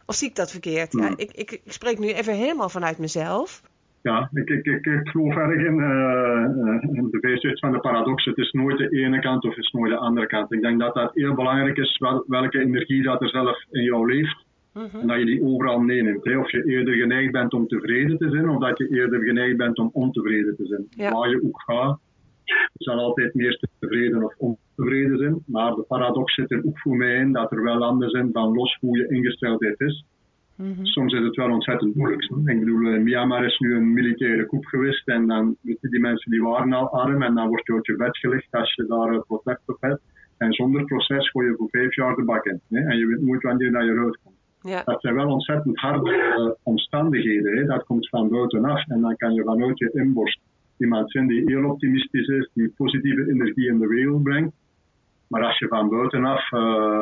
Of 0.06 0.16
zie 0.16 0.30
ik 0.30 0.36
dat 0.36 0.52
verkeerd? 0.52 0.94
Ja, 0.94 1.14
ik, 1.16 1.32
ik, 1.32 1.52
ik 1.52 1.72
spreek 1.72 2.00
nu 2.00 2.08
even 2.08 2.34
helemaal 2.34 2.70
vanuit 2.70 2.98
mezelf. 2.98 3.62
Ja, 4.02 4.30
ik, 4.34 4.50
ik, 4.50 4.66
ik, 4.66 4.86
ik 4.86 5.10
geloof 5.10 5.36
erg 5.36 5.66
in, 5.66 5.78
uh, 5.78 6.98
in 6.98 7.08
de 7.12 7.20
bezigheid 7.20 7.60
van 7.60 7.72
de 7.72 7.80
paradox. 7.80 8.26
Het 8.26 8.38
is 8.38 8.52
nooit 8.52 8.78
de 8.78 8.90
ene 8.90 9.20
kant 9.20 9.44
of 9.44 9.56
het 9.56 9.64
is 9.64 9.72
nooit 9.72 9.92
de 9.92 9.98
andere 9.98 10.28
kant. 10.28 10.52
Ik 10.52 10.62
denk 10.62 10.80
dat 10.80 10.94
dat 10.94 11.14
heel 11.14 11.34
belangrijk 11.34 11.78
is, 11.78 11.98
wel, 11.98 12.24
welke 12.28 12.60
energie 12.60 13.04
dat 13.04 13.22
er 13.22 13.30
zelf 13.30 13.64
in 13.72 13.84
jou 13.84 14.14
leeft. 14.14 14.45
Mhm. 14.76 15.00
En 15.02 15.08
dat 15.08 15.20
je 15.20 15.26
die 15.26 15.44
overal 15.44 15.80
meeneemt. 15.80 16.26
Hè. 16.26 16.38
Of 16.38 16.52
je 16.52 16.64
eerder 16.66 16.94
geneigd 16.94 17.32
bent 17.32 17.54
om 17.54 17.68
tevreden 17.68 18.18
te 18.18 18.30
zijn, 18.30 18.50
of 18.50 18.60
dat 18.60 18.78
je 18.78 18.88
eerder 18.90 19.24
geneigd 19.24 19.58
bent 19.58 19.78
om 19.78 19.90
ontevreden 19.94 20.56
te 20.56 20.66
zijn. 20.66 21.12
Waar 21.14 21.30
je 21.30 21.44
ook 21.44 21.62
gaat, 21.62 22.00
je 22.46 22.84
zal 22.84 23.00
altijd 23.00 23.34
meer 23.34 23.60
tevreden 23.80 24.24
of 24.24 24.36
ontevreden 24.38 25.18
zijn. 25.18 25.44
Maar 25.46 25.76
de 25.76 25.82
paradox 25.82 26.34
zit 26.34 26.52
er 26.52 26.66
ook 26.66 26.80
voor 26.80 26.96
mij 26.96 27.16
in 27.16 27.32
dat 27.32 27.52
er 27.52 27.64
wel 27.64 27.78
landen 27.78 28.10
zijn 28.10 28.30
van 28.32 28.54
los 28.54 28.78
hoe 28.80 28.98
je 28.98 29.08
ingesteldheid 29.08 29.80
is. 29.80 30.06
Mhm. 30.56 30.86
Soms 30.86 31.14
is 31.14 31.24
het 31.24 31.36
wel 31.36 31.52
ontzettend 31.52 31.96
moeilijk. 31.96 32.24
Ik 32.24 32.60
bedoel, 32.60 32.94
in 32.94 33.04
Myanmar 33.04 33.46
is 33.46 33.60
nu 33.60 33.76
een 33.76 33.94
militaire 33.94 34.46
coup 34.46 34.66
geweest 34.66 35.08
en 35.08 35.28
dan 35.28 35.56
weten 35.62 35.90
die 35.90 36.00
mensen 36.00 36.32
die 36.32 36.44
waren 36.44 36.74
al 36.74 36.90
arm 36.90 37.24
en 37.24 37.36
dan 37.36 37.48
wordt 37.48 37.68
je 37.68 37.74
uit 37.74 37.86
je 37.86 37.96
bed 37.96 38.18
gelegd 38.18 38.48
als 38.52 38.74
je 38.74 38.86
daar 38.86 39.14
een 39.14 39.24
protest 39.28 39.62
op 39.66 39.78
hebt. 39.80 40.02
En 40.38 40.54
zonder 40.54 40.86
proces 40.86 41.30
gooi 41.30 41.48
je 41.48 41.56
voor 41.56 41.70
vijf 41.70 41.96
jaar 41.96 42.16
de 42.16 42.24
bak 42.24 42.46
in. 42.46 42.62
Hè? 42.70 42.80
En 42.80 42.98
je 42.98 43.06
weet 43.06 43.22
nooit 43.22 43.42
wanneer 43.42 43.72
dat 43.72 43.84
je 43.84 43.90
eruit 43.90 44.18
komt. 44.24 44.36
Ja. 44.66 44.82
Dat 44.84 45.02
zijn 45.02 45.16
wel 45.16 45.32
ontzettend 45.32 45.80
harde 45.80 46.12
uh, 46.12 46.52
omstandigheden. 46.64 47.58
Hè? 47.58 47.66
Dat 47.66 47.84
komt 47.84 48.10
van 48.10 48.30
buitenaf 48.30 48.88
en 48.88 49.02
dan 49.02 49.16
kan 49.16 49.34
je 49.34 49.44
vanuit 49.44 49.78
je 49.78 49.92
inborst 49.94 50.40
iemand 50.78 51.12
zijn 51.12 51.28
die 51.28 51.44
heel 51.46 51.70
optimistisch 51.70 52.28
is, 52.28 52.50
die 52.54 52.74
positieve 52.78 53.30
energie 53.30 53.68
in 53.68 53.80
de 53.80 53.88
wereld 53.88 54.24
brengt. 54.24 54.56
Maar 55.28 55.44
als 55.44 55.58
je 55.60 55.68
van 55.68 55.90
buitenaf 55.90 56.52
uh, 56.52 56.60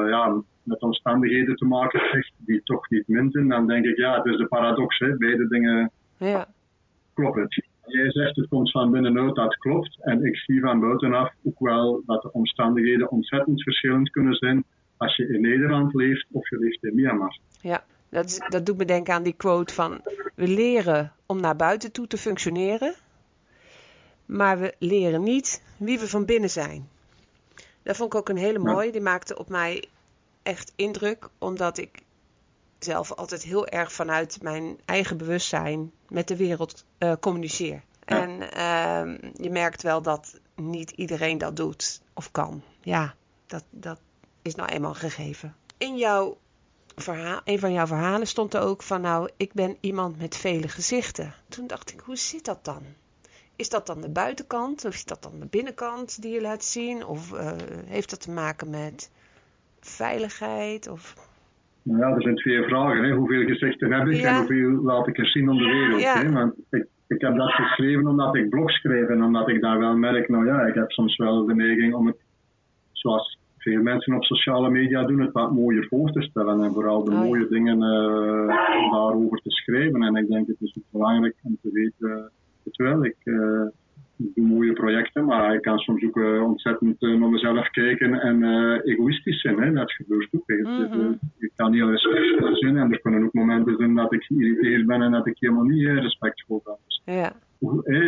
ja, 0.10 0.41
met 0.63 0.82
omstandigheden 0.82 1.56
te 1.56 1.65
maken 1.65 2.00
krijgt 2.00 2.31
die 2.38 2.62
toch 2.63 2.90
niet 2.90 3.08
minten, 3.08 3.48
dan 3.48 3.67
denk 3.67 3.85
ik, 3.85 3.98
ja, 3.98 4.17
het 4.17 4.25
is 4.25 4.38
de 4.38 4.48
paradox. 4.48 5.00
Hè. 5.00 5.17
Beide 5.17 5.48
dingen 5.48 5.92
ja. 6.17 6.48
kloppen. 7.13 7.48
Jij 7.85 8.12
zegt 8.12 8.35
het 8.35 8.48
komt 8.48 8.71
van 8.71 8.92
binnenuit, 8.92 9.35
dat 9.35 9.58
klopt. 9.58 9.98
En 10.02 10.25
ik 10.25 10.38
zie 10.38 10.62
van 10.62 10.79
buitenaf 10.79 11.33
ook 11.44 11.60
wel 11.60 12.02
dat 12.06 12.21
de 12.21 12.31
omstandigheden 12.31 13.12
ontzettend 13.12 13.63
verschillend 13.63 14.10
kunnen 14.10 14.35
zijn 14.35 14.63
als 14.98 15.15
je 15.15 15.27
in 15.27 15.41
Nederland 15.41 15.94
leeft 15.94 16.25
of 16.31 16.50
je 16.50 16.58
leeft 16.58 16.83
in 16.83 16.96
Myanmar. 16.96 17.37
Ja, 17.62 17.83
dat, 18.10 18.37
dat 18.50 18.65
doet 18.65 18.77
me 18.77 18.85
denken 18.85 19.13
aan 19.13 19.23
die 19.23 19.33
quote 19.33 19.73
van 19.73 20.02
we 20.35 20.48
leren 20.48 21.12
om 21.25 21.41
naar 21.41 21.56
buiten 21.56 21.91
toe 21.91 22.08
te 22.08 22.17
functioneren 22.17 22.96
maar 24.25 24.60
we 24.60 24.73
leren 24.79 25.23
niet 25.23 25.62
wie 25.77 26.00
we 26.00 26.08
van 26.08 26.25
binnen 26.25 26.50
zijn. 26.50 26.89
Dat 27.83 27.96
vond 27.96 28.13
ik 28.13 28.19
ook 28.19 28.29
een 28.29 28.37
hele 28.37 28.60
mooie. 28.60 28.91
Die 28.91 29.02
maakte 29.02 29.37
op 29.37 29.50
mij 29.50 29.87
echt 30.44 30.73
indruk, 30.75 31.29
omdat 31.37 31.77
ik 31.77 32.02
zelf 32.79 33.12
altijd 33.12 33.44
heel 33.44 33.67
erg 33.67 33.91
vanuit 33.91 34.41
mijn 34.41 34.79
eigen 34.85 35.17
bewustzijn 35.17 35.91
met 36.10 36.27
de 36.27 36.37
wereld 36.37 36.85
uh, 37.00 37.13
communiceer. 37.19 37.81
En 38.06 38.29
uh, 38.29 39.31
je 39.33 39.50
merkt 39.50 39.81
wel 39.81 40.02
dat 40.02 40.39
niet 40.56 40.91
iedereen 40.91 41.37
dat 41.37 41.56
doet 41.56 42.02
of 42.13 42.31
kan. 42.31 42.62
Ja, 42.81 43.15
dat, 43.46 43.63
dat 43.69 44.00
is 44.44 44.56
nou 44.56 44.69
eenmaal 44.69 44.94
gegeven. 44.94 45.56
In 45.77 45.98
jouw 45.98 46.37
verhaal, 46.96 47.41
een 47.44 47.60
van 47.60 47.73
jouw 47.73 47.85
verhalen 47.85 48.27
stond 48.27 48.54
er 48.54 48.62
ook 48.62 48.83
van 48.83 49.02
nou, 49.02 49.29
ik 49.37 49.54
ben 49.54 49.77
iemand 49.79 50.19
met 50.19 50.37
vele 50.37 50.67
gezichten. 50.67 51.33
Toen 51.50 51.67
dacht 51.67 51.94
ik, 51.94 52.00
hoe 52.00 52.15
zit 52.15 52.46
dat 52.46 52.65
dan? 52.65 52.81
Is 53.56 53.69
dat 53.69 53.87
dan 53.87 54.02
de 54.02 54.10
buitenkant 54.10 54.85
of 54.85 54.94
is 54.94 55.06
dat 55.06 55.23
dan 55.23 55.39
de 55.39 55.48
binnenkant 55.50 56.21
die 56.21 56.33
je 56.33 56.41
laat 56.41 56.63
zien? 56.63 57.06
Of 57.06 57.33
uh, 57.33 57.52
heeft 57.85 58.10
dat 58.10 58.21
te 58.21 58.31
maken 58.31 58.69
met 58.69 59.12
veiligheid? 59.79 60.87
Of... 60.87 61.15
Nou 61.81 62.00
ja, 62.00 62.15
er 62.15 62.21
zijn 62.21 62.35
twee 62.35 62.63
vragen. 62.63 63.04
Hè. 63.04 63.12
Hoeveel 63.15 63.46
gezichten 63.48 63.91
heb 63.91 64.08
ik 64.08 64.21
en 64.21 64.37
hoeveel 64.37 64.71
laat 64.83 65.08
ik 65.08 65.17
er 65.17 65.27
zien 65.27 65.50
om 65.50 65.58
de 65.58 65.65
wereld? 65.65 66.02
Ja. 66.02 66.21
Hè? 66.21 66.31
Want 66.31 66.54
ik, 66.69 66.85
ik 67.08 67.21
heb 67.21 67.35
dat 67.35 67.52
geschreven 67.52 68.08
omdat 68.08 68.35
ik 68.35 68.50
blog 68.50 68.71
schreef 68.71 69.08
en 69.08 69.23
omdat 69.23 69.50
ik 69.50 69.62
daar 69.62 69.79
wel 69.79 69.96
merk, 69.96 70.29
nou 70.29 70.46
ja, 70.46 70.62
ik 70.62 70.73
heb 70.73 70.91
soms 70.91 71.17
wel 71.17 71.46
de 71.46 71.56
neiging 71.56 71.94
om 71.94 72.08
het, 72.08 72.17
zoals 72.91 73.39
veel 73.64 73.82
mensen 73.82 74.16
op 74.16 74.24
sociale 74.24 74.70
media 74.70 75.04
doen, 75.04 75.20
het 75.20 75.32
wat 75.32 75.52
mooier 75.52 75.88
voor 75.90 76.12
te 76.12 76.22
stellen 76.22 76.64
en 76.64 76.72
vooral 76.72 77.04
de 77.04 77.12
oh, 77.12 77.20
mooie 77.20 77.48
dingen 77.48 77.78
uh, 77.78 78.92
daarover 78.92 79.38
te 79.38 79.50
schrijven. 79.50 80.04
En 80.04 80.16
ik 80.16 80.28
denk 80.28 80.48
het 80.48 80.62
is 80.62 80.78
belangrijk 80.90 81.36
om 81.44 81.58
te 81.62 81.70
weten, 81.72 82.32
het 82.64 82.76
wel, 82.76 83.06
ik, 83.06 83.16
uh, 83.24 83.66
ik 84.18 84.36
doe 84.36 84.48
mooie 84.48 84.74
projecten, 84.74 85.26
maar 85.26 85.54
ik 85.54 85.62
kan 85.62 85.78
soms 85.78 86.04
ook 86.04 86.18
uh, 86.18 86.44
ontzettend 86.44 87.02
naar 87.02 87.30
mezelf 87.30 87.70
kijken 87.70 88.22
en 88.22 88.44
egoïstisch 88.84 89.42
zijn. 89.42 89.62
Hè? 89.62 89.72
Dat 89.72 89.92
gebeurt 89.92 90.30
ook. 90.32 90.44
Mm 90.48 90.92
-hmm. 90.92 91.20
ik 91.38 91.52
kan 91.56 91.72
niet 91.72 91.82
alles 91.82 92.08
zijn 92.60 92.78
en 92.78 92.92
er 92.92 93.02
kunnen 93.02 93.24
ook 93.24 93.34
momenten 93.34 93.76
zijn 93.78 93.96
dat 93.96 94.14
ik 94.14 94.24
geïrriteerd 94.24 94.86
ben 94.86 95.02
en 95.02 95.12
dat 95.12 95.28
ik 95.28 95.38
helemaal 95.40 95.64
niet 95.64 95.88
respectvol 95.88 96.62
ben. 96.64 96.76
Dus, 96.86 97.02
ja. 97.06 97.34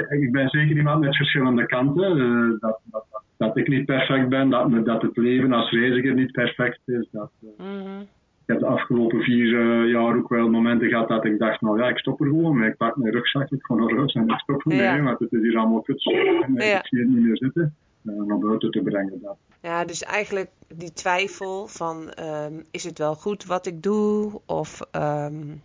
Ik 0.09 0.31
ben 0.31 0.49
zeker 0.49 0.77
iemand 0.77 0.99
met 0.99 1.15
verschillende 1.15 1.65
kanten. 1.65 2.17
dat, 2.59 2.79
dat 2.91 3.23
dat 3.37 3.57
ik 3.57 3.67
niet 3.67 3.85
perfect 3.85 4.29
ben, 4.29 4.49
dat, 4.49 4.85
dat 4.85 5.01
het 5.01 5.17
leven 5.17 5.53
als 5.53 5.71
reiziger 5.71 6.13
niet 6.13 6.31
perfect 6.31 6.79
is. 6.85 7.07
Dat, 7.11 7.31
mm 7.57 8.01
Ik 8.41 8.51
heb 8.51 8.59
de 8.59 8.65
afgelopen 8.65 9.21
vier 9.21 9.47
uh, 9.47 9.91
jaar 9.91 10.17
ook 10.17 10.29
wel 10.29 10.49
momenten 10.49 10.89
gehad 10.89 11.07
dat 11.07 11.25
ik 11.25 11.39
dacht, 11.39 11.61
nou 11.61 11.79
ja, 11.79 11.89
ik 11.89 11.97
stop 11.97 12.21
er 12.21 12.27
gewoon 12.27 12.57
mee. 12.57 12.69
Ik 12.69 12.77
pak 12.77 12.95
mijn 12.95 13.13
rugzak, 13.13 13.51
ik 13.51 13.65
ga 13.65 13.73
naar 13.73 13.95
huis 13.95 14.13
en 14.13 14.27
ik 14.27 14.39
stop 14.39 14.61
ermee, 14.61 14.81
ja. 14.81 15.01
want 15.01 15.19
het 15.19 15.31
is 15.31 15.41
hier 15.41 15.57
allemaal 15.57 15.81
kut. 15.81 16.05
En 16.05 16.53
ja. 16.53 16.79
ik 16.79 16.87
zie 16.87 16.99
het 16.99 17.07
niet 17.07 17.23
meer 17.23 17.37
zitten. 17.37 17.75
Uh, 18.03 18.25
naar 18.25 18.39
buiten 18.39 18.71
te 18.71 18.81
brengen. 18.81 19.19
Dat. 19.21 19.37
Ja, 19.61 19.85
dus 19.85 20.03
eigenlijk 20.03 20.49
die 20.75 20.93
twijfel 20.93 21.67
van, 21.67 22.13
um, 22.19 22.65
is 22.71 22.83
het 22.83 22.97
wel 22.97 23.15
goed 23.15 23.45
wat 23.45 23.65
ik 23.65 23.83
doe? 23.83 24.41
Of 24.45 24.81
um, 24.91 25.61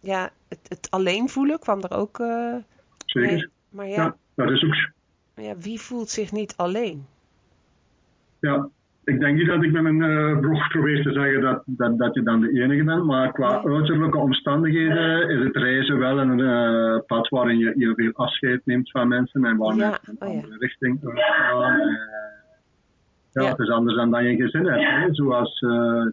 ja, 0.00 0.30
het, 0.48 0.60
het, 0.68 0.86
alleen 0.90 1.28
voelen 1.28 1.58
kwam 1.58 1.80
er 1.80 1.96
ook... 1.96 2.18
Uh, 2.18 2.54
Zeker. 3.06 3.50
Maar 3.68 3.88
ja, 3.88 3.94
ja, 3.94 4.16
dat 4.34 4.50
is 4.50 4.64
ook 4.64 4.74
ja, 5.40 5.56
wie 5.56 5.80
voelt 5.80 6.08
zich 6.08 6.32
niet 6.32 6.54
alleen? 6.56 7.06
Ja, 8.40 8.68
ik 9.04 9.20
denk 9.20 9.36
niet 9.36 9.46
dat 9.46 9.62
ik 9.62 9.72
met 9.72 9.82
mijn 9.82 10.02
uh, 10.02 10.38
blog 10.38 10.68
probeer 10.68 11.02
te 11.02 11.12
zeggen 11.12 11.40
dat, 11.40 11.62
dat, 11.66 11.98
dat 11.98 12.14
je 12.14 12.22
dan 12.22 12.40
de 12.40 12.62
enige 12.62 12.84
bent, 12.84 13.04
maar 13.04 13.32
qua 13.32 13.64
uiterlijke 13.64 14.18
omstandigheden 14.18 15.28
is 15.30 15.44
het 15.44 15.56
reizen 15.56 15.98
wel 15.98 16.18
een 16.18 16.38
uh, 16.38 16.98
pad 17.06 17.28
waarin 17.28 17.58
je 17.58 17.72
heel 17.76 17.94
veel 17.94 18.12
afscheid 18.12 18.60
neemt 18.64 18.90
van 18.90 19.08
mensen 19.08 19.44
en 19.44 19.56
waar 19.56 19.76
ja. 19.76 19.88
mensen 19.88 20.16
een 20.18 20.28
oh, 20.28 20.34
andere 20.34 20.56
richting 20.58 20.98
gaan. 21.02 21.80
Uh, 21.80 21.86
ja, 23.32 23.42
ja, 23.42 23.48
het 23.50 23.58
is 23.58 23.70
anders 23.70 23.96
dan 23.96 24.10
dat 24.10 24.22
je 24.22 24.36
gezin 24.36 24.66
hebt. 24.66 24.82
Hè. 24.82 25.14
Zoals, 25.14 25.60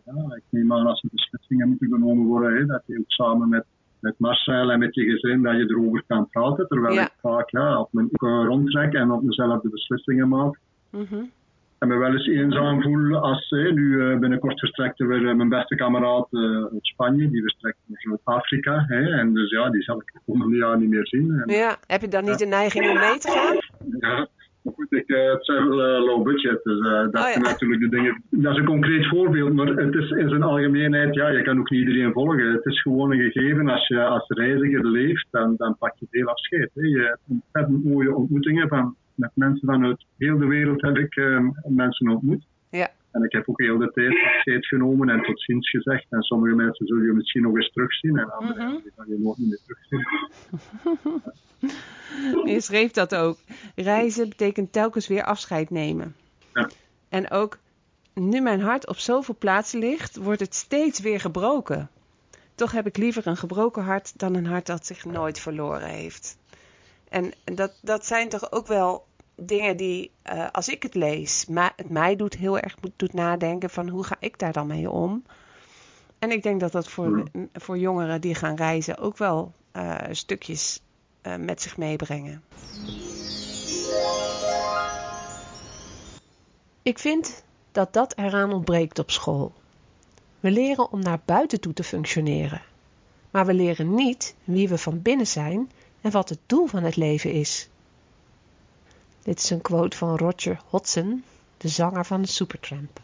ja, 0.06 0.36
ik 0.36 0.44
neem 0.50 0.74
aan 0.74 0.86
als 0.86 1.04
er 1.04 1.10
beslissingen 1.12 1.68
moeten 1.68 1.88
genomen 1.88 2.26
worden, 2.26 2.58
hè, 2.58 2.66
dat 2.66 2.84
je 2.86 3.00
ook 3.00 3.12
samen 3.12 3.50
met 3.50 3.66
met 4.06 4.20
Marcel 4.20 4.72
en 4.72 4.80
met 4.80 4.96
je 4.96 5.04
gezin 5.04 5.42
dat 5.42 5.56
je 5.56 5.70
erover 5.70 6.04
kan 6.08 6.30
praten. 6.30 6.68
Terwijl 6.68 7.00
ik 7.00 7.12
vaak 7.22 7.50
ja, 7.50 7.80
op 7.80 7.90
mijn 7.92 8.10
rondtrek 8.20 8.94
en 8.94 9.12
op 9.12 9.24
mezelf 9.24 9.62
de 9.62 9.70
beslissingen 9.70 10.28
maak. 10.28 10.60
Mm 10.92 11.32
En 11.80 11.88
me 11.88 11.98
wel 11.98 12.14
eens 12.14 12.28
eenzaam 12.28 12.82
voel 12.82 13.18
als 13.18 13.52
uh, 13.52 13.74
nu 13.74 14.18
binnenkort 14.20 14.60
vertrekt 14.60 15.00
er 15.00 15.08
weer 15.08 15.22
uh, 15.22 15.36
mijn 15.36 15.50
beste 15.50 15.76
kameraad 15.76 16.28
uit 16.32 16.72
Spanje. 16.82 17.30
Die 17.30 17.42
vertrekt 17.42 17.78
naar 17.86 18.02
Zuid-Afrika. 18.02 18.86
En 18.88 19.34
dus 19.34 19.50
ja, 19.50 19.70
die 19.70 19.84
zal 19.84 20.02
ik 20.02 20.12
de 20.14 20.20
komende 20.26 20.58
jaar 20.58 20.78
niet 20.78 20.90
meer 20.90 21.08
zien. 21.08 21.44
En, 21.46 21.56
ja, 21.56 21.78
heb 21.88 22.02
je 22.02 22.08
dan 22.08 22.24
niet 22.24 22.40
de 22.40 22.46
neiging 22.46 22.90
om 22.90 23.00
mee 23.00 23.18
te 23.18 23.32
gaan? 23.32 23.58
Ja, 24.00 24.28
maar 24.66 24.74
goed, 24.74 24.92
ik, 24.92 25.10
uh, 25.10 25.32
het 25.32 25.46
zijn 25.46 25.68
wel 25.68 25.98
uh, 25.98 26.06
low 26.06 26.24
budget, 26.24 26.64
dus 26.64 26.80
uh, 26.80 26.92
dat 27.12 27.24
oh, 27.24 27.30
ja. 27.34 27.40
natuurlijk 27.40 27.82
de 27.82 27.90
dingen. 27.90 28.24
Dat 28.30 28.52
is 28.52 28.58
een 28.60 28.66
concreet 28.66 29.08
voorbeeld, 29.08 29.54
maar 29.54 29.68
het 29.68 29.96
is 29.96 30.10
in 30.10 30.30
zijn 30.30 30.44
algemeenheid, 30.44 31.16
ja, 31.16 31.30
je 31.30 31.42
kan 31.42 31.60
ook 31.60 31.70
niet 31.70 31.88
iedereen 31.88 32.12
volgen. 32.12 32.52
Het 32.52 32.66
is 32.66 32.82
gewoon 32.82 33.12
een 33.12 33.32
gegeven, 33.32 33.70
als 33.70 33.88
je 33.88 34.04
als 34.04 34.26
reiziger 34.28 34.86
leeft, 34.86 35.28
dan, 35.32 35.54
dan 35.58 35.78
pak 35.78 35.96
je 36.00 36.08
veel 36.10 36.28
afscheid. 36.28 36.72
Hè. 36.74 36.82
Je 36.82 37.02
hebt 37.02 37.20
ontzettend 37.28 37.84
mooie 37.84 38.16
ontmoetingen 38.16 38.68
van, 38.68 38.96
met 39.16 39.32
mensen 39.34 39.68
vanuit 39.68 40.06
heel 40.18 40.38
de 40.38 40.48
wereld 40.48 40.82
heb 40.82 40.98
ik 40.98 41.22
mensen 41.68 42.10
ontmoet. 42.10 42.46
Ja. 42.70 42.90
En 43.16 43.24
ik 43.24 43.32
heb 43.32 43.50
ook 43.50 43.62
heel 43.62 43.78
de 43.78 43.92
tijd 43.92 44.24
afscheid 44.26 44.66
genomen 44.66 45.10
en 45.10 45.22
tot 45.22 45.42
ziens 45.42 45.70
gezegd. 45.70 46.06
En 46.10 46.22
sommige 46.22 46.56
mensen 46.56 46.88
zul 46.88 47.02
je 47.02 47.14
misschien 47.14 47.42
nog 47.42 47.56
eens 47.56 47.72
terugzien 47.72 48.18
en 48.18 48.32
andere 48.32 48.64
mm 48.64 48.70
-hmm. 48.70 48.82
die 48.82 48.92
kan 48.96 49.06
je 49.08 49.20
nooit 49.20 49.38
meer 49.38 49.60
terugzien. 49.66 50.06
Je 52.54 52.62
schreef 52.62 52.92
dat 52.92 53.16
ook. 53.16 53.38
Reizen 53.76 54.30
betekent 54.30 54.74
telkens 54.74 55.08
weer 55.08 55.24
afscheid 55.24 55.70
nemen. 55.70 56.16
Ja. 56.54 56.70
En 57.10 57.32
ook, 57.32 57.58
nu 58.14 58.42
mijn 58.42 58.62
hart 58.62 58.88
op 58.88 58.98
zoveel 58.98 59.36
plaatsen 59.40 59.80
ligt, 59.80 60.16
wordt 60.16 60.40
het 60.40 60.56
steeds 60.56 61.00
weer 61.00 61.20
gebroken. 61.20 61.90
Toch 62.56 62.72
heb 62.72 62.88
ik 62.88 62.98
liever 62.98 63.28
een 63.28 63.38
gebroken 63.38 63.84
hart 63.84 64.20
dan 64.20 64.36
een 64.36 64.46
hart 64.46 64.66
dat 64.66 64.86
zich 64.86 65.06
nooit 65.06 65.40
verloren 65.40 65.90
heeft. 65.90 66.38
En 67.10 67.32
dat, 67.44 67.80
dat 67.82 68.06
zijn 68.06 68.30
toch 68.30 68.52
ook 68.52 68.68
wel 68.68 69.06
dingen 69.36 69.78
die, 69.78 70.12
uh, 70.34 70.48
als 70.52 70.70
ik 70.70 70.84
het 70.84 70.96
lees, 70.96 71.46
het 71.76 71.90
mij 71.90 72.16
doet 72.16 72.36
heel 72.36 72.60
erg 72.60 72.76
doet 72.96 73.14
nadenken 73.14 73.70
van 73.70 73.90
hoe 73.90 74.04
ga 74.04 74.16
ik 74.20 74.40
daar 74.40 74.54
dan 74.54 74.68
mee 74.68 74.90
om. 74.90 75.24
En 76.20 76.32
ik 76.32 76.44
denk 76.44 76.60
dat 76.60 76.72
dat 76.72 76.88
voor, 76.88 77.24
voor 77.54 77.78
jongeren 77.78 78.22
die 78.22 78.36
gaan 78.36 78.56
reizen 78.56 78.98
ook 78.98 79.18
wel 79.18 79.54
uh, 79.74 79.96
stukjes 80.12 80.82
uh, 81.24 81.36
met 81.36 81.62
zich 81.62 81.78
meebrengen. 81.78 82.44
Ik 86.82 87.00
vind 87.00 87.44
dat 87.72 87.94
dat 87.94 88.18
eraan 88.18 88.54
ontbreekt 88.54 89.00
op 89.00 89.12
school. 89.12 89.54
We 90.40 90.52
leren 90.52 90.92
om 90.92 91.00
naar 91.00 91.20
buiten 91.26 91.60
toe 91.60 91.74
te 91.74 91.84
functioneren. 91.84 92.62
Maar 93.32 93.46
we 93.46 93.54
leren 93.54 93.96
niet 93.96 94.36
wie 94.44 94.70
we 94.70 94.78
van 94.78 95.02
binnen 95.02 95.28
zijn 95.28 95.72
en 96.02 96.12
wat 96.12 96.30
het 96.30 96.40
doel 96.46 96.68
van 96.68 96.84
het 96.84 96.96
leven 96.96 97.32
is. 97.32 97.70
Dit 99.26 99.40
is 99.40 99.50
een 99.50 99.62
quote 99.62 99.98
van 99.98 100.18
Roger 100.18 100.60
Hodgson, 100.70 101.24
de 101.58 101.68
zanger 101.68 102.06
van 102.06 102.22
de 102.22 102.28
Supertramp. 102.28 103.00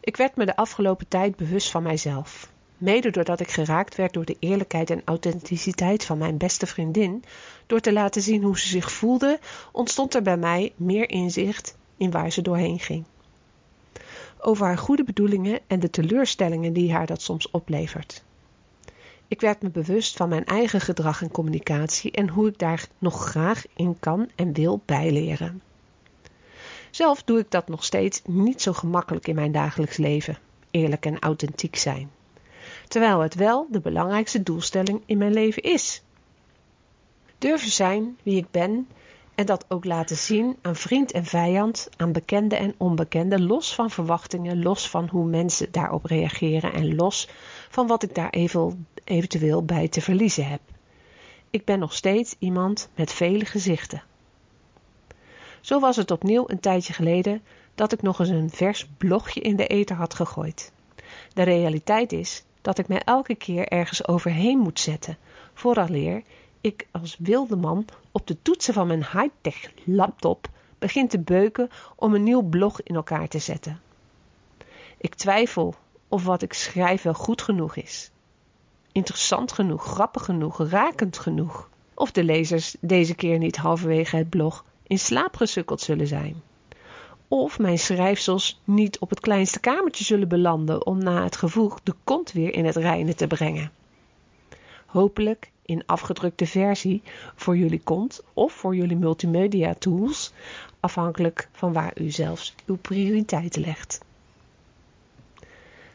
Ik 0.00 0.16
werd 0.16 0.36
me 0.36 0.44
de 0.44 0.56
afgelopen 0.56 1.08
tijd 1.08 1.36
bewust 1.36 1.70
van 1.70 1.82
mijzelf. 1.82 2.50
Mede 2.78 3.10
doordat 3.10 3.40
ik 3.40 3.50
geraakt 3.50 3.96
werd 3.96 4.12
door 4.12 4.24
de 4.24 4.36
eerlijkheid 4.38 4.90
en 4.90 5.02
authenticiteit 5.04 6.04
van 6.04 6.18
mijn 6.18 6.36
beste 6.36 6.66
vriendin, 6.66 7.24
door 7.66 7.80
te 7.80 7.92
laten 7.92 8.22
zien 8.22 8.42
hoe 8.42 8.58
ze 8.58 8.68
zich 8.68 8.92
voelde, 8.92 9.38
ontstond 9.72 10.14
er 10.14 10.22
bij 10.22 10.36
mij 10.36 10.72
meer 10.76 11.10
inzicht 11.10 11.76
in 11.96 12.10
waar 12.10 12.32
ze 12.32 12.42
doorheen 12.42 12.78
ging. 12.78 13.04
Over 14.38 14.66
haar 14.66 14.78
goede 14.78 15.04
bedoelingen 15.04 15.60
en 15.66 15.80
de 15.80 15.90
teleurstellingen 15.90 16.72
die 16.72 16.92
haar 16.92 17.06
dat 17.06 17.22
soms 17.22 17.50
oplevert. 17.50 18.24
Ik 19.32 19.40
werd 19.40 19.62
me 19.62 19.70
bewust 19.70 20.16
van 20.16 20.28
mijn 20.28 20.44
eigen 20.44 20.80
gedrag 20.80 21.22
en 21.22 21.30
communicatie 21.30 22.10
en 22.10 22.28
hoe 22.28 22.48
ik 22.48 22.58
daar 22.58 22.86
nog 22.98 23.28
graag 23.28 23.64
in 23.76 23.98
kan 24.00 24.30
en 24.34 24.52
wil 24.52 24.82
bijleren. 24.84 25.62
Zelf 26.90 27.22
doe 27.22 27.38
ik 27.38 27.50
dat 27.50 27.68
nog 27.68 27.84
steeds 27.84 28.22
niet 28.24 28.62
zo 28.62 28.72
gemakkelijk 28.72 29.28
in 29.28 29.34
mijn 29.34 29.52
dagelijks 29.52 29.96
leven, 29.96 30.38
eerlijk 30.70 31.06
en 31.06 31.18
authentiek 31.18 31.76
zijn. 31.76 32.10
Terwijl 32.88 33.20
het 33.20 33.34
wel 33.34 33.66
de 33.70 33.80
belangrijkste 33.80 34.42
doelstelling 34.42 35.02
in 35.06 35.18
mijn 35.18 35.32
leven 35.32 35.62
is. 35.62 36.02
Durven 37.38 37.70
zijn 37.70 38.18
wie 38.22 38.36
ik 38.36 38.50
ben 38.50 38.88
en 39.34 39.46
dat 39.46 39.64
ook 39.68 39.84
laten 39.84 40.16
zien 40.16 40.56
aan 40.62 40.76
vriend 40.76 41.12
en 41.12 41.24
vijand, 41.24 41.88
aan 41.96 42.12
bekende 42.12 42.56
en 42.56 42.74
onbekende, 42.76 43.40
los 43.40 43.74
van 43.74 43.90
verwachtingen, 43.90 44.62
los 44.62 44.88
van 44.88 45.08
hoe 45.08 45.24
mensen 45.24 45.72
daarop 45.72 46.04
reageren 46.04 46.72
en 46.72 46.94
los 46.94 47.28
van 47.68 47.86
wat 47.86 48.02
ik 48.02 48.14
daar 48.14 48.34
eventueel 49.04 49.64
bij 49.64 49.88
te 49.88 50.00
verliezen 50.00 50.48
heb. 50.48 50.60
Ik 51.50 51.64
ben 51.64 51.78
nog 51.78 51.94
steeds 51.94 52.34
iemand 52.38 52.88
met 52.94 53.12
vele 53.12 53.44
gezichten. 53.44 54.02
Zo 55.60 55.80
was 55.80 55.96
het 55.96 56.10
opnieuw 56.10 56.44
een 56.46 56.60
tijdje 56.60 56.92
geleden 56.92 57.42
dat 57.74 57.92
ik 57.92 58.02
nog 58.02 58.18
eens 58.18 58.28
een 58.28 58.50
vers 58.50 58.86
blogje 58.98 59.40
in 59.40 59.56
de 59.56 59.66
eter 59.66 59.96
had 59.96 60.14
gegooid. 60.14 60.72
De 61.32 61.42
realiteit 61.42 62.12
is 62.12 62.44
dat 62.62 62.78
ik 62.78 62.88
mij 62.88 63.02
elke 63.04 63.34
keer 63.34 63.68
ergens 63.68 64.08
overheen 64.08 64.58
moet 64.58 64.80
zetten, 64.80 65.18
vooraleer 65.54 66.22
ik 66.62 66.86
als 66.90 67.16
wilde 67.18 67.56
man 67.56 67.84
op 68.12 68.26
de 68.26 68.42
toetsen 68.42 68.74
van 68.74 68.86
mijn 68.86 69.04
high-tech 69.04 69.72
laptop 69.84 70.48
begin 70.78 71.08
te 71.08 71.18
beuken 71.18 71.70
om 71.96 72.14
een 72.14 72.22
nieuw 72.22 72.42
blog 72.42 72.82
in 72.82 72.94
elkaar 72.94 73.28
te 73.28 73.38
zetten. 73.38 73.80
Ik 74.98 75.14
twijfel 75.14 75.74
of 76.08 76.24
wat 76.24 76.42
ik 76.42 76.52
schrijf 76.52 77.02
wel 77.02 77.14
goed 77.14 77.42
genoeg 77.42 77.76
is. 77.76 78.10
Interessant 78.92 79.52
genoeg, 79.52 79.84
grappig 79.84 80.24
genoeg, 80.24 80.68
rakend 80.68 81.18
genoeg. 81.18 81.70
of 81.94 82.10
de 82.10 82.24
lezers 82.24 82.76
deze 82.80 83.14
keer 83.14 83.38
niet 83.38 83.56
halverwege 83.56 84.16
het 84.16 84.30
blog 84.30 84.64
in 84.86 84.98
slaap 84.98 85.36
gesukkeld 85.36 85.80
zullen 85.80 86.06
zijn. 86.06 86.42
Of 87.28 87.58
mijn 87.58 87.78
schrijfsels 87.78 88.60
niet 88.64 88.98
op 88.98 89.10
het 89.10 89.20
kleinste 89.20 89.60
kamertje 89.60 90.04
zullen 90.04 90.28
belanden 90.28 90.86
om 90.86 90.98
na 90.98 91.24
het 91.24 91.36
gevoeg 91.36 91.80
de 91.82 91.94
kont 92.04 92.32
weer 92.32 92.54
in 92.54 92.64
het 92.64 92.76
reine 92.76 93.14
te 93.14 93.26
brengen. 93.26 93.72
Hopelijk 94.86 95.50
in 95.62 95.86
afgedrukte 95.86 96.46
versie 96.46 97.02
voor 97.34 97.56
jullie 97.56 97.80
kont 97.84 98.22
of 98.32 98.52
voor 98.52 98.76
jullie 98.76 98.96
multimedia 98.96 99.74
tools, 99.74 100.32
afhankelijk 100.80 101.48
van 101.52 101.72
waar 101.72 102.00
u 102.00 102.10
zelfs 102.10 102.54
uw 102.66 102.76
prioriteiten 102.76 103.60
legt. 103.60 104.00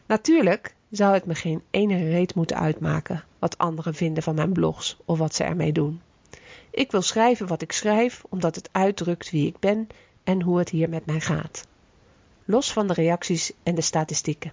Natuurlijk 0.06 0.74
zou 0.90 1.14
het 1.14 1.26
me 1.26 1.34
geen 1.34 1.62
ene 1.70 1.96
reet 1.96 2.34
moeten 2.34 2.56
uitmaken 2.56 3.24
wat 3.38 3.58
anderen 3.58 3.94
vinden 3.94 4.22
van 4.22 4.34
mijn 4.34 4.52
blogs 4.52 4.96
of 5.04 5.18
wat 5.18 5.34
ze 5.34 5.44
ermee 5.44 5.72
doen. 5.72 6.00
Ik 6.70 6.90
wil 6.90 7.02
schrijven 7.02 7.46
wat 7.46 7.62
ik 7.62 7.72
schrijf 7.72 8.22
omdat 8.28 8.54
het 8.54 8.68
uitdrukt 8.72 9.30
wie 9.30 9.46
ik 9.46 9.58
ben 9.58 9.88
en 10.24 10.42
hoe 10.42 10.58
het 10.58 10.68
hier 10.68 10.88
met 10.88 11.06
mij 11.06 11.20
gaat. 11.20 11.66
Los 12.44 12.72
van 12.72 12.86
de 12.86 12.92
reacties 12.92 13.52
en 13.62 13.74
de 13.74 13.80
statistieken. 13.80 14.52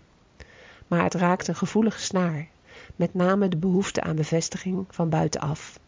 Maar 0.88 1.04
het 1.04 1.14
raakt 1.14 1.48
een 1.48 1.56
gevoelige 1.56 2.00
snaar, 2.00 2.48
met 2.96 3.14
name 3.14 3.50
de 3.50 3.58
behoefte 3.58 4.02
aan 4.02 4.16
bevestiging 4.16 4.86
van 4.90 5.10
buitenaf. 5.10 5.80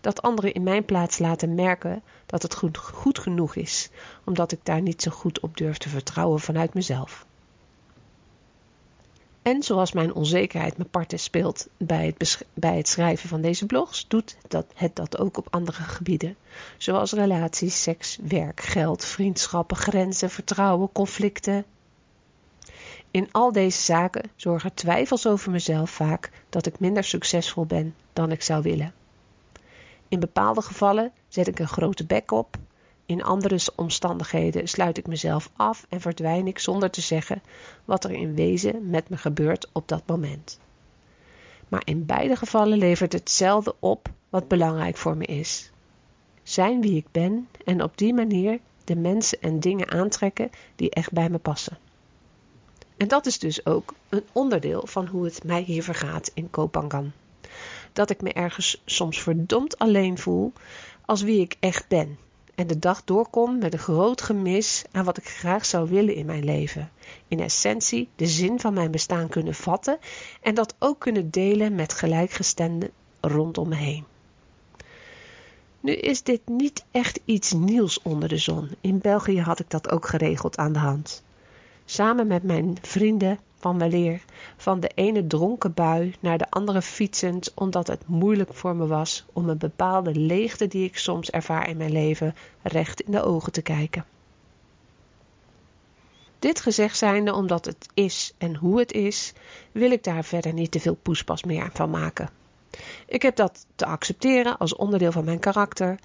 Dat 0.00 0.22
anderen 0.22 0.52
in 0.52 0.62
mijn 0.62 0.84
plaats 0.84 1.18
laten 1.18 1.54
merken 1.54 2.02
dat 2.26 2.42
het 2.42 2.54
goed, 2.54 2.76
goed 2.78 3.18
genoeg 3.18 3.54
is, 3.54 3.90
omdat 4.24 4.52
ik 4.52 4.60
daar 4.62 4.82
niet 4.82 5.02
zo 5.02 5.10
goed 5.10 5.40
op 5.40 5.56
durf 5.56 5.78
te 5.78 5.88
vertrouwen 5.88 6.40
vanuit 6.40 6.74
mezelf. 6.74 7.26
En 9.42 9.62
zoals 9.62 9.92
mijn 9.92 10.14
onzekerheid 10.14 10.78
me 10.78 10.84
parten 10.84 11.18
speelt 11.18 11.68
bij 11.76 12.06
het, 12.06 12.46
bij 12.54 12.76
het 12.76 12.88
schrijven 12.88 13.28
van 13.28 13.40
deze 13.40 13.66
blogs, 13.66 14.08
doet 14.08 14.36
dat, 14.48 14.66
het 14.74 14.96
dat 14.96 15.18
ook 15.18 15.36
op 15.36 15.46
andere 15.50 15.82
gebieden. 15.82 16.36
Zoals 16.76 17.12
relaties, 17.12 17.82
seks, 17.82 18.18
werk, 18.22 18.60
geld, 18.60 19.04
vriendschappen, 19.04 19.76
grenzen, 19.76 20.30
vertrouwen, 20.30 20.92
conflicten. 20.92 21.64
In 23.10 23.28
al 23.32 23.52
deze 23.52 23.80
zaken 23.80 24.30
zorgen 24.36 24.74
twijfels 24.74 25.26
over 25.26 25.50
mezelf 25.50 25.90
vaak 25.90 26.30
dat 26.48 26.66
ik 26.66 26.80
minder 26.80 27.04
succesvol 27.04 27.66
ben 27.66 27.94
dan 28.12 28.30
ik 28.30 28.42
zou 28.42 28.62
willen. 28.62 28.94
In 30.08 30.20
bepaalde 30.20 30.62
gevallen 30.62 31.12
zet 31.28 31.48
ik 31.48 31.58
een 31.58 31.68
grote 31.68 32.06
bek 32.06 32.30
op 32.30 32.56
in 33.08 33.22
andere 33.22 33.58
omstandigheden 33.76 34.68
sluit 34.68 34.98
ik 34.98 35.06
mezelf 35.06 35.50
af 35.56 35.86
en 35.88 36.00
verdwijn 36.00 36.46
ik 36.46 36.58
zonder 36.58 36.90
te 36.90 37.00
zeggen 37.00 37.42
wat 37.84 38.04
er 38.04 38.10
in 38.10 38.34
wezen 38.34 38.90
met 38.90 39.08
me 39.08 39.16
gebeurt 39.16 39.68
op 39.72 39.88
dat 39.88 40.02
moment. 40.06 40.58
Maar 41.68 41.82
in 41.84 42.06
beide 42.06 42.36
gevallen 42.36 42.78
levert 42.78 43.12
hetzelfde 43.12 43.74
op 43.78 44.08
wat 44.28 44.48
belangrijk 44.48 44.96
voor 44.96 45.16
me 45.16 45.24
is. 45.24 45.70
Zijn 46.42 46.80
wie 46.80 46.96
ik 46.96 47.06
ben 47.12 47.48
en 47.64 47.82
op 47.82 47.98
die 47.98 48.14
manier 48.14 48.58
de 48.84 48.96
mensen 48.96 49.40
en 49.40 49.60
dingen 49.60 49.90
aantrekken 49.90 50.50
die 50.76 50.90
echt 50.90 51.12
bij 51.12 51.28
me 51.30 51.38
passen. 51.38 51.78
En 52.98 53.08
dat 53.08 53.26
is 53.26 53.38
dus 53.38 53.66
ook 53.66 53.94
een 54.08 54.24
onderdeel 54.32 54.86
van 54.86 55.06
hoe 55.06 55.24
het 55.24 55.44
mij 55.44 55.62
hier 55.62 55.82
vergaat 55.82 56.30
in 56.34 56.50
Kopangan. 56.50 57.12
Dat 57.92 58.10
ik 58.10 58.22
me 58.22 58.32
ergens 58.32 58.82
soms 58.84 59.22
verdomd 59.22 59.78
alleen 59.78 60.18
voel 60.18 60.52
als 61.04 61.22
wie 61.22 61.40
ik 61.40 61.56
echt 61.60 61.88
ben 61.88 62.18
en 62.58 62.66
de 62.66 62.78
dag 62.78 63.04
doorkom 63.04 63.58
met 63.58 63.72
een 63.72 63.78
groot 63.78 64.22
gemis 64.22 64.84
aan 64.92 65.04
wat 65.04 65.16
ik 65.16 65.28
graag 65.28 65.64
zou 65.64 65.88
willen 65.88 66.14
in 66.14 66.26
mijn 66.26 66.44
leven. 66.44 66.90
In 67.28 67.40
essentie 67.40 68.08
de 68.16 68.26
zin 68.26 68.60
van 68.60 68.74
mijn 68.74 68.90
bestaan 68.90 69.28
kunnen 69.28 69.54
vatten 69.54 69.98
en 70.40 70.54
dat 70.54 70.74
ook 70.78 70.98
kunnen 70.98 71.30
delen 71.30 71.74
met 71.74 71.92
gelijkgestemden 71.92 72.90
rondom 73.20 73.68
me 73.68 73.74
heen. 73.74 74.04
Nu 75.80 75.92
is 75.92 76.22
dit 76.22 76.40
niet 76.48 76.84
echt 76.90 77.20
iets 77.24 77.52
nieuws 77.52 78.02
onder 78.02 78.28
de 78.28 78.38
zon. 78.38 78.70
In 78.80 78.98
België 78.98 79.40
had 79.40 79.60
ik 79.60 79.70
dat 79.70 79.90
ook 79.90 80.06
geregeld 80.06 80.56
aan 80.56 80.72
de 80.72 80.78
hand. 80.78 81.22
Samen 81.90 82.26
met 82.26 82.42
mijn 82.42 82.78
vrienden 82.82 83.38
van 83.58 83.78
weleer 83.78 84.24
van 84.56 84.80
de 84.80 84.90
ene 84.94 85.26
dronken 85.26 85.74
bui 85.74 86.14
naar 86.20 86.38
de 86.38 86.50
andere 86.50 86.82
fietsend 86.82 87.52
omdat 87.54 87.86
het 87.86 88.06
moeilijk 88.06 88.54
voor 88.54 88.76
me 88.76 88.86
was 88.86 89.24
om 89.32 89.48
een 89.48 89.58
bepaalde 89.58 90.14
leegte 90.14 90.66
die 90.66 90.84
ik 90.84 90.98
soms 90.98 91.30
ervaar 91.30 91.68
in 91.68 91.76
mijn 91.76 91.92
leven 91.92 92.34
recht 92.62 93.00
in 93.00 93.12
de 93.12 93.22
ogen 93.22 93.52
te 93.52 93.62
kijken. 93.62 94.04
Dit 96.38 96.60
gezegd 96.60 96.96
zijnde 96.96 97.34
omdat 97.34 97.64
het 97.64 97.88
is 97.94 98.34
en 98.38 98.56
hoe 98.56 98.78
het 98.78 98.92
is, 98.92 99.32
wil 99.72 99.90
ik 99.90 100.04
daar 100.04 100.24
verder 100.24 100.52
niet 100.52 100.70
te 100.70 100.80
veel 100.80 100.98
poespas 101.02 101.44
meer 101.44 101.70
van 101.72 101.90
maken. 101.90 102.30
Ik 103.06 103.22
heb 103.22 103.36
dat 103.36 103.66
te 103.74 103.86
accepteren 103.86 104.58
als 104.58 104.76
onderdeel 104.76 105.12
van 105.12 105.24
mijn 105.24 105.38
karakter, 105.38 105.98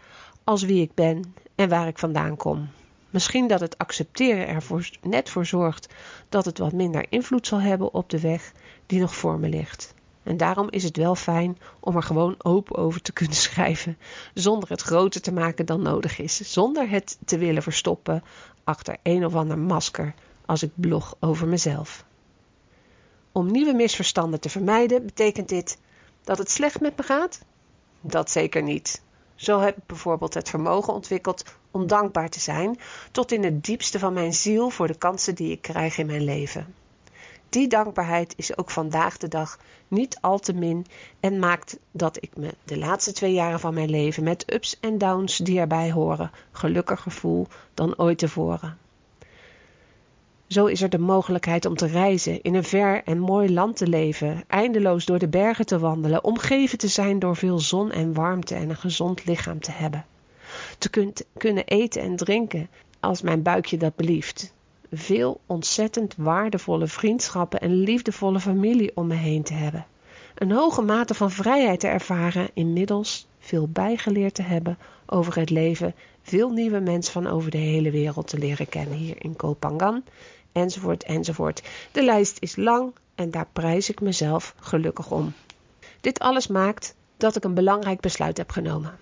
als 0.43 0.63
wie 0.63 0.81
ik 0.81 0.93
ben 0.93 1.35
en 1.55 1.69
waar 1.69 1.87
ik 1.87 1.99
vandaan 1.99 2.35
kom. 2.35 2.69
Misschien 3.13 3.47
dat 3.47 3.59
het 3.59 3.77
accepteren 3.77 4.47
er 4.47 4.89
net 5.01 5.29
voor 5.29 5.45
zorgt 5.45 5.93
dat 6.29 6.45
het 6.45 6.57
wat 6.57 6.73
minder 6.73 7.05
invloed 7.09 7.47
zal 7.47 7.61
hebben 7.61 7.93
op 7.93 8.09
de 8.09 8.19
weg 8.19 8.51
die 8.85 8.99
nog 8.99 9.15
voor 9.15 9.39
me 9.39 9.49
ligt. 9.49 9.93
En 10.23 10.37
daarom 10.37 10.67
is 10.69 10.83
het 10.83 10.97
wel 10.97 11.15
fijn 11.15 11.57
om 11.79 11.95
er 11.95 12.03
gewoon 12.03 12.35
open 12.37 12.75
over 12.75 13.01
te 13.01 13.13
kunnen 13.13 13.35
schrijven, 13.47 13.97
zonder 14.33 14.69
het 14.69 14.81
groter 14.81 15.21
te 15.21 15.33
maken 15.33 15.65
dan 15.65 15.81
nodig 15.81 16.19
is, 16.19 16.51
zonder 16.51 16.89
het 16.89 17.17
te 17.25 17.37
willen 17.37 17.63
verstoppen 17.63 18.23
achter 18.63 18.97
een 19.03 19.25
of 19.25 19.35
ander 19.35 19.57
masker 19.57 20.13
als 20.45 20.63
ik 20.63 20.71
blog 20.75 21.15
over 21.19 21.47
mezelf. 21.47 22.05
Om 23.31 23.51
nieuwe 23.51 23.73
misverstanden 23.73 24.39
te 24.39 24.49
vermijden, 24.49 25.05
betekent 25.05 25.49
dit 25.49 25.77
dat 26.23 26.37
het 26.37 26.51
slecht 26.51 26.79
met 26.79 26.97
me 26.97 27.03
gaat? 27.03 27.41
Dat 28.01 28.31
zeker 28.31 28.63
niet. 28.63 29.01
Zo 29.35 29.59
heb 29.59 29.77
ik 29.77 29.85
bijvoorbeeld 29.85 30.33
het 30.33 30.49
vermogen 30.49 30.93
ontwikkeld 30.93 31.43
om 31.71 31.87
dankbaar 31.87 32.29
te 32.29 32.39
zijn, 32.39 32.79
tot 33.11 33.31
in 33.31 33.43
het 33.43 33.63
diepste 33.63 33.99
van 33.99 34.13
mijn 34.13 34.33
ziel 34.33 34.69
voor 34.69 34.87
de 34.87 34.97
kansen 34.97 35.35
die 35.35 35.51
ik 35.51 35.61
krijg 35.61 35.97
in 35.97 36.05
mijn 36.05 36.23
leven. 36.23 36.73
Die 37.49 37.67
dankbaarheid 37.67 38.33
is 38.37 38.57
ook 38.57 38.69
vandaag 38.69 39.17
de 39.17 39.27
dag 39.27 39.59
niet 39.87 40.17
al 40.21 40.39
te 40.39 40.53
min 40.53 40.85
en 41.19 41.39
maakt 41.39 41.79
dat 41.91 42.23
ik 42.23 42.37
me 42.37 42.53
de 42.63 42.77
laatste 42.77 43.11
twee 43.11 43.33
jaren 43.33 43.59
van 43.59 43.73
mijn 43.73 43.89
leven 43.89 44.23
met 44.23 44.53
ups 44.53 44.79
en 44.79 44.97
downs 44.97 45.37
die 45.37 45.59
erbij 45.59 45.91
horen 45.91 46.31
gelukkiger 46.51 47.11
voel 47.11 47.47
dan 47.73 47.97
ooit 47.97 48.17
tevoren. 48.17 48.77
Zo 50.53 50.65
is 50.65 50.81
er 50.81 50.89
de 50.89 50.99
mogelijkheid 50.99 51.65
om 51.65 51.75
te 51.75 51.85
reizen, 51.85 52.41
in 52.41 52.53
een 52.53 52.63
ver 52.63 53.03
en 53.03 53.19
mooi 53.19 53.53
land 53.53 53.75
te 53.77 53.87
leven, 53.87 54.43
eindeloos 54.47 55.05
door 55.05 55.19
de 55.19 55.27
bergen 55.27 55.65
te 55.65 55.79
wandelen, 55.79 56.23
omgeven 56.23 56.77
te 56.77 56.87
zijn 56.87 57.19
door 57.19 57.35
veel 57.35 57.59
zon 57.59 57.91
en 57.91 58.13
warmte 58.13 58.55
en 58.55 58.69
een 58.69 58.75
gezond 58.75 59.25
lichaam 59.25 59.59
te 59.59 59.71
hebben. 59.71 60.05
Te 60.77 61.15
kunnen 61.37 61.65
eten 61.65 62.01
en 62.01 62.15
drinken 62.15 62.69
als 62.99 63.21
mijn 63.21 63.41
buikje 63.41 63.77
dat 63.77 63.95
belieft. 63.95 64.53
Veel 64.91 65.39
ontzettend 65.45 66.15
waardevolle 66.17 66.87
vriendschappen 66.87 67.59
en 67.59 67.75
liefdevolle 67.75 68.39
familie 68.39 68.91
om 68.95 69.07
me 69.07 69.15
heen 69.15 69.43
te 69.43 69.53
hebben. 69.53 69.85
Een 70.35 70.51
hoge 70.51 70.81
mate 70.81 71.13
van 71.13 71.31
vrijheid 71.31 71.79
te 71.79 71.87
ervaren, 71.87 72.49
inmiddels 72.53 73.27
veel 73.39 73.67
bijgeleerd 73.67 74.33
te 74.33 74.41
hebben 74.41 74.77
over 75.05 75.39
het 75.39 75.49
leven, 75.49 75.95
veel 76.21 76.49
nieuwe 76.49 76.79
mensen 76.79 77.13
van 77.13 77.27
over 77.27 77.51
de 77.51 77.57
hele 77.57 77.91
wereld 77.91 78.27
te 78.27 78.37
leren 78.37 78.69
kennen 78.69 78.97
hier 78.97 79.15
in 79.17 79.35
Kopangan 79.35 80.03
enzovoort, 80.53 81.03
enzovoort. 81.03 81.61
De 81.91 82.03
lijst 82.03 82.37
is 82.39 82.55
lang 82.55 82.93
en 83.15 83.31
daar 83.31 83.47
prijs 83.53 83.89
ik 83.89 84.01
mezelf 84.01 84.55
gelukkig 84.59 85.11
om. 85.11 85.33
Dit 86.01 86.19
alles 86.19 86.47
maakt 86.47 86.95
dat 87.17 87.35
ik 87.35 87.43
een 87.43 87.53
belangrijk 87.53 87.99
besluit 87.99 88.37
heb 88.37 88.49
genomen. 88.49 88.97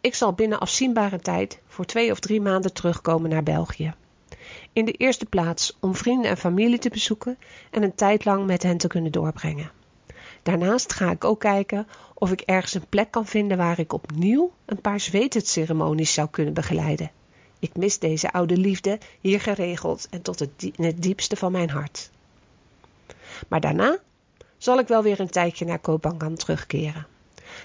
Ik 0.00 0.14
zal 0.14 0.32
binnen 0.32 0.60
afzienbare 0.60 1.18
tijd 1.18 1.60
voor 1.66 1.84
twee 1.84 2.10
of 2.10 2.20
drie 2.20 2.40
maanden 2.40 2.72
terugkomen 2.72 3.30
naar 3.30 3.42
België. 3.42 3.94
In 4.72 4.84
de 4.84 4.92
eerste 4.92 5.26
plaats 5.26 5.76
om 5.80 5.94
vrienden 5.94 6.30
en 6.30 6.36
familie 6.36 6.78
te 6.78 6.88
bezoeken 6.88 7.38
en 7.70 7.82
een 7.82 7.94
tijd 7.94 8.24
lang 8.24 8.46
met 8.46 8.62
hen 8.62 8.76
te 8.76 8.86
kunnen 8.86 9.12
doorbrengen. 9.12 9.70
Daarnaast 10.42 10.92
ga 10.92 11.10
ik 11.10 11.24
ook 11.24 11.40
kijken 11.40 11.86
of 12.14 12.30
ik 12.30 12.40
ergens 12.40 12.74
een 12.74 12.88
plek 12.88 13.10
kan 13.10 13.26
vinden 13.26 13.56
waar 13.56 13.78
ik 13.78 13.92
opnieuw 13.92 14.52
een 14.64 14.80
paar 14.80 15.00
zweetceremonies 15.00 16.12
zou 16.12 16.28
kunnen 16.30 16.54
begeleiden. 16.54 17.10
Ik 17.66 17.76
mis 17.76 17.98
deze 17.98 18.32
oude 18.32 18.56
liefde 18.56 18.98
hier 19.20 19.40
geregeld 19.40 20.08
en 20.10 20.22
tot 20.22 20.38
het, 20.38 20.50
in 20.76 20.84
het 20.84 21.02
diepste 21.02 21.36
van 21.36 21.52
mijn 21.52 21.70
hart. 21.70 22.10
Maar 23.48 23.60
daarna 23.60 23.98
zal 24.58 24.78
ik 24.78 24.88
wel 24.88 25.02
weer 25.02 25.20
een 25.20 25.30
tijdje 25.30 25.64
naar 25.64 25.78
Kopangan 25.78 26.34
terugkeren. 26.34 27.06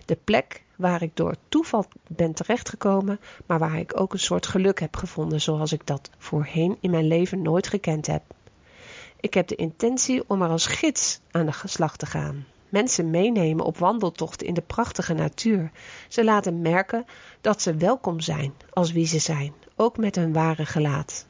De 0.05 0.17
plek 0.23 0.63
waar 0.75 1.01
ik 1.01 1.15
door 1.15 1.35
toeval 1.49 1.85
ben 2.07 2.33
terechtgekomen, 2.33 3.19
maar 3.45 3.59
waar 3.59 3.79
ik 3.79 3.99
ook 3.99 4.13
een 4.13 4.19
soort 4.19 4.47
geluk 4.47 4.79
heb 4.79 4.95
gevonden 4.95 5.41
zoals 5.41 5.71
ik 5.71 5.87
dat 5.87 6.09
voorheen 6.17 6.77
in 6.79 6.91
mijn 6.91 7.07
leven 7.07 7.41
nooit 7.41 7.67
gekend 7.67 8.07
heb. 8.07 8.23
Ik 9.19 9.33
heb 9.33 9.47
de 9.47 9.55
intentie 9.55 10.23
om 10.27 10.41
er 10.41 10.49
als 10.49 10.65
gids 10.65 11.19
aan 11.31 11.45
de 11.45 11.53
slag 11.65 11.97
te 11.97 12.05
gaan 12.05 12.45
mensen 12.71 13.09
meenemen 13.09 13.65
op 13.65 13.77
wandeltochten 13.77 14.47
in 14.47 14.53
de 14.53 14.61
prachtige 14.61 15.13
natuur. 15.13 15.71
Ze 16.07 16.23
laten 16.23 16.61
merken 16.61 17.05
dat 17.41 17.61
ze 17.61 17.75
welkom 17.75 18.19
zijn 18.19 18.53
als 18.69 18.91
wie 18.91 19.05
ze 19.05 19.19
zijn, 19.19 19.53
ook 19.81 19.97
met 19.97 20.15
hun 20.15 20.33
ware 20.33 20.65
gelaat. 20.65 21.25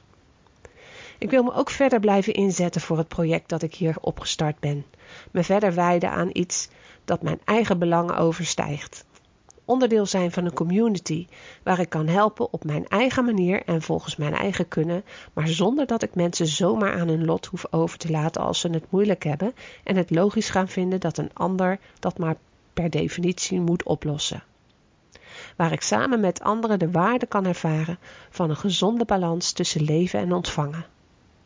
Ik 1.17 1.29
wil 1.29 1.43
me 1.43 1.53
ook 1.53 1.69
verder 1.69 1.99
blijven 1.99 2.33
inzetten 2.33 2.81
voor 2.81 2.97
het 2.97 3.07
project 3.07 3.49
dat 3.49 3.61
ik 3.61 3.75
hier 3.75 3.95
opgestart 4.01 4.59
ben. 4.59 4.85
Me 5.31 5.43
verder 5.43 5.73
wijden 5.73 6.11
aan 6.11 6.29
iets 6.33 6.69
dat 7.05 7.21
mijn 7.21 7.39
eigen 7.45 7.79
belangen 7.79 8.17
overstijgt. 8.17 9.05
onderdeel 9.65 10.05
zijn 10.05 10.31
van 10.31 10.45
een 10.45 10.53
community 10.53 11.27
waar 11.63 11.79
ik 11.79 11.89
kan 11.89 12.07
helpen 12.07 12.53
op 12.53 12.63
mijn 12.63 12.87
eigen 12.87 13.25
manier 13.25 13.63
en 13.63 13.81
volgens 13.81 14.15
mijn 14.15 14.33
eigen 14.33 14.67
kunnen, 14.67 15.03
maar 15.33 15.47
zonder 15.47 15.87
dat 15.87 16.03
ik 16.03 16.15
mensen 16.15 16.47
zomaar 16.47 16.99
aan 16.99 17.07
hun 17.07 17.25
lot 17.25 17.45
hoef 17.45 17.65
over 17.69 17.97
te 17.97 18.11
laten 18.11 18.41
als 18.41 18.59
ze 18.59 18.69
het 18.69 18.91
moeilijk 18.91 19.23
hebben 19.23 19.53
en 19.83 19.95
het 19.95 20.09
logisch 20.09 20.49
gaan 20.49 20.67
vinden 20.67 20.99
dat 20.99 21.17
een 21.17 21.33
ander 21.33 21.79
dat 21.99 22.17
maar 22.17 22.35
per 22.73 22.89
definitie 22.89 23.59
moet 23.59 23.83
oplossen. 23.83 24.43
Waar 25.55 25.71
ik 25.71 25.81
samen 25.81 26.19
met 26.19 26.41
anderen 26.41 26.79
de 26.79 26.91
waarde 26.91 27.25
kan 27.25 27.45
ervaren 27.45 27.99
van 28.29 28.49
een 28.49 28.55
gezonde 28.55 29.05
balans 29.05 29.51
tussen 29.51 29.83
leven 29.83 30.19
en 30.19 30.33
ontvangen. 30.33 30.85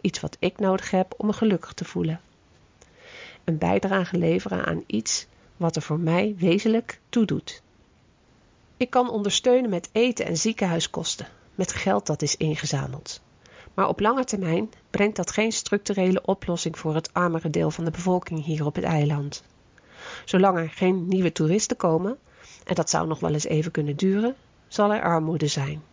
Iets 0.02 0.20
wat 0.20 0.38
ik 0.40 0.60
nodig 0.60 0.92
heb 0.92 1.14
om 1.18 1.26
me 1.26 1.34
gelukkig 1.34 1.74
te 1.74 1.86
voelen. 1.86 2.22
Een 3.44 3.58
bijdrage 3.58 4.18
leveren 4.18 4.66
aan 4.66 4.84
iets 4.88 5.28
wat 5.58 5.76
er 5.76 5.82
voor 5.82 6.00
mij 6.00 6.36
wezenlijk 6.38 7.00
toe 7.10 7.26
doet. 7.26 7.62
Ik 8.78 8.90
kan 8.90 9.10
ondersteunen 9.10 9.70
met 9.70 9.90
eten 9.92 10.26
en 10.26 10.38
ziekenhuiskosten, 10.38 11.28
met 11.56 11.74
geld 11.74 12.06
dat 12.06 12.22
is 12.22 12.38
ingezameld. 12.38 13.22
Maar 13.74 13.88
op 13.88 14.00
lange 14.00 14.24
termijn 14.24 14.70
brengt 14.90 15.16
dat 15.16 15.32
geen 15.32 15.52
structurele 15.52 16.22
oplossing 16.26 16.78
voor 16.78 16.96
het 16.96 17.14
armere 17.14 17.50
deel 17.50 17.72
van 17.72 17.86
de 17.86 17.92
bevolking 17.92 18.44
hier 18.44 18.66
op 18.66 18.76
het 18.76 18.84
eiland. 18.84 19.44
Zolang 20.26 20.58
er 20.58 20.70
geen 20.70 21.08
nieuwe 21.08 21.32
toeristen 21.32 21.78
komen, 21.78 22.18
en 22.66 22.76
dat 22.76 22.90
zou 22.90 23.08
nog 23.08 23.20
wel 23.20 23.34
eens 23.34 23.46
even 23.46 23.72
kunnen 23.72 23.96
duren, 23.96 24.36
zal 24.68 24.94
er 24.94 25.02
armoede 25.02 25.48
zijn. 25.48 25.84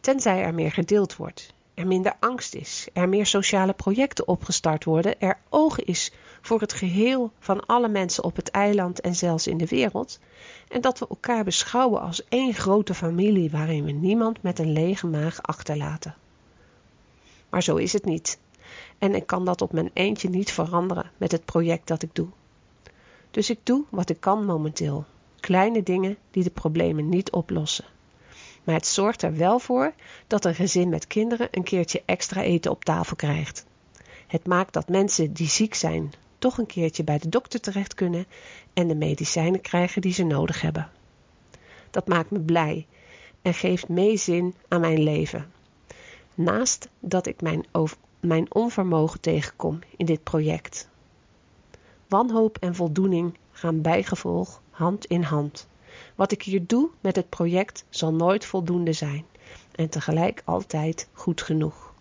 Tenzij 0.00 0.42
er 0.42 0.54
meer 0.54 0.72
gedeeld 0.72 1.16
wordt, 1.16 1.54
er 1.74 1.86
minder 1.86 2.16
angst 2.20 2.54
is, 2.54 2.88
er 2.92 3.08
meer 3.08 3.26
sociale 3.26 3.72
projecten 3.72 4.28
opgestart 4.28 4.84
worden, 4.84 5.20
er 5.20 5.38
oog 5.48 5.80
is 5.80 6.12
voor 6.40 6.60
het 6.60 6.72
geheel 6.72 7.32
van 7.38 7.66
alle 7.66 7.88
mensen 7.88 8.24
op 8.24 8.36
het 8.36 8.50
eiland 8.50 9.00
en 9.00 9.14
zelfs 9.14 9.46
in 9.46 9.56
de 9.56 9.66
wereld, 9.66 10.18
en 10.68 10.80
dat 10.80 10.98
we 10.98 11.06
elkaar 11.08 11.44
beschouwen 11.44 12.00
als 12.00 12.28
één 12.28 12.54
grote 12.54 12.94
familie 12.94 13.50
waarin 13.50 13.84
we 13.84 13.90
niemand 13.90 14.42
met 14.42 14.58
een 14.58 14.72
lege 14.72 15.06
maag 15.06 15.42
achterlaten. 15.42 16.14
Maar 17.48 17.62
zo 17.62 17.76
is 17.76 17.92
het 17.92 18.04
niet, 18.04 18.38
en 18.98 19.14
ik 19.14 19.26
kan 19.26 19.44
dat 19.44 19.62
op 19.62 19.72
mijn 19.72 19.90
eentje 19.92 20.28
niet 20.28 20.52
veranderen 20.52 21.10
met 21.16 21.32
het 21.32 21.44
project 21.44 21.88
dat 21.88 22.02
ik 22.02 22.14
doe. 22.14 22.28
Dus 23.30 23.50
ik 23.50 23.58
doe 23.62 23.84
wat 23.88 24.10
ik 24.10 24.20
kan 24.20 24.44
momenteel, 24.44 25.04
kleine 25.50 25.82
dingen 25.82 26.16
die 26.30 26.42
de 26.42 26.50
problemen 26.50 27.08
niet 27.08 27.30
oplossen. 27.30 27.84
Maar 28.64 28.74
het 28.74 28.86
zorgt 28.86 29.22
er 29.22 29.36
wel 29.36 29.58
voor 29.58 29.92
dat 30.26 30.44
een 30.44 30.54
gezin 30.54 30.88
met 30.88 31.06
kinderen 31.06 31.48
een 31.50 31.62
keertje 31.62 32.02
extra 32.04 32.42
eten 32.42 32.70
op 32.70 32.84
tafel 32.84 33.16
krijgt. 33.16 33.66
Het 34.26 34.46
maakt 34.46 34.72
dat 34.72 34.88
mensen 34.88 35.32
die 35.32 35.48
ziek 35.48 35.74
zijn 35.74 36.12
toch 36.38 36.58
een 36.58 36.66
keertje 36.66 37.04
bij 37.04 37.18
de 37.18 37.28
dokter 37.28 37.60
terecht 37.60 37.94
kunnen 37.94 38.26
en 38.72 38.88
de 38.88 38.94
medicijnen 38.94 39.60
krijgen 39.60 40.02
die 40.02 40.12
ze 40.12 40.24
nodig 40.24 40.60
hebben. 40.60 40.90
Dat 41.90 42.08
maakt 42.08 42.30
me 42.30 42.40
blij 42.40 42.86
en 43.42 43.54
geeft 43.54 43.88
mee 43.88 44.16
zin 44.16 44.54
aan 44.68 44.80
mijn 44.80 45.02
leven. 45.02 45.52
Naast 46.34 46.88
dat 47.00 47.26
ik 47.26 47.40
mijn, 47.40 47.64
mijn 48.20 48.54
onvermogen 48.54 49.20
tegenkom 49.20 49.78
in 49.96 50.06
dit 50.06 50.22
project. 50.22 50.88
Wanhoop 52.08 52.58
en 52.58 52.74
voldoening 52.74 53.38
gaan 53.52 53.80
bijgevolg 53.82 54.60
hand 54.80 55.04
in 55.04 55.22
hand. 55.22 55.66
Wat 56.14 56.32
ik 56.32 56.42
hier 56.42 56.66
doe 56.66 56.90
met 57.00 57.16
het 57.16 57.28
project 57.28 57.84
zal 57.88 58.14
nooit 58.14 58.44
voldoende 58.44 58.92
zijn 58.92 59.26
en 59.74 59.88
tegelijk 59.88 60.42
altijd 60.44 61.08
goed 61.12 61.42
genoeg. 61.42 61.92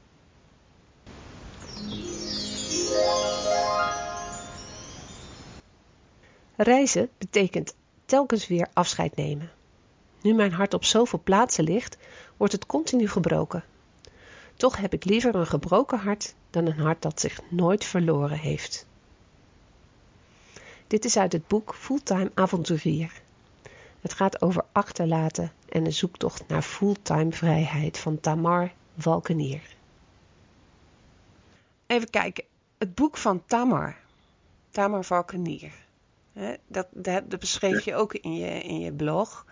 Reizen 6.55 7.09
betekent 7.17 7.75
telkens 8.05 8.47
weer 8.47 8.67
afscheid 8.73 9.15
nemen. 9.15 9.51
Nu 10.21 10.33
mijn 10.33 10.51
hart 10.51 10.73
op 10.73 10.83
zoveel 10.83 11.21
plaatsen 11.23 11.63
ligt, 11.63 11.97
wordt 12.37 12.53
het 12.53 12.65
continu 12.65 13.07
gebroken. 13.07 13.63
Toch 14.55 14.77
heb 14.77 14.93
ik 14.93 15.05
liever 15.05 15.35
een 15.35 15.47
gebroken 15.47 15.99
hart 15.99 16.33
dan 16.49 16.65
een 16.65 16.79
hart 16.79 17.01
dat 17.01 17.19
zich 17.19 17.39
nooit 17.49 17.85
verloren 17.85 18.37
heeft. 18.37 18.87
Dit 20.89 21.05
is 21.05 21.17
uit 21.17 21.33
het 21.33 21.47
boek 21.47 21.75
Fulltime 21.75 22.31
Avonturier. 22.33 23.11
Het 24.01 24.13
gaat 24.13 24.41
over 24.41 24.63
achterlaten 24.71 25.51
en 25.69 25.85
een 25.85 25.93
zoektocht 25.93 26.47
naar 26.47 26.61
fulltime 26.61 27.31
vrijheid 27.31 27.97
van 27.97 28.19
Tamar 28.19 28.71
Valkenier. 28.97 29.61
Even 31.87 32.09
kijken. 32.09 32.43
Het 32.77 32.95
boek 32.95 33.17
van 33.17 33.45
Tamar. 33.45 33.95
Tamar 34.69 35.03
Valkenier. 35.03 35.71
Dat, 36.67 36.87
dat, 36.91 37.31
dat, 37.31 37.39
beschreef 37.39 37.85
je 37.85 37.95
ook 37.95 38.13
in 38.13 38.35
je, 38.35 38.61
in 38.61 38.79
je 38.79 38.93
blog. 38.93 39.45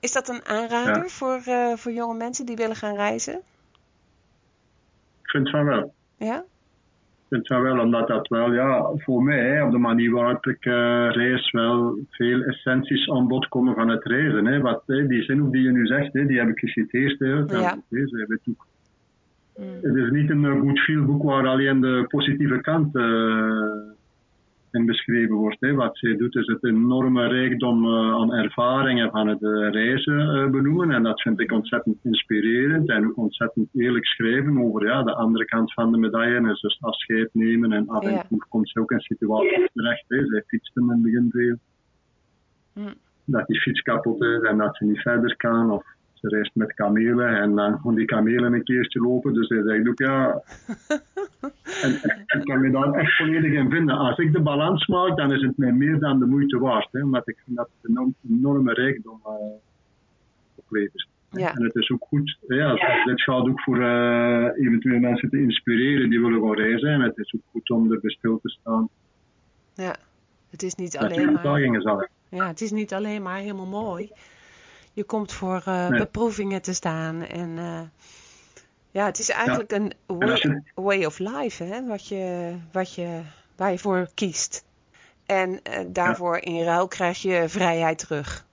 Is 0.00 0.12
dat 0.12 0.28
een 0.28 0.44
aanrader 0.44 1.10
voor, 1.10 1.42
uh, 1.46 1.76
voor 1.76 1.92
jonge 1.92 2.14
mensen 2.14 2.46
die 2.46 2.56
willen 2.56 2.76
gaan 2.76 2.94
reizen? 2.94 3.36
Ik 5.22 5.30
vind 5.30 5.50
van 5.50 5.64
wel. 5.64 5.94
Ja? 6.16 6.44
Vind 7.30 7.46
van 7.46 7.62
wel, 7.62 7.78
omdat 7.78 8.08
dat 8.08 8.28
wel, 8.28 8.52
ja, 8.52 8.90
voor 8.94 9.22
mij, 9.22 9.62
op 9.62 9.70
de 9.70 9.78
manier 9.78 10.10
waarop 10.10 10.46
ik 10.46 10.64
uh, 10.64 11.08
reis, 11.10 11.50
wel 11.50 11.98
veel 12.10 12.40
essenties 12.42 13.10
aan 13.10 13.28
bod 13.28 13.48
komen 13.48 13.74
van 13.74 13.88
het 13.88 14.04
reizen. 14.04 14.46
Hè. 14.46 14.60
Wat, 14.60 14.82
hè, 14.86 15.06
die 15.06 15.22
zin 15.22 15.50
die 15.50 15.62
je 15.62 15.70
nu 15.70 15.86
zegt, 15.86 16.12
hè, 16.12 16.26
die 16.26 16.38
heb 16.38 16.48
ik 16.48 16.58
geciteerd. 16.58 17.18
Hè, 17.18 17.26
ja. 17.26 17.78
Weet 17.88 18.40
ook. 18.48 18.66
Mm. 19.56 19.66
Het 19.80 19.96
is 19.96 20.10
niet 20.10 20.30
een 20.30 20.60
goed 20.60 20.80
veel 20.80 21.04
boek 21.04 21.22
waar 21.22 21.46
alleen 21.46 21.80
de 21.80 22.04
positieve 22.08 22.60
kant 22.60 22.96
uh, 22.96 23.02
in 24.74 24.86
beschreven 24.86 25.34
wordt. 25.34 25.60
Hè. 25.60 25.74
Wat 25.74 25.98
zij 25.98 26.16
doet 26.16 26.36
is 26.36 26.46
het 26.46 26.64
enorme 26.64 27.26
rijkdom 27.28 27.84
uh, 27.84 28.14
aan 28.14 28.34
ervaringen 28.34 29.10
van 29.10 29.28
het 29.28 29.42
uh, 29.42 29.70
reizen 29.70 30.20
uh, 30.20 30.50
benoemen. 30.50 30.90
En 30.90 31.02
dat 31.02 31.20
vind 31.20 31.40
ik 31.40 31.52
ontzettend 31.52 31.98
inspirerend 32.02 32.88
en 32.88 33.06
ook 33.06 33.16
ontzettend 33.16 33.68
eerlijk 33.74 34.06
schrijven 34.06 34.58
over 34.58 34.86
ja, 34.86 35.02
de 35.02 35.14
andere 35.14 35.44
kant 35.44 35.72
van 35.72 35.92
de 35.92 35.98
medaille. 35.98 36.36
En 36.36 36.42
dus 36.42 36.78
afscheid 36.80 37.28
nemen 37.32 37.72
en 37.72 37.88
af 37.88 38.04
en 38.04 38.26
toe 38.28 38.44
komt 38.48 38.68
ze 38.70 38.80
ook 38.80 38.90
in 38.90 39.00
situaties 39.00 39.70
terecht. 39.72 40.04
Hè. 40.08 40.26
Zij 40.26 40.42
fietste 40.46 40.80
in 40.80 40.88
het 40.88 41.02
begin 41.02 41.28
veel. 41.30 41.56
Hm. 42.72 42.94
Dat 43.24 43.46
die 43.46 43.60
fiets 43.60 43.80
kapot 43.80 44.22
is 44.22 44.42
en 44.42 44.58
dat 44.58 44.76
ze 44.76 44.84
niet 44.84 45.00
verder 45.00 45.36
kan. 45.36 45.70
Of 45.70 45.84
ze 46.20 46.28
reist 46.28 46.54
met 46.54 46.74
kamelen 46.74 47.40
en 47.40 47.54
dan 47.54 47.78
gaan 47.78 47.94
die 47.94 48.04
kamelen 48.04 48.52
een 48.52 48.64
keertje 48.64 49.00
lopen. 49.00 49.34
Dus 49.34 49.48
hij 49.48 49.62
zegt 49.62 49.88
ook 49.88 49.98
ja. 49.98 50.42
en, 51.84 51.92
ik 52.26 52.44
kan 52.44 52.60
me 52.60 52.70
daar 52.70 52.92
echt 52.92 53.16
volledig 53.16 53.52
in 53.52 53.70
vinden. 53.70 53.96
Als 53.96 54.18
ik 54.18 54.32
de 54.32 54.40
balans 54.40 54.86
maak, 54.86 55.16
dan 55.16 55.32
is 55.32 55.42
het 55.42 55.56
mij 55.56 55.72
meer 55.72 55.98
dan 55.98 56.18
de 56.18 56.26
moeite 56.26 56.58
waard. 56.58 56.88
Hè, 56.92 57.02
omdat 57.02 57.28
ik 57.28 57.38
vind 57.44 57.56
dat 57.56 57.68
een 57.82 58.14
enorme 58.30 58.72
rijkdom 58.72 59.20
uh, 59.24 59.32
oplevert. 60.54 61.08
Ja. 61.30 61.54
En 61.54 61.64
het 61.64 61.74
is 61.74 61.90
ook 61.90 62.04
goed, 62.08 62.38
ja, 62.46 63.02
dit 63.04 63.22
gaat 63.22 63.48
ook 63.48 63.60
voor 63.60 63.78
uh, 63.78 64.44
eventueel 64.54 64.98
mensen 64.98 65.30
te 65.30 65.38
inspireren 65.38 66.10
die 66.10 66.20
willen 66.20 66.40
gaan 66.40 66.54
reizen. 66.54 66.88
En 66.88 67.00
het 67.00 67.18
is 67.18 67.34
ook 67.34 67.42
goed 67.50 67.70
om 67.70 67.92
er 67.92 68.00
bij 68.00 68.10
stil 68.10 68.40
te 68.42 68.48
staan. 68.48 68.88
Ja, 69.74 69.96
het 70.50 70.62
is 70.62 70.74
niet 70.74 70.96
alleen 70.96 71.32
maar... 71.32 72.10
Ja, 72.28 72.46
het 72.46 72.60
is 72.60 72.70
niet 72.70 72.92
alleen 72.94 73.22
maar 73.22 73.38
helemaal 73.38 73.66
mooi. 73.66 74.10
Je 74.92 75.04
komt 75.04 75.32
voor 75.32 75.62
uh, 75.68 75.88
beproevingen 75.88 76.62
te 76.62 76.74
staan. 76.74 77.22
En 77.22 77.48
uh, 77.48 77.80
ja, 78.90 79.04
het 79.04 79.18
is 79.18 79.30
eigenlijk 79.30 79.72
een 79.72 79.92
way, 80.06 80.62
way, 80.74 81.04
of 81.04 81.18
life, 81.18 81.64
hè, 81.64 81.86
wat 81.86 82.08
je, 82.08 82.54
wat 82.72 82.94
je, 82.94 83.20
waar 83.56 83.70
je 83.70 83.78
voor 83.78 84.08
kiest. 84.14 84.68
En 85.26 85.50
uh, 85.50 85.58
daarvoor 85.86 86.34
ja. 86.34 86.40
in 86.40 86.64
ruil 86.64 86.88
krijg 86.88 87.22
je 87.22 87.44
vrijheid 87.48 87.98
terug. 87.98 88.46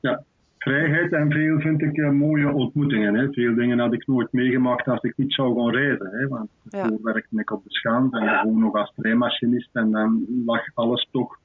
Ja, 0.00 0.22
vrijheid 0.58 1.12
en 1.12 1.30
veel 1.30 1.60
vind 1.60 1.82
ik 1.82 2.12
mooie 2.12 2.52
ontmoetingen. 2.52 3.14
Hè. 3.14 3.32
Veel 3.32 3.54
dingen 3.54 3.78
had 3.78 3.92
ik 3.92 4.06
nooit 4.06 4.32
meegemaakt 4.32 4.88
als 4.88 5.02
ik 5.02 5.16
niet 5.16 5.32
zou 5.32 5.54
gaan 5.54 5.70
reizen. 5.70 6.10
Hè. 6.10 6.28
Want 6.28 6.48
ja. 6.68 6.90
werkte 7.02 7.40
ik 7.40 7.50
op 7.50 7.64
de 7.64 7.70
schaand 7.70 8.12
en 8.12 8.28
gewoon 8.28 8.58
nog 8.58 8.74
als 8.74 8.92
treinmachinist. 8.96 9.70
En 9.72 9.90
dan 9.90 10.26
lag 10.44 10.60
alles 10.74 11.08
toch 11.10 11.38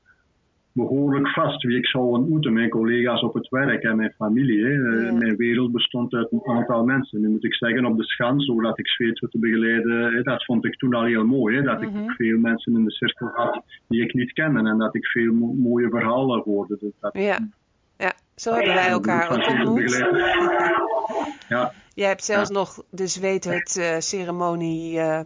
behoorlijk 0.73 1.29
vast 1.29 1.63
wie 1.63 1.77
ik 1.77 1.87
zou 1.87 2.03
ontmoeten. 2.03 2.53
Mijn 2.53 2.69
collega's 2.69 3.21
op 3.21 3.33
het 3.33 3.49
werk 3.49 3.83
en 3.83 3.95
mijn 3.95 4.13
familie. 4.17 4.59
Ja. 4.59 5.13
Mijn 5.13 5.35
wereld 5.35 5.71
bestond 5.71 6.13
uit 6.13 6.31
een 6.31 6.45
aantal 6.45 6.83
mensen. 6.83 7.21
Nu 7.21 7.29
moet 7.29 7.43
ik 7.43 7.55
zeggen, 7.55 7.85
op 7.85 7.97
de 7.97 8.03
schans, 8.03 8.45
zodat 8.45 8.79
ik 8.79 8.87
Zweedse 8.87 9.29
te 9.29 9.39
begeleiden, 9.39 10.13
hè, 10.13 10.21
dat 10.21 10.45
vond 10.45 10.65
ik 10.65 10.75
toen 10.75 10.93
al 10.93 11.05
heel 11.05 11.25
mooi. 11.25 11.55
Hè, 11.55 11.61
dat 11.61 11.81
mm 11.81 11.93
-hmm. 11.93 12.03
ik 12.03 12.11
veel 12.11 12.37
mensen 12.37 12.73
in 12.73 12.83
de 12.83 12.91
cirkel 12.91 13.27
had 13.33 13.63
die 13.87 14.03
ik 14.03 14.13
niet 14.13 14.33
kende 14.33 14.69
en 14.69 14.77
dat 14.77 14.95
ik 14.95 15.05
veel 15.05 15.33
mo 15.33 15.53
mooie 15.53 15.89
verhalen 15.89 16.41
hoorde. 16.41 16.77
Dus 16.79 16.91
dat, 16.99 17.13
ja. 17.13 17.49
ja, 17.97 18.13
zo 18.35 18.53
hebben 18.53 18.73
wij 18.73 18.89
elkaar 18.89 19.31
ook 19.31 19.47
ontmoet. 19.47 19.91
ja. 21.49 21.73
Jij 21.93 22.07
hebt 22.07 22.23
zelfs 22.23 22.49
ja. 22.49 22.55
nog 22.55 22.83
de 22.89 23.07
Zweedhut 23.07 23.75
uh, 23.79 23.95
ceremonie 23.99 24.97
uh, 24.97 25.19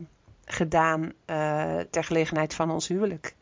gedaan 0.46 1.12
uh, 1.30 1.80
ter 1.90 2.04
gelegenheid 2.04 2.54
van 2.54 2.72
ons 2.72 2.88
huwelijk. 2.88 3.36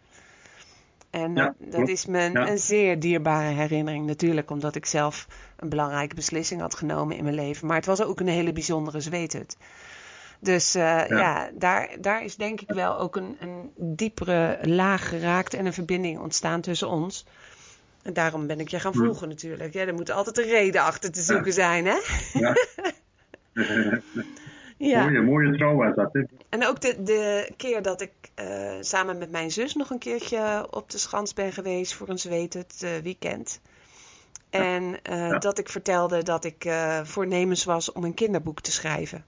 En 1.14 1.36
ja, 1.36 1.56
dat 1.58 1.88
is 1.88 2.06
me 2.06 2.20
ja. 2.32 2.50
een 2.50 2.58
zeer 2.58 3.00
dierbare 3.00 3.54
herinnering 3.54 4.06
natuurlijk, 4.06 4.52
omdat 4.52 4.76
ik 4.76 4.86
zelf 4.86 5.28
een 5.56 5.70
belangrijke 5.70 6.16
beslissing 6.16 6.62
had 6.62 6.76
genomen 6.76 7.18
in 7.18 7.24
mijn 7.24 7.36
leven. 7.36 7.68
Maar 7.68 7.76
het 7.76 7.86
was 7.86 8.04
ook 8.04 8.20
een 8.20 8.28
hele 8.28 8.54
bijzondere 8.54 9.02
zweethut. 9.02 9.58
Dus 10.40 10.76
uh, 10.76 10.82
ja. 10.82 11.06
ja, 11.08 11.50
daar, 11.54 11.90
daar 12.02 12.24
is 12.24 12.36
denk 12.36 12.62
ik 12.62 12.72
wel 12.72 13.00
ook 13.00 13.16
een, 13.16 13.38
een 13.40 13.72
diepere 13.76 14.60
laag 14.62 15.10
geraakt 15.10 15.54
en 15.54 15.66
een 15.66 15.74
verbinding 15.74 16.20
ontstaan 16.20 16.62
tussen 16.62 16.90
ons. 16.90 17.26
En 18.02 18.14
daarom 18.14 18.48
ben 18.48 18.60
ik 18.60 18.68
je 18.68 18.80
gaan 18.80 18.94
volgen 18.94 19.28
natuurlijk. 19.28 19.74
Ja, 19.74 19.86
er 19.86 19.94
moet 19.94 20.12
altijd 20.12 20.38
een 20.38 20.50
reden 20.50 20.82
achter 20.82 21.12
te 21.12 21.22
zoeken 21.22 21.54
zijn, 21.54 21.86
hè? 21.86 21.98
Ja. 22.34 22.56
ja. 24.90 25.04
Mooie, 25.06 25.22
mooie 25.22 25.58
trouw 25.58 25.76
was 25.76 25.96
dat, 25.96 26.14
hè? 26.14 26.24
En 26.50 26.68
ook 26.68 26.82
de, 26.82 27.04
de 27.04 27.52
keer 27.58 27.82
dat 27.82 28.02
ik 28.02 28.12
uh, 28.42 28.74
samen 28.80 29.18
met 29.18 29.32
mijn 29.32 29.52
zus 29.52 29.74
nog 29.74 29.90
een 29.90 29.98
keertje 29.98 30.68
op 30.70 30.90
de 30.90 30.98
Schans 30.98 31.34
ben 31.34 31.54
geweest 31.54 31.94
voor 31.94 32.10
een 32.10 32.20
zweet 32.20 32.54
het 32.54 32.82
uh, 32.84 32.90
weekend. 33.04 33.62
En 34.50 34.84
uh, 34.84 34.98
ja. 35.04 35.38
dat 35.38 35.58
ik 35.58 35.70
vertelde 35.70 36.24
dat 36.24 36.44
ik 36.46 36.74
voornemens 37.04 37.64
was 37.64 37.92
om 37.92 38.04
een 38.04 38.14
kinderboek 38.14 38.62
te 38.62 38.72
schrijven. 38.72 39.26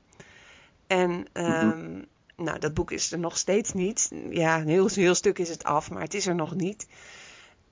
En 0.88 1.10
um, 1.12 1.26
mm-hmm. 1.34 2.06
nou, 2.36 2.60
dat 2.60 2.74
boek 2.74 2.92
is 2.92 3.12
er 3.12 3.20
nog 3.20 3.38
steeds 3.38 3.74
niet. 3.74 4.12
Ja, 4.30 4.60
een 4.60 4.68
heel, 4.68 4.90
heel 4.94 5.16
stuk 5.16 5.40
is 5.40 5.50
het 5.50 5.64
af, 5.64 5.92
maar 5.92 6.02
het 6.02 6.14
is 6.14 6.28
er 6.28 6.36
nog 6.36 6.56
niet. 6.56 6.88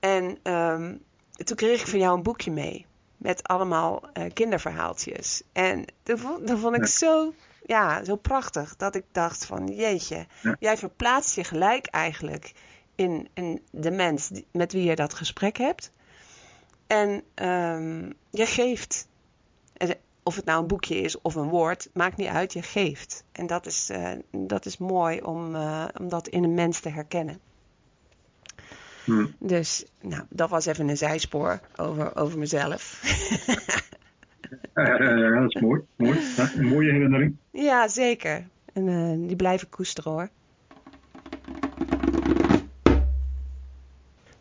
En 0.00 0.52
um, 0.52 1.02
toen 1.44 1.56
kreeg 1.56 1.80
ik 1.80 1.86
van 1.86 1.98
jou 1.98 2.16
een 2.16 2.22
boekje 2.22 2.50
mee. 2.50 2.86
Met 3.16 3.42
allemaal 3.42 4.02
uh, 4.18 4.24
kinderverhaaltjes. 4.32 5.42
En 5.52 5.84
dat 6.02 6.20
vond, 6.20 6.48
dat 6.48 6.58
vond 6.58 6.76
ik 6.76 6.86
zo, 6.86 7.32
ja, 7.66 8.04
zo 8.04 8.16
prachtig. 8.16 8.76
Dat 8.76 8.94
ik 8.94 9.04
dacht 9.12 9.46
van, 9.46 9.66
jeetje, 9.66 10.26
jij 10.58 10.76
verplaatst 10.76 11.34
je 11.34 11.44
gelijk 11.44 11.86
eigenlijk 11.86 12.52
in, 12.94 13.28
in 13.34 13.62
de 13.70 13.90
mens 13.90 14.30
met 14.52 14.72
wie 14.72 14.84
je 14.84 14.96
dat 14.96 15.14
gesprek 15.14 15.56
hebt. 15.56 15.92
En 16.86 17.22
um, 17.34 18.14
je 18.30 18.46
geeft. 18.46 19.08
Of 20.22 20.36
het 20.36 20.44
nou 20.44 20.60
een 20.60 20.66
boekje 20.66 21.00
is 21.00 21.20
of 21.20 21.34
een 21.34 21.48
woord, 21.48 21.88
maakt 21.92 22.16
niet 22.16 22.28
uit, 22.28 22.52
je 22.52 22.62
geeft. 22.62 23.24
En 23.32 23.46
dat 23.46 23.66
is, 23.66 23.90
uh, 23.90 24.12
dat 24.30 24.66
is 24.66 24.78
mooi 24.78 25.20
om, 25.20 25.54
uh, 25.54 25.84
om 26.00 26.08
dat 26.08 26.28
in 26.28 26.44
een 26.44 26.54
mens 26.54 26.80
te 26.80 26.88
herkennen. 26.88 27.40
Hmm. 29.04 29.34
Dus 29.38 29.84
nou, 30.00 30.22
dat 30.28 30.50
was 30.50 30.66
even 30.66 30.88
een 30.88 30.96
zijspoor 30.96 31.60
over, 31.76 32.16
over 32.16 32.38
mezelf. 32.38 33.00
ja, 34.74 35.16
ja, 35.16 35.40
dat 35.40 35.54
is 35.54 35.60
mooi. 35.60 35.80
mooi. 35.96 36.18
een 36.56 36.66
mooie 36.66 36.92
herinnering. 36.92 37.36
Ja, 37.50 37.88
zeker. 37.88 38.46
En 38.72 39.26
die 39.26 39.36
blijven 39.36 39.68
koesteren 39.68 40.12
hoor. 40.12 40.28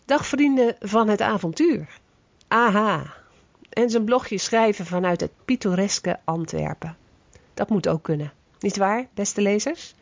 Dag 0.05 0.25
vrienden 0.25 0.75
van 0.79 1.07
het 1.07 1.21
avontuur. 1.21 1.87
Aha. 2.47 3.13
En 3.69 3.89
zijn 3.89 4.03
blogje 4.03 4.37
schrijven 4.37 4.85
vanuit 4.85 5.21
het 5.21 5.31
pittoreske 5.45 6.19
Antwerpen. 6.23 6.95
Dat 7.53 7.69
moet 7.69 7.87
ook 7.87 8.03
kunnen. 8.03 8.31
Niet 8.59 8.77
waar, 8.77 9.07
beste 9.13 9.41
lezers? 9.41 9.95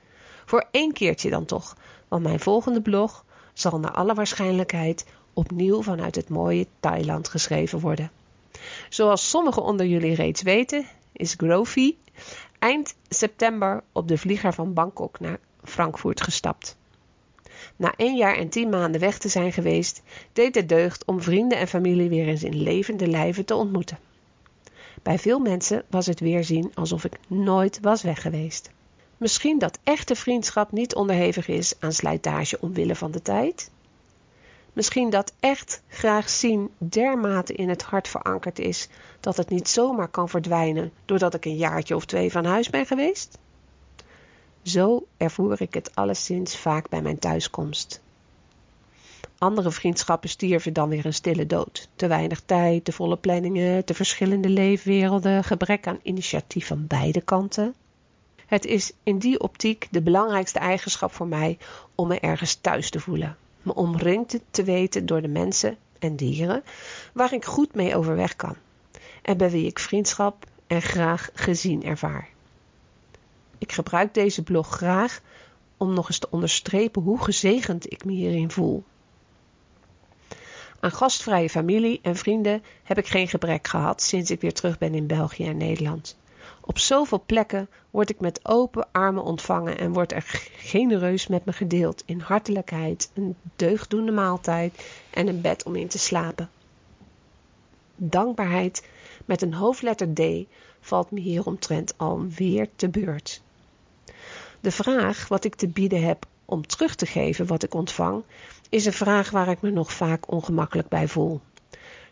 Voor 0.46 0.66
één 0.72 0.94
keertje 0.94 1.30
dan 1.30 1.46
toch, 1.46 1.78
want 2.08 2.24
mijn 2.24 2.40
volgende 2.40 2.82
blog 2.82 3.26
zal 3.54 3.80
naar 3.80 3.92
alle 3.92 4.14
waarschijnlijkheid 4.14 5.06
opnieuw 5.34 5.82
vanuit 5.82 6.16
het 6.16 6.30
mooie 6.30 6.68
Thailand 6.80 7.28
geschreven 7.28 7.80
worden. 7.80 8.12
Zoals 8.90 9.30
sommigen 9.30 9.64
onder 9.64 9.86
jullie 9.86 10.16
reeds 10.16 10.42
weten, 10.42 10.86
is 11.12 11.34
Grovy 11.38 11.96
eind 12.60 12.96
september 13.10 13.84
op 13.92 14.08
de 14.08 14.18
vlieger 14.18 14.54
van 14.54 14.74
Bangkok 14.74 15.20
naar 15.20 15.40
Frankfurt 15.64 16.22
gestapt. 16.22 16.78
Na 17.76 17.94
één 17.98 18.16
jaar 18.16 18.38
en 18.38 18.50
tien 18.50 18.70
maanden 18.70 19.02
weg 19.02 19.18
te 19.18 19.30
zijn 19.30 19.52
geweest, 19.52 20.02
deed 20.34 20.56
het 20.56 20.70
deugd 20.70 21.06
om 21.06 21.22
vrienden 21.22 21.58
en 21.58 21.68
familie 21.68 22.10
weer 22.10 22.28
eens 22.28 22.44
in 22.44 22.62
levende 22.62 23.08
lijven 23.08 23.46
te 23.46 23.56
ontmoeten. 23.56 24.00
Bij 25.04 25.20
veel 25.20 25.40
mensen 25.40 25.84
was 25.90 26.06
het 26.06 26.20
weerzien 26.20 26.72
alsof 26.74 27.04
ik 27.04 27.18
nooit 27.28 27.80
was 27.82 28.02
weg 28.02 28.22
geweest. 28.22 28.70
Misschien 29.18 29.60
dat 29.60 29.80
echte 29.84 30.16
vriendschap 30.16 30.72
niet 30.72 30.96
onderhevig 30.96 31.48
is 31.48 31.74
aan 31.80 31.94
slijtage 31.94 32.58
omwille 32.62 32.96
van 32.96 33.12
de 33.12 33.22
tijd? 33.22 33.72
Misschien 34.74 35.10
dat 35.10 35.34
echt 35.40 35.82
graag 35.88 36.30
zien 36.30 36.70
dermate 36.78 37.54
in 37.54 37.70
het 37.70 37.82
hart 37.82 38.08
verankerd 38.08 38.60
is 38.60 38.88
dat 39.20 39.38
het 39.38 39.50
niet 39.50 39.70
zomaar 39.70 40.08
kan 40.08 40.30
verdwijnen 40.30 40.92
doordat 41.06 41.34
ik 41.34 41.46
een 41.46 41.56
jaartje 41.56 41.96
of 41.96 42.06
twee 42.06 42.32
van 42.32 42.46
huis 42.46 42.70
ben 42.70 42.86
geweest? 42.86 43.38
Zo 44.62 45.06
ervoer 45.18 45.62
ik 45.62 45.74
het 45.74 45.96
alleszins 45.96 46.58
vaak 46.58 46.90
bij 46.90 47.02
mijn 47.02 47.20
thuiskomst. 47.20 48.02
Andere 49.38 49.72
vriendschappen 49.72 50.30
stierven 50.30 50.74
dan 50.74 50.90
weer 50.90 51.06
een 51.06 51.14
stille 51.14 51.46
dood. 51.46 51.90
Te 51.96 52.08
weinig 52.08 52.42
tijd, 52.46 52.86
te 52.86 52.92
volle 52.92 53.18
planningen, 53.18 53.86
te 53.86 53.94
verschillende 53.94 54.50
leefwerelden, 54.50 55.44
gebrek 55.44 55.88
aan 55.88 56.00
initiatief 56.04 56.68
van 56.68 56.88
beide 56.88 57.22
kanten. 57.22 57.76
Het 58.46 58.66
is 58.66 58.92
in 59.04 59.18
die 59.18 59.40
optiek 59.40 59.88
de 59.92 60.02
belangrijkste 60.02 60.60
eigenschap 60.60 61.12
voor 61.14 61.28
mij 61.28 61.58
om 61.96 62.08
me 62.08 62.20
ergens 62.20 62.56
thuis 62.56 62.90
te 62.90 63.00
voelen. 63.00 63.38
Me 63.62 63.74
omringd 63.74 64.40
te 64.52 64.64
weten 64.64 65.06
door 65.06 65.22
de 65.22 65.28
mensen 65.28 65.78
en 66.00 66.16
dieren 66.16 66.64
waar 67.14 67.34
ik 67.34 67.46
goed 67.46 67.76
mee 67.76 67.96
overweg 67.96 68.36
kan. 68.36 68.56
En 69.22 69.38
bij 69.38 69.50
wie 69.50 69.66
ik 69.66 69.80
vriendschap 69.80 70.46
en 70.68 70.82
graag 70.82 71.30
gezien 71.34 71.84
ervaar. 71.84 72.30
Ik 73.58 73.72
gebruik 73.72 74.14
deze 74.14 74.44
blog 74.44 74.68
graag 74.68 75.22
om 75.78 75.94
nog 75.94 76.08
eens 76.08 76.20
te 76.20 76.30
onderstrepen 76.30 77.02
hoe 77.02 77.24
gezegend 77.24 77.92
ik 77.92 78.06
me 78.06 78.12
hierin 78.12 78.52
voel. 78.52 78.84
Aan 80.80 80.92
gastvrije 80.92 81.50
familie 81.50 82.00
en 82.02 82.16
vrienden 82.16 82.64
heb 82.84 82.98
ik 82.98 83.08
geen 83.08 83.28
gebrek 83.28 83.68
gehad 83.68 84.02
sinds 84.02 84.32
ik 84.32 84.42
weer 84.42 84.54
terug 84.54 84.78
ben 84.78 84.94
in 84.94 85.08
België 85.08 85.46
en 85.46 85.58
Nederland. 85.58 86.18
Op 86.62 86.80
zoveel 86.80 87.24
plekken 87.26 87.70
word 87.90 88.10
ik 88.10 88.20
met 88.20 88.46
open 88.46 88.88
armen 88.92 89.24
ontvangen 89.24 89.78
en 89.78 89.94
wordt 89.94 90.12
er 90.12 90.24
genereus 90.58 91.28
met 91.28 91.46
me 91.46 91.54
gedeeld 91.54 92.04
in 92.06 92.20
hartelijkheid, 92.20 93.12
een 93.14 93.36
deugdoende 93.56 94.12
maaltijd 94.12 94.86
en 95.10 95.28
een 95.28 95.42
bed 95.42 95.64
om 95.64 95.76
in 95.76 95.88
te 95.88 95.98
slapen. 95.98 96.50
Dankbaarheid 97.96 98.88
met 99.26 99.42
een 99.42 99.54
hoofdletter 99.54 100.14
D 100.14 100.22
valt 100.80 101.12
me 101.12 101.20
hieromtrent 101.20 101.98
alweer 101.98 102.70
te 102.76 102.90
beurt. 102.90 103.42
De 104.60 104.72
vraag 104.72 105.28
wat 105.28 105.44
ik 105.44 105.56
te 105.56 105.68
bieden 105.68 106.04
heb 106.04 106.26
om 106.46 106.68
terug 106.68 106.96
te 106.96 107.06
geven 107.06 107.48
wat 107.48 107.64
ik 107.64 107.74
ontvang, 107.74 108.24
is 108.70 108.86
een 108.86 108.94
vraag 108.94 109.30
waar 109.30 109.48
ik 109.48 109.62
me 109.62 109.70
nog 109.70 109.92
vaak 109.94 110.32
ongemakkelijk 110.32 110.88
bij 110.88 111.08
voel. 111.08 111.42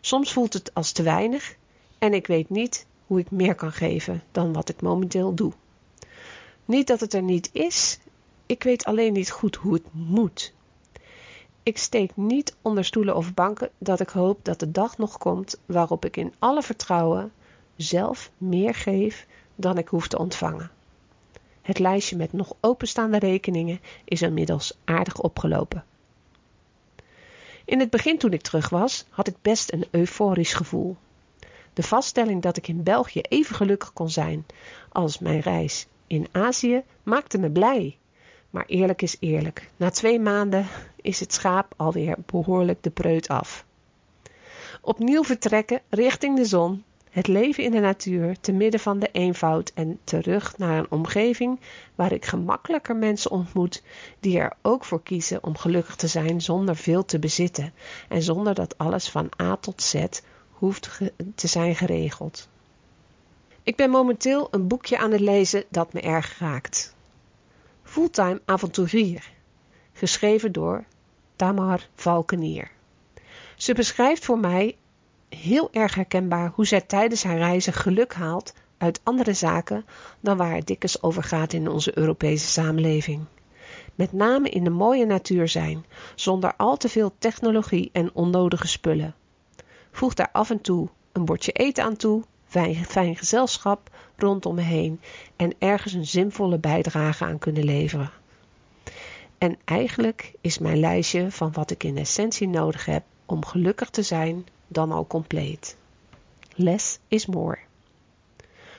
Soms 0.00 0.32
voelt 0.32 0.52
het 0.52 0.74
als 0.74 0.92
te 0.92 1.02
weinig 1.02 1.54
en 1.98 2.14
ik 2.14 2.26
weet 2.26 2.50
niet 2.50 2.86
hoe 3.10 3.18
ik 3.20 3.30
meer 3.30 3.54
kan 3.54 3.72
geven 3.72 4.22
dan 4.32 4.52
wat 4.52 4.68
ik 4.68 4.82
momenteel 4.82 5.34
doe. 5.34 5.52
Niet 6.64 6.86
dat 6.86 7.00
het 7.00 7.14
er 7.14 7.22
niet 7.22 7.50
is, 7.52 7.98
ik 8.46 8.62
weet 8.62 8.84
alleen 8.84 9.12
niet 9.12 9.30
goed 9.30 9.56
hoe 9.56 9.72
het 9.72 9.86
moet. 9.92 10.52
Ik 11.62 11.78
steek 11.78 12.16
niet 12.16 12.56
onder 12.62 12.84
stoelen 12.84 13.16
of 13.16 13.34
banken 13.34 13.70
dat 13.78 14.00
ik 14.00 14.08
hoop 14.08 14.44
dat 14.44 14.60
de 14.60 14.70
dag 14.70 14.98
nog 14.98 15.18
komt 15.18 15.60
waarop 15.66 16.04
ik 16.04 16.16
in 16.16 16.34
alle 16.38 16.62
vertrouwen 16.62 17.32
zelf 17.76 18.30
meer 18.38 18.74
geef 18.74 19.26
dan 19.54 19.78
ik 19.78 19.88
hoef 19.88 20.08
te 20.08 20.18
ontvangen. 20.18 20.70
Het 21.62 21.78
lijstje 21.78 22.16
met 22.16 22.32
nog 22.32 22.54
openstaande 22.60 23.18
rekeningen 23.18 23.80
is 24.04 24.22
inmiddels 24.22 24.78
aardig 24.84 25.20
opgelopen. 25.20 25.84
In 27.64 27.80
het 27.80 27.90
begin 27.90 28.18
toen 28.18 28.32
ik 28.32 28.42
terug 28.42 28.68
was, 28.68 29.04
had 29.08 29.26
ik 29.26 29.36
best 29.42 29.72
een 29.72 29.86
euforisch 29.90 30.52
gevoel. 30.52 30.96
De 31.72 31.82
vaststelling 31.82 32.42
dat 32.42 32.56
ik 32.56 32.68
in 32.68 32.82
België 32.82 33.20
even 33.20 33.54
gelukkig 33.54 33.92
kon 33.92 34.10
zijn 34.10 34.46
als 34.88 35.18
mijn 35.18 35.40
reis 35.40 35.86
in 36.06 36.28
Azië 36.32 36.82
maakte 37.02 37.38
me 37.38 37.50
blij. 37.50 37.98
Maar 38.50 38.64
eerlijk 38.66 39.02
is 39.02 39.16
eerlijk, 39.20 39.70
na 39.76 39.90
twee 39.90 40.20
maanden 40.20 40.66
is 40.96 41.20
het 41.20 41.32
schaap 41.32 41.74
alweer 41.76 42.16
behoorlijk 42.26 42.82
de 42.82 42.90
preut 42.90 43.28
af. 43.28 43.64
Opnieuw 44.80 45.24
vertrekken 45.24 45.80
richting 45.88 46.36
de 46.36 46.44
zon, 46.44 46.84
het 47.10 47.26
leven 47.26 47.64
in 47.64 47.70
de 47.70 47.80
natuur, 47.80 48.40
te 48.40 48.52
midden 48.52 48.80
van 48.80 48.98
de 48.98 49.08
eenvoud 49.12 49.72
en 49.74 49.98
terug 50.04 50.58
naar 50.58 50.78
een 50.78 50.90
omgeving 50.90 51.60
waar 51.94 52.12
ik 52.12 52.24
gemakkelijker 52.24 52.96
mensen 52.96 53.30
ontmoet 53.30 53.82
die 54.20 54.38
er 54.38 54.52
ook 54.62 54.84
voor 54.84 55.02
kiezen 55.02 55.44
om 55.44 55.56
gelukkig 55.56 55.96
te 55.96 56.06
zijn 56.06 56.40
zonder 56.40 56.76
veel 56.76 57.04
te 57.04 57.18
bezitten 57.18 57.72
en 58.08 58.22
zonder 58.22 58.54
dat 58.54 58.78
alles 58.78 59.08
van 59.08 59.28
A 59.40 59.56
tot 59.56 59.82
Z 59.82 60.04
hoeft 60.60 61.00
te 61.34 61.46
zijn 61.46 61.74
geregeld. 61.74 62.48
Ik 63.62 63.76
ben 63.76 63.90
momenteel 63.90 64.48
een 64.50 64.68
boekje 64.68 64.98
aan 64.98 65.10
het 65.10 65.20
lezen 65.20 65.64
dat 65.68 65.92
me 65.92 66.00
erg 66.00 66.38
raakt. 66.38 66.94
Fulltime 67.82 68.40
avonturier, 68.44 69.30
geschreven 69.92 70.52
door 70.52 70.84
Tamar 71.36 71.88
Valkenier. 71.94 72.70
Ze 73.56 73.74
beschrijft 73.74 74.24
voor 74.24 74.38
mij 74.38 74.76
heel 75.28 75.68
erg 75.72 75.94
herkenbaar 75.94 76.52
hoe 76.54 76.66
zij 76.66 76.80
tijdens 76.80 77.24
haar 77.24 77.38
reizen 77.38 77.72
geluk 77.72 78.14
haalt 78.14 78.54
uit 78.78 79.00
andere 79.02 79.32
zaken 79.32 79.84
dan 80.20 80.36
waar 80.36 80.54
het 80.54 80.66
dikkers 80.66 81.02
over 81.02 81.22
gaat 81.22 81.52
in 81.52 81.68
onze 81.68 81.98
Europese 81.98 82.46
samenleving. 82.46 83.24
Met 83.94 84.12
name 84.12 84.48
in 84.48 84.64
de 84.64 84.70
mooie 84.70 85.06
natuur 85.06 85.48
zijn, 85.48 85.84
zonder 86.14 86.54
al 86.56 86.76
te 86.76 86.88
veel 86.88 87.12
technologie 87.18 87.90
en 87.92 88.14
onnodige 88.14 88.66
spullen. 88.66 89.14
Voeg 89.90 90.14
daar 90.14 90.30
af 90.32 90.50
en 90.50 90.60
toe 90.60 90.88
een 91.12 91.24
bordje 91.24 91.52
eten 91.52 91.84
aan 91.84 91.96
toe, 91.96 92.22
fijn, 92.86 93.16
gezelschap 93.16 93.90
rondom 94.16 94.54
me 94.54 94.60
heen 94.60 95.00
en 95.36 95.54
ergens 95.58 95.92
een 95.92 96.06
zinvolle 96.06 96.58
bijdrage 96.58 97.24
aan 97.24 97.38
kunnen 97.38 97.64
leveren. 97.64 98.10
En 99.38 99.58
eigenlijk 99.64 100.32
is 100.40 100.58
mijn 100.58 100.78
lijstje 100.78 101.30
van 101.30 101.52
wat 101.52 101.70
ik 101.70 101.84
in 101.84 101.96
essentie 101.96 102.48
nodig 102.48 102.84
heb 102.84 103.04
om 103.26 103.44
gelukkig 103.44 103.90
te 103.90 104.02
zijn 104.02 104.46
dan 104.66 104.92
al 104.92 105.06
compleet. 105.06 105.76
Less 106.54 106.98
is 107.08 107.26
more. 107.26 107.58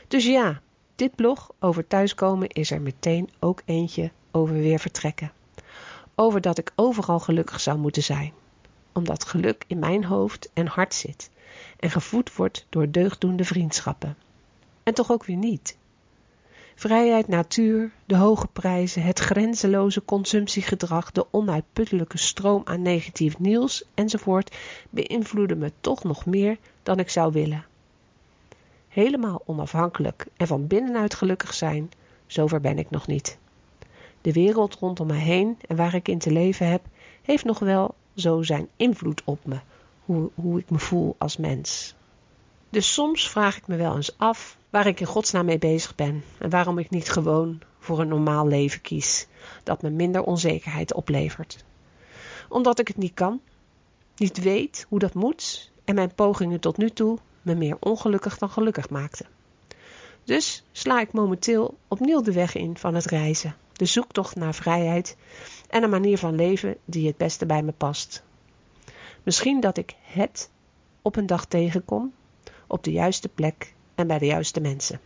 Dus 0.08 0.26
ja, 0.26 0.62
dit 0.96 1.16
blog 1.16 1.52
over 1.60 1.88
thuiskomen 1.88 2.48
is 2.48 2.72
er 2.72 2.82
meteen 2.82 3.30
ook 3.40 3.62
eentje 3.66 4.12
over 4.32 4.56
weer 4.56 4.80
vertrekken. 4.80 5.32
Over 6.16 6.42
dat 6.42 6.58
ik 6.58 6.72
overal 6.76 7.20
gelukkig 7.20 7.60
zou 7.60 7.78
moeten 7.78 8.04
zijn. 8.04 8.34
Omdat 8.94 9.26
geluk 9.26 9.64
in 9.68 9.80
mijn 9.80 10.04
hoofd 10.04 10.50
en 10.54 10.68
hart 10.68 10.94
zit 10.94 11.30
en 11.80 11.90
gevoed 11.90 12.36
wordt 12.36 12.66
door 12.70 12.92
deugdoende 12.92 13.44
vriendschappen. 13.46 14.18
En 14.84 14.94
toch 14.94 15.12
ook 15.12 15.26
weer 15.26 15.38
niet. 15.38 15.78
Vrijheid, 16.76 17.28
natuur, 17.28 17.92
de 18.06 18.16
hoge 18.16 18.48
prijzen, 18.48 19.04
het 19.04 19.20
grenzeloze 19.20 20.06
consumptiegedrag, 20.06 21.12
de 21.12 21.26
onuitputtelijke 21.32 22.18
stroom 22.18 22.62
aan 22.66 22.82
negatief 22.82 23.40
nieuws 23.40 23.84
enzovoort 23.94 24.56
beïnvloeden 24.90 25.58
me 25.58 25.72
toch 25.82 26.04
nog 26.04 26.26
meer 26.26 26.58
dan 26.84 27.00
ik 27.00 27.10
zou 27.10 27.32
willen. 27.32 27.66
Helemaal 28.88 29.42
onafhankelijk 29.46 30.26
en 30.38 30.48
van 30.48 30.68
binnenuit 30.68 31.14
gelukkig 31.14 31.54
zijn, 31.54 31.92
zover 32.28 32.62
ben 32.62 32.78
ik 32.78 32.90
nog 32.90 33.08
niet. 33.08 33.38
De 34.22 34.32
wereld 34.32 34.76
rondom 34.76 35.08
me 35.08 35.14
heen 35.14 35.58
en 35.68 35.76
waar 35.76 35.94
ik 35.94 36.08
in 36.08 36.20
te 36.20 36.32
leven 36.32 36.68
heb, 36.68 36.82
heeft 37.22 37.46
nog 37.46 37.60
wel 37.60 37.96
zo 38.22 38.42
zijn 38.42 38.68
invloed 38.76 39.22
op 39.26 39.46
me, 39.46 39.60
hoe, 40.06 40.30
hoe 40.36 40.60
ik 40.60 40.70
me 40.70 40.80
voel 40.80 41.16
als 41.18 41.38
mens. 41.38 41.96
Dus 42.70 42.94
soms 42.94 43.30
vraag 43.30 43.58
ik 43.58 43.68
me 43.68 43.76
wel 43.76 43.96
eens 43.96 44.18
af 44.18 44.58
waar 44.70 44.88
ik 44.88 45.00
in 45.00 45.06
godsnaam 45.06 45.46
mee 45.46 45.58
bezig 45.58 45.96
ben 45.96 46.24
en 46.38 46.50
waarom 46.50 46.78
ik 46.78 46.90
niet 46.90 47.10
gewoon 47.10 47.62
voor 47.80 48.00
een 48.00 48.08
normaal 48.08 48.48
leven 48.48 48.82
kies 48.82 49.28
dat 49.64 49.82
me 49.82 49.90
minder 49.90 50.24
onzekerheid 50.24 50.94
oplevert. 50.94 51.64
Omdat 52.50 52.80
ik 52.80 52.88
het 52.88 52.98
niet 52.98 53.14
kan, 53.14 53.42
niet 54.16 54.42
weet 54.42 54.86
hoe 54.90 55.00
dat 55.00 55.14
moet 55.14 55.72
en 55.84 55.96
mijn 55.96 56.16
pogingen 56.16 56.60
tot 56.60 56.78
nu 56.78 56.90
toe 56.90 57.18
me 57.42 57.56
meer 57.56 57.78
ongelukkig 57.80 58.38
dan 58.38 58.50
gelukkig 58.50 58.90
maakten. 58.90 59.28
Dus 60.24 60.64
sla 60.72 61.02
ik 61.02 61.14
momenteel 61.14 61.78
opnieuw 61.88 62.22
de 62.22 62.32
weg 62.32 62.56
in 62.56 62.78
van 62.78 62.96
het 62.96 63.06
reizen, 63.06 63.56
de 63.74 63.86
zoektocht 63.86 64.36
naar 64.36 64.54
vrijheid 64.54 65.18
en 65.70 65.84
een 65.84 65.90
manier 65.90 66.18
van 66.18 66.36
leven 66.36 66.78
die 66.86 67.08
het 67.08 67.18
beste 67.18 67.46
bij 67.46 67.64
me 67.64 67.72
past. 67.72 68.24
Misschien 69.24 69.60
dat 69.60 69.78
ik 69.78 69.96
het 70.02 70.50
op 71.02 71.16
een 71.16 71.26
dag 71.26 71.46
tegenkom, 71.46 72.14
op 72.68 72.84
de 72.84 72.92
juiste 72.92 73.30
plek 73.30 73.74
en 73.96 74.08
bij 74.08 74.18
de 74.18 74.26
juiste 74.26 74.62
mensen. 74.62 75.00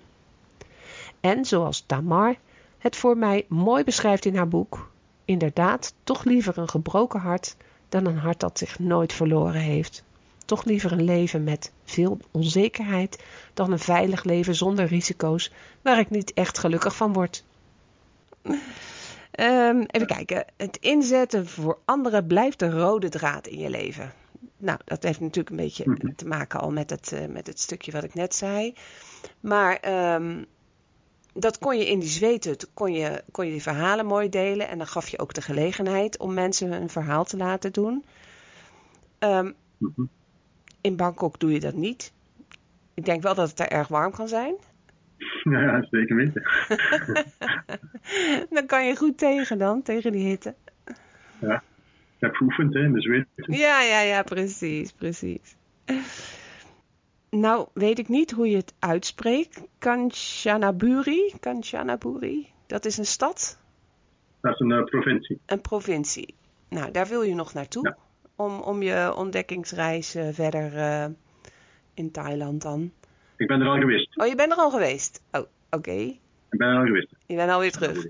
En 1.19 1.45
zoals 1.45 1.83
Tamar 1.85 2.35
het 2.77 2.95
voor 2.95 3.17
mij 3.17 3.45
mooi 3.49 3.83
beschrijft 3.83 4.25
in 4.25 4.35
haar 4.35 4.47
boek, 4.47 4.91
inderdaad 5.25 5.93
toch 6.03 6.23
liever 6.23 6.57
een 6.57 6.69
gebroken 6.69 7.19
hart 7.19 7.55
dan 7.89 8.05
een 8.05 8.17
hart 8.17 8.39
dat 8.39 8.57
zich 8.57 8.79
nooit 8.79 9.13
verloren 9.13 9.61
heeft. 9.61 10.03
Toch 10.45 10.63
liever 10.63 10.91
een 10.91 11.03
leven 11.03 11.43
met 11.43 11.71
veel 11.83 12.17
onzekerheid 12.31 13.23
dan 13.53 13.71
een 13.71 13.79
veilig 13.79 14.23
leven 14.23 14.55
zonder 14.55 14.85
risico's 14.85 15.51
waar 15.81 15.99
ik 15.99 16.09
niet 16.09 16.33
echt 16.33 16.57
gelukkig 16.57 16.95
van 16.95 17.13
word. 17.13 17.43
Um, 19.39 19.85
even 19.87 20.07
kijken. 20.07 20.45
Het 20.57 20.77
inzetten 20.77 21.47
voor 21.47 21.79
anderen 21.85 22.27
blijft 22.27 22.61
een 22.61 22.79
rode 22.79 23.09
draad 23.09 23.47
in 23.47 23.59
je 23.59 23.69
leven. 23.69 24.13
Nou, 24.57 24.79
dat 24.85 25.03
heeft 25.03 25.19
natuurlijk 25.19 25.49
een 25.49 25.63
beetje 25.65 25.83
mhm. 25.89 26.15
te 26.15 26.27
maken 26.27 26.59
al 26.59 26.71
met 26.71 26.89
het, 26.89 27.11
uh, 27.13 27.25
met 27.25 27.47
het 27.47 27.59
stukje 27.59 27.91
wat 27.91 28.03
ik 28.03 28.13
net 28.13 28.35
zei. 28.35 28.73
Maar 29.39 29.79
um, 30.15 30.45
dat 31.33 31.59
kon 31.59 31.77
je 31.77 31.89
in 31.89 31.99
die 31.99 32.09
zweten, 32.09 32.57
kon 32.73 32.93
je, 32.93 33.23
kon 33.31 33.45
je 33.45 33.51
die 33.51 33.61
verhalen 33.61 34.05
mooi 34.05 34.29
delen. 34.29 34.67
En 34.67 34.77
dan 34.77 34.87
gaf 34.87 35.07
je 35.07 35.19
ook 35.19 35.33
de 35.33 35.41
gelegenheid 35.41 36.17
om 36.17 36.33
mensen 36.33 36.71
een 36.71 36.89
verhaal 36.89 37.23
te 37.23 37.37
laten 37.37 37.73
doen. 37.73 38.05
Um, 39.19 39.55
mm 39.77 40.09
in 40.85 40.95
Bangkok 40.95 41.39
doe 41.39 41.51
je 41.51 41.59
dat 41.59 41.73
niet. 41.73 42.11
Ik 42.93 43.05
denk 43.05 43.21
wel 43.21 43.35
dat 43.35 43.47
het 43.47 43.57
daar 43.57 43.67
erg 43.67 43.87
warm 43.87 44.11
kan 44.11 44.27
zijn. 44.27 44.55
Ja, 45.43 45.87
zeker 45.89 46.15
weten. 46.15 46.43
dan 48.55 48.65
kan 48.65 48.85
je 48.85 48.95
goed 48.95 49.17
tegen 49.17 49.57
dan, 49.57 49.81
tegen 49.81 50.11
die 50.11 50.27
hitte. 50.27 50.55
Ja, 51.39 51.55
ik 51.55 52.19
heb 52.19 52.35
geoefend 52.35 52.73
hè, 52.73 52.79
in 52.79 52.93
de 52.93 53.01
zweet. 53.01 53.27
Ja, 53.35 53.81
ja, 53.81 54.01
ja, 54.01 54.23
precies, 54.23 54.91
precies. 54.91 55.55
Nou, 57.29 57.67
weet 57.73 57.99
ik 57.99 58.07
niet 58.07 58.31
hoe 58.31 58.49
je 58.49 58.55
het 58.55 58.73
uitspreekt. 58.79 59.61
Kanchanaburi, 59.79 61.33
Kanchanaburi, 61.39 62.47
dat 62.67 62.85
is 62.85 62.97
een 62.97 63.05
stad? 63.05 63.59
Dat 64.41 64.53
is 64.53 64.59
een 64.59 64.71
uh, 64.71 64.83
provincie. 64.83 65.39
Een 65.45 65.61
provincie. 65.61 66.35
Nou, 66.69 66.91
daar 66.91 67.07
wil 67.07 67.21
je 67.21 67.35
nog 67.35 67.53
naartoe. 67.53 67.87
Ja 67.87 67.97
om, 68.35 68.59
om 68.59 68.81
je 68.81 69.13
ontdekkingsreis 69.15 70.15
uh, 70.15 70.27
verder 70.31 70.73
uh, 70.73 71.05
in 71.93 72.11
Thailand 72.11 72.61
dan? 72.61 72.91
Ik 73.37 73.47
ben 73.47 73.61
er 73.61 73.67
al 73.67 73.79
geweest. 73.79 74.17
Oh, 74.17 74.27
je 74.27 74.35
bent 74.35 74.51
er 74.51 74.57
al 74.57 74.69
geweest? 74.69 75.21
Oh, 75.31 75.45
oké. 75.69 75.91
Ik 75.91 76.57
ben 76.57 76.67
er 76.67 76.77
al 76.77 76.85
geweest. 76.85 77.15
Je 77.25 77.35
bent 77.35 77.51
alweer 77.51 77.71
terug? 77.71 78.07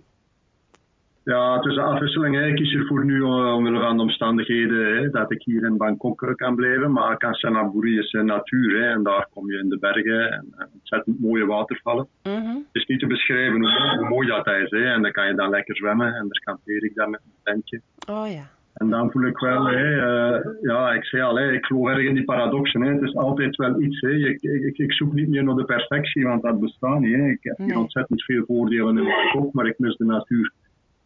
Ja, 1.23 1.55
het 1.55 1.65
is 1.65 1.75
een 1.75 1.83
afwisseling. 1.83 2.35
Hè. 2.35 2.47
Ik 2.47 2.55
kies 2.55 2.73
ervoor 2.73 3.05
nu 3.05 3.15
uh, 3.15 3.53
omwille 3.55 3.79
van 3.79 3.95
de 3.95 4.01
omstandigheden 4.01 4.95
hè, 4.95 5.09
dat 5.09 5.31
ik 5.31 5.41
hier 5.43 5.65
in 5.65 5.77
Bangkok 5.77 6.33
kan 6.35 6.55
blijven. 6.55 6.91
Maar 6.91 7.17
Kanchanaburi 7.17 7.97
is 7.97 8.11
natuur 8.11 8.81
hè, 8.81 8.89
en 8.89 9.03
daar 9.03 9.27
kom 9.33 9.51
je 9.51 9.59
in 9.59 9.69
de 9.69 9.79
bergen 9.79 10.31
en 10.31 10.69
ontzettend 10.73 11.19
mooie 11.19 11.45
watervallen. 11.45 12.07
Mm 12.23 12.33
-hmm. 12.33 12.55
Het 12.55 12.81
is 12.81 12.85
niet 12.85 12.99
te 12.99 13.07
beschrijven 13.07 13.59
hoe, 13.59 13.97
hoe, 13.97 14.09
mooi 14.09 14.27
dat 14.27 14.47
is. 14.47 14.69
Hè. 14.69 14.93
En 14.93 15.01
dan 15.01 15.11
kan 15.11 15.27
je 15.27 15.35
dan 15.35 15.49
lekker 15.49 15.75
zwemmen 15.75 16.07
en 16.07 16.27
daar 16.27 16.41
kampeer 16.43 16.83
ik 16.83 16.95
dan 16.95 17.09
met 17.09 17.21
een 17.23 17.53
tentje. 17.53 17.81
Oh 18.09 18.31
ja. 18.31 18.54
En 18.75 18.89
dan 18.89 19.11
voel 19.11 19.25
ik 19.25 19.37
wel, 19.37 19.65
hè, 19.65 19.89
uh, 19.95 20.45
ja, 20.61 20.93
ik 20.93 21.05
zei 21.05 21.21
al, 21.21 21.37
hè, 21.37 21.51
ik 21.51 21.65
geloof 21.65 21.87
erg 21.87 22.07
in 22.07 22.13
die 22.13 22.23
paradoxen. 22.23 22.81
Hè. 22.81 22.93
Het 22.93 23.01
is 23.01 23.15
altijd 23.15 23.55
wel 23.55 23.81
iets. 23.81 23.99
Hè. 23.99 24.09
Ik, 24.09 24.41
ik, 24.41 24.77
ik, 24.77 24.93
zoek 24.93 25.13
niet 25.13 25.27
meer 25.29 25.43
naar 25.43 25.55
de 25.55 25.65
perfectie, 25.65 26.23
want 26.23 26.41
dat 26.41 26.59
bestaat 26.59 26.99
niet. 26.99 27.15
Hè. 27.15 27.29
Ik 27.29 27.37
heb 27.41 27.57
hier 27.57 27.77
ontzettend 27.77 28.23
veel 28.23 28.43
voordelen 28.45 28.97
in 28.97 29.03
mijn 29.03 29.49
maar 29.51 29.65
ik 29.65 29.79
mis 29.79 29.97
de 29.97 30.05
natuur. 30.05 30.51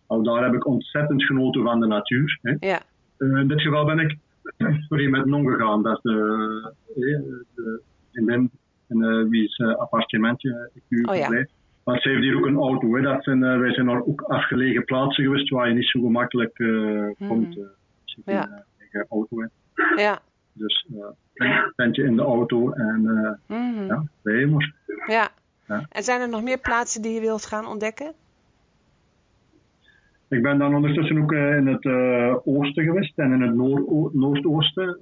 Nou, 0.08 0.24
daar 0.24 0.44
heb 0.44 0.54
ik 0.54 0.66
ontzettend 0.66 1.24
genoten 1.24 1.64
van 1.64 1.80
de 1.80 1.88
natuur. 1.88 2.40
Hè. 2.42 2.56
Ja. 2.60 2.82
Uh, 3.18 3.40
in 3.40 3.48
dit 3.48 3.62
geval 3.62 3.86
ben 3.86 4.00
ik 4.00 4.18
sorry, 4.88 5.10
met 5.10 5.26
non 5.26 5.48
gegaan. 5.48 5.84
Dat 5.84 5.96
is 5.96 6.02
de, 6.02 6.74
de, 6.96 7.42
de 7.56 7.82
vriendin 8.12 8.52
in 8.88 9.04
uh, 9.04 9.30
wie's 9.30 9.60
appartementje 9.60 10.70
ik 10.74 10.82
nu 10.88 11.04
oh, 11.04 11.16
ja. 11.16 11.46
Maar 11.90 12.00
ze 12.00 12.10
heeft 12.10 12.22
hier 12.22 12.38
ook 12.38 12.46
een 12.46 12.58
auto. 12.58 12.96
Hè. 12.96 13.02
Dat 13.02 13.24
zijn, 13.24 13.42
uh, 13.42 13.58
wij 13.60 13.74
zijn 13.74 13.86
naar 13.86 14.06
ook 14.06 14.22
afgelegen 14.22 14.86
plaatsen 14.86 15.24
geweest 15.24 15.50
waar 15.50 15.68
je 15.68 15.74
niet 15.74 15.90
zo 15.90 16.02
gemakkelijk 16.02 16.60
uh, 16.60 17.10
komt. 17.28 17.58
Uh, 17.58 17.64
als 18.04 18.18
je 18.26 18.32
ja. 18.32 18.64
een 18.92 19.06
auto. 19.10 19.48
Ja. 19.96 20.20
Dus 20.54 20.88
een 21.34 21.74
tentje 21.76 22.04
in 22.04 22.16
de 22.16 22.22
auto 22.22 22.72
en 22.72 23.02
mm 23.48 23.74
-hmm. 23.76 23.86
ja, 23.86 24.04
de 24.22 24.72
Ja. 25.08 25.30
ja. 25.68 25.86
En 25.90 26.04
zijn 26.04 26.22
er 26.22 26.30
nog 26.30 26.44
meer 26.44 26.60
plaatsen 26.60 27.02
die 27.02 27.14
je 27.14 27.20
wilt 27.20 27.46
gaan 27.46 27.68
ontdekken? 27.68 28.14
Ik 30.28 30.42
ben 30.42 30.58
dan 30.58 30.76
ondertussen 30.76 31.22
ook 31.22 31.32
in 31.32 31.68
het 31.68 31.86
oosten 32.46 32.84
geweest 32.84 33.18
en 33.18 33.32
in 33.32 33.42
het 33.42 33.56
noord 33.56 34.14
noordoosten. 34.14 34.98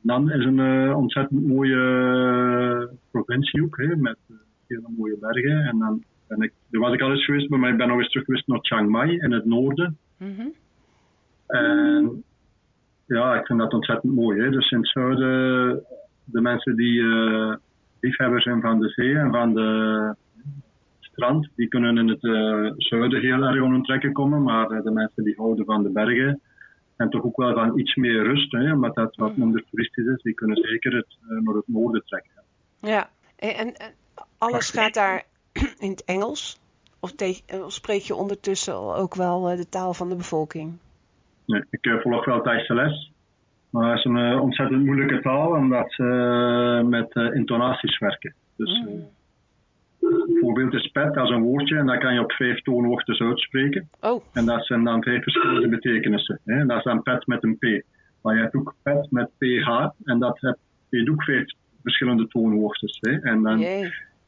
Nan 0.00 0.30
is 0.30 0.44
een 0.44 0.94
ontzettend 0.94 1.46
mooie 1.46 2.90
provincie 3.10 3.62
ook, 3.62 3.76
hè, 3.76 3.96
met 3.96 4.18
hele 4.68 4.94
mooie 4.96 5.16
bergen. 5.20 5.64
En 5.64 5.78
dan 5.78 6.04
ben 6.28 6.40
ik, 6.40 6.52
daar 6.70 6.80
was 6.80 6.92
ik 6.92 7.00
al 7.00 7.10
eens 7.10 7.24
geweest, 7.24 7.48
maar 7.48 7.70
ik 7.70 7.76
ben 7.76 7.88
nog 7.88 7.98
eens 7.98 8.10
terug 8.10 8.24
geweest 8.24 8.46
naar 8.46 8.58
Chiang 8.62 8.88
Mai 8.88 9.18
in 9.18 9.32
het 9.32 9.44
noorden. 9.44 9.98
Mm 10.16 10.54
En 11.46 12.24
ja, 13.06 13.40
ik 13.40 13.46
vind 13.46 13.58
dat 13.58 13.72
ontzettend 13.72 14.14
mooi. 14.14 14.40
Hè. 14.40 14.50
Dus 14.50 14.70
in 14.70 14.78
het 14.78 14.88
zuiden, 14.88 15.82
de 16.24 16.40
mensen 16.40 16.76
die 16.76 17.00
uh, 17.00 17.54
liefhebbers 18.00 18.44
zijn 18.44 18.60
van 18.60 18.80
de 18.80 18.88
zee 18.88 19.14
en 19.14 19.30
van 19.30 19.54
de 19.54 20.14
strand, 21.00 21.48
die 21.56 21.68
kunnen 21.68 21.98
in 21.98 22.08
het 22.08 22.22
uh, 22.22 22.70
zuiden 22.76 23.20
heel 23.20 23.42
erg 23.42 23.62
onder 23.62 23.82
trekken 23.82 24.12
komen. 24.12 24.42
Maar 24.42 24.70
uh, 24.70 24.82
de 24.82 24.90
mensen 24.90 25.24
die 25.24 25.34
houden 25.36 25.64
van 25.64 25.82
de 25.82 25.90
bergen 25.90 26.40
en 26.96 27.10
toch 27.10 27.24
ook 27.24 27.36
wel 27.36 27.54
van 27.54 27.78
iets 27.78 27.94
meer 27.94 28.22
rust, 28.22 28.52
hè, 28.52 28.72
omdat 28.72 28.94
dat 28.94 29.16
wat 29.16 29.30
mhm. 29.30 29.40
minder 29.40 29.64
toeristisch 29.70 30.06
is, 30.06 30.22
die 30.22 30.34
kunnen 30.34 30.56
zeker 30.56 30.96
het, 30.96 31.16
naar 31.28 31.54
het 31.54 31.68
noorden 31.68 32.02
trekken. 32.04 32.42
Ja, 32.80 33.10
en, 33.36 33.74
en 33.74 33.94
alles 34.38 34.70
gaat 34.70 34.94
daar 34.94 35.24
in 35.78 35.90
het 35.90 36.04
Engels? 36.04 36.60
Of, 37.00 37.12
spreek 37.66 38.02
je 38.02 38.14
ondertussen 38.14 38.74
ook 38.74 39.14
wel 39.14 39.48
eh, 39.48 39.56
de 39.56 39.68
taal 39.68 39.94
van 39.94 40.08
de 40.08 40.16
bevolking? 40.16 40.78
Nee, 41.46 41.64
ik 41.70 41.86
uh, 41.86 42.00
volg 42.00 42.24
wel 42.24 42.42
Thaise 42.42 42.74
les. 42.74 43.12
Maar 43.70 43.88
het 43.88 43.98
is 43.98 44.04
een 44.04 44.38
ontzettend 44.38 44.84
moeilijke 44.84 45.20
taal, 45.20 45.50
omdat 45.50 45.92
ze 45.92 46.02
met 46.88 47.14
intonaties 47.34 47.98
werken. 47.98 48.34
Dus 48.56 48.80
mm. 48.80 49.08
bijvoorbeeld 50.26 50.74
is 50.74 50.90
pet, 50.90 51.14
dat 51.14 51.24
is 51.24 51.30
een 51.30 51.42
woordje 51.42 51.76
en 51.76 51.86
dat 51.86 51.98
kan 51.98 52.14
je 52.14 52.20
op 52.20 52.32
vijf 52.32 52.62
toonhoogtes 52.62 53.20
uitspreken. 53.20 53.88
Oh. 54.00 54.24
En 54.32 54.46
dat 54.46 54.66
zijn 54.66 54.84
dan 54.84 55.02
vijf 55.02 55.22
verschillende 55.22 55.68
betekenissen. 55.68 56.40
Hè? 56.44 56.66
Dat 56.66 56.76
is 56.76 56.84
dan 56.84 57.02
pet 57.02 57.26
met 57.26 57.44
een 57.44 57.58
P. 57.58 57.82
Maar 58.22 58.34
je 58.34 58.40
hebt 58.40 58.54
ook 58.54 58.74
pet 58.82 59.10
met 59.10 59.30
PH 59.38 59.68
en 60.04 60.18
dat 60.18 60.40
heb 60.40 60.58
je 60.88 61.10
ook 61.10 61.22
vijf 61.22 61.52
verschillende 61.82 62.28
toonhoogtes. 62.28 62.98
Hè? 63.00 63.18
En 63.20 63.42
dan, 63.42 63.58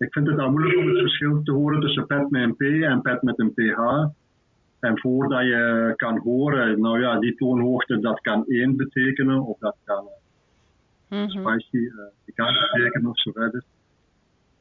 ik 0.04 0.12
vind 0.12 0.26
het 0.26 0.38
al 0.38 0.50
moeilijk 0.50 0.78
om 0.78 0.88
het 0.88 0.98
verschil 0.98 1.42
te 1.42 1.52
horen 1.52 1.80
tussen 1.80 2.06
pet 2.06 2.30
met 2.30 2.42
een 2.42 2.56
P 2.56 2.60
en 2.82 3.02
pet 3.02 3.22
met 3.22 3.38
een 3.38 3.54
PH. 3.54 3.80
En 4.80 4.98
voordat 4.98 5.42
je 5.42 5.92
kan 5.96 6.18
horen, 6.18 6.80
nou 6.80 7.00
ja, 7.00 7.18
die 7.18 7.34
toonhoogte, 7.34 8.00
dat 8.00 8.20
kan 8.20 8.44
één 8.46 8.76
betekenen, 8.76 9.46
of 9.46 9.58
dat 9.58 9.76
kan 9.84 10.04
mm 11.08 11.18
-hmm. 11.18 11.28
spicy, 11.28 11.76
uh, 11.76 12.34
kan 12.34 12.54
betekenen 12.72 13.10
of 13.10 13.18
zo 13.18 13.30
verder. 13.32 13.64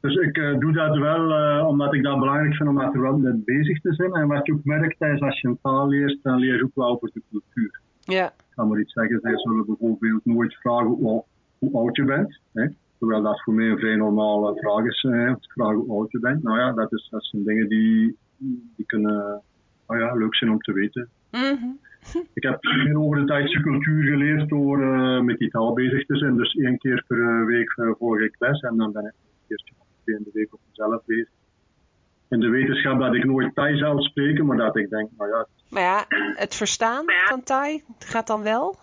Dus 0.00 0.14
ik 0.14 0.36
uh, 0.36 0.58
doe 0.58 0.72
dat 0.72 0.96
wel 0.96 1.30
uh, 1.30 1.66
omdat 1.68 1.94
ik 1.94 2.02
dat 2.02 2.18
belangrijk 2.18 2.54
vind 2.54 2.68
om 2.68 2.80
er 2.80 3.00
wel 3.00 3.18
mee 3.18 3.42
bezig 3.44 3.80
te 3.80 3.94
zijn. 3.94 4.12
En 4.12 4.28
wat 4.28 4.46
je 4.46 4.52
ook 4.52 4.64
merkt 4.64 5.00
is 5.00 5.20
als 5.20 5.40
je 5.40 5.48
een 5.48 5.58
taal 5.62 5.88
leert, 5.88 6.18
dan 6.22 6.38
leer 6.38 6.56
je 6.56 6.64
ook 6.64 6.74
wel 6.74 6.88
over 6.88 7.10
de 7.12 7.22
cultuur. 7.30 7.80
Ja. 8.00 8.26
Ik 8.26 8.54
kan 8.54 8.68
maar 8.68 8.80
iets 8.80 8.92
zeggen, 8.92 9.20
zij 9.20 9.38
zullen 9.38 9.66
bijvoorbeeld 9.66 10.24
nooit 10.24 10.54
vragen 10.54 10.86
hoe, 10.86 11.24
hoe 11.58 11.72
oud 11.72 11.96
je 11.96 12.04
bent. 12.04 12.40
Hè? 12.52 12.66
Terwijl 13.00 13.22
dat 13.22 13.42
voor 13.42 13.54
mij 13.54 13.66
een 13.66 13.78
vrij 13.78 13.96
normale 13.96 14.58
vraag 14.60 14.84
is, 14.84 15.02
hè? 15.02 15.34
vragen 15.40 15.74
hoe 15.74 15.98
oud 15.98 16.10
je 16.10 16.18
bent. 16.18 16.42
Nou 16.42 16.58
ja, 16.58 16.72
dat, 16.72 16.92
is, 16.92 17.08
dat 17.10 17.24
zijn 17.24 17.44
dingen 17.44 17.68
die, 17.68 18.16
die 18.76 18.86
kunnen 18.86 19.42
nou 19.86 20.00
ja, 20.00 20.14
leuk 20.14 20.34
zijn 20.34 20.50
om 20.50 20.58
te 20.58 20.72
weten. 20.72 21.08
Mm 21.30 21.40
-hmm. 21.40 21.78
Ik 22.38 22.42
heb 22.42 22.62
meer 22.62 22.98
over 22.98 23.18
de 23.18 23.24
Duitse 23.24 23.60
cultuur 23.60 24.02
geleerd 24.02 24.48
door 24.48 24.80
uh, 24.80 25.20
met 25.20 25.38
die 25.38 25.50
taal 25.50 25.72
bezig 25.72 26.06
te 26.06 26.16
zijn. 26.16 26.36
Dus 26.36 26.54
één 26.54 26.78
keer 26.78 27.04
per 27.06 27.46
week 27.46 27.72
volg 27.98 28.20
ik 28.20 28.34
les 28.38 28.60
en 28.60 28.76
dan 28.76 28.92
ben 28.92 29.04
ik 29.04 29.12
een 29.12 29.46
keertje 29.48 29.74
in 30.04 30.22
de 30.24 30.30
week 30.32 30.54
op 30.54 30.60
mezelf 30.68 31.04
bezig. 31.06 31.28
In 32.28 32.40
de 32.40 32.48
wetenschap 32.48 33.00
dat 33.00 33.14
ik 33.14 33.24
nooit 33.24 33.54
Thai 33.54 33.76
zal 33.76 34.02
spreken, 34.02 34.46
maar 34.46 34.56
dat 34.56 34.76
ik 34.76 34.90
denk, 34.90 35.10
nou 35.16 35.30
ja. 35.30 35.46
Maar 35.70 35.82
ja, 35.82 36.04
het 36.34 36.54
verstaan 36.54 37.04
van 37.28 37.42
Thai 37.42 37.82
gaat 37.98 38.26
dan 38.26 38.42
wel? 38.42 38.76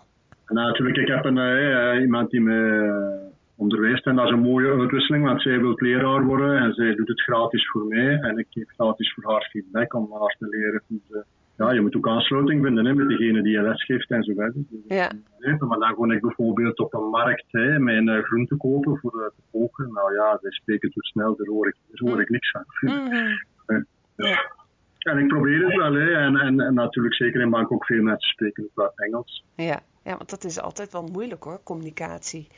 Nou, 0.46 0.66
natuurlijk, 0.66 0.96
ik 0.98 1.08
heb 1.08 1.24
een, 1.24 1.36
uh, 1.36 2.00
iemand 2.00 2.30
die 2.30 2.40
me 2.40 3.28
onderwijst 3.58 4.06
en 4.06 4.16
dat 4.16 4.26
is 4.26 4.32
een 4.32 4.48
mooie 4.50 4.78
uitwisseling, 4.78 5.24
want 5.24 5.42
zij 5.42 5.58
wil 5.60 5.74
leraar 5.76 6.24
worden 6.24 6.58
en 6.58 6.72
zij 6.74 6.94
doet 6.94 7.08
het 7.08 7.22
gratis 7.22 7.70
voor 7.70 7.86
mij 7.86 8.18
en 8.20 8.38
ik 8.38 8.46
geef 8.50 8.68
gratis 8.68 9.12
voor 9.12 9.32
haar 9.32 9.48
feedback 9.50 9.94
om 9.94 10.12
haar 10.12 10.36
te 10.38 10.46
leren 10.48 10.82
hoe 10.86 11.00
ze 11.08 11.24
ja, 11.58 11.72
je 11.72 11.80
moet 11.80 11.96
ook 11.96 12.08
aansluiting 12.08 12.64
vinden 12.64 12.84
hè, 12.86 12.94
met 12.94 13.08
degene 13.08 13.42
die 13.42 13.52
je 13.52 13.62
lesgeeft 13.62 14.10
en 14.10 14.22
zo 14.22 14.32
verder. 14.34 14.62
Ja. 14.88 15.10
Maar 15.58 15.78
dan 15.78 15.94
kon 15.94 16.12
ik 16.12 16.20
bijvoorbeeld 16.20 16.78
op 16.78 16.94
een 16.94 17.08
markt 17.10 17.44
hè, 17.50 17.78
mijn 17.78 18.08
uh, 18.08 18.22
groente 18.22 18.56
kopen 18.56 18.98
voor 18.98 19.14
uh, 19.14 19.26
te 19.26 19.42
koken. 19.50 19.92
Nou 19.92 20.14
ja, 20.14 20.38
die 20.42 20.52
spreken 20.52 20.90
zo 20.92 21.00
snel, 21.00 21.36
daar 21.36 21.46
hoor 21.46 21.68
ik, 21.68 21.74
daar 21.88 22.10
hoor 22.10 22.20
ik 22.20 22.28
niks 22.28 22.50
van. 22.50 22.64
Mm 22.80 23.10
-hmm. 23.10 23.86
ja. 24.16 24.56
En 24.98 25.18
ik 25.18 25.28
probeer 25.28 25.64
het 25.64 25.76
wel, 25.76 25.92
hè. 25.92 26.12
En, 26.12 26.36
en, 26.36 26.60
en 26.60 26.74
natuurlijk 26.74 27.14
zeker 27.14 27.40
in 27.40 27.50
bank 27.50 27.72
ook 27.72 27.84
veel 27.84 28.02
mensen 28.02 28.30
spreken 28.30 28.64
ook 28.64 28.70
wat 28.74 28.92
Engels. 28.94 29.44
Ja. 29.54 29.80
ja, 30.04 30.16
want 30.16 30.30
dat 30.30 30.44
is 30.44 30.60
altijd 30.60 30.92
wel 30.92 31.08
moeilijk 31.12 31.42
hoor, 31.42 31.62
communicatie. 31.62 32.48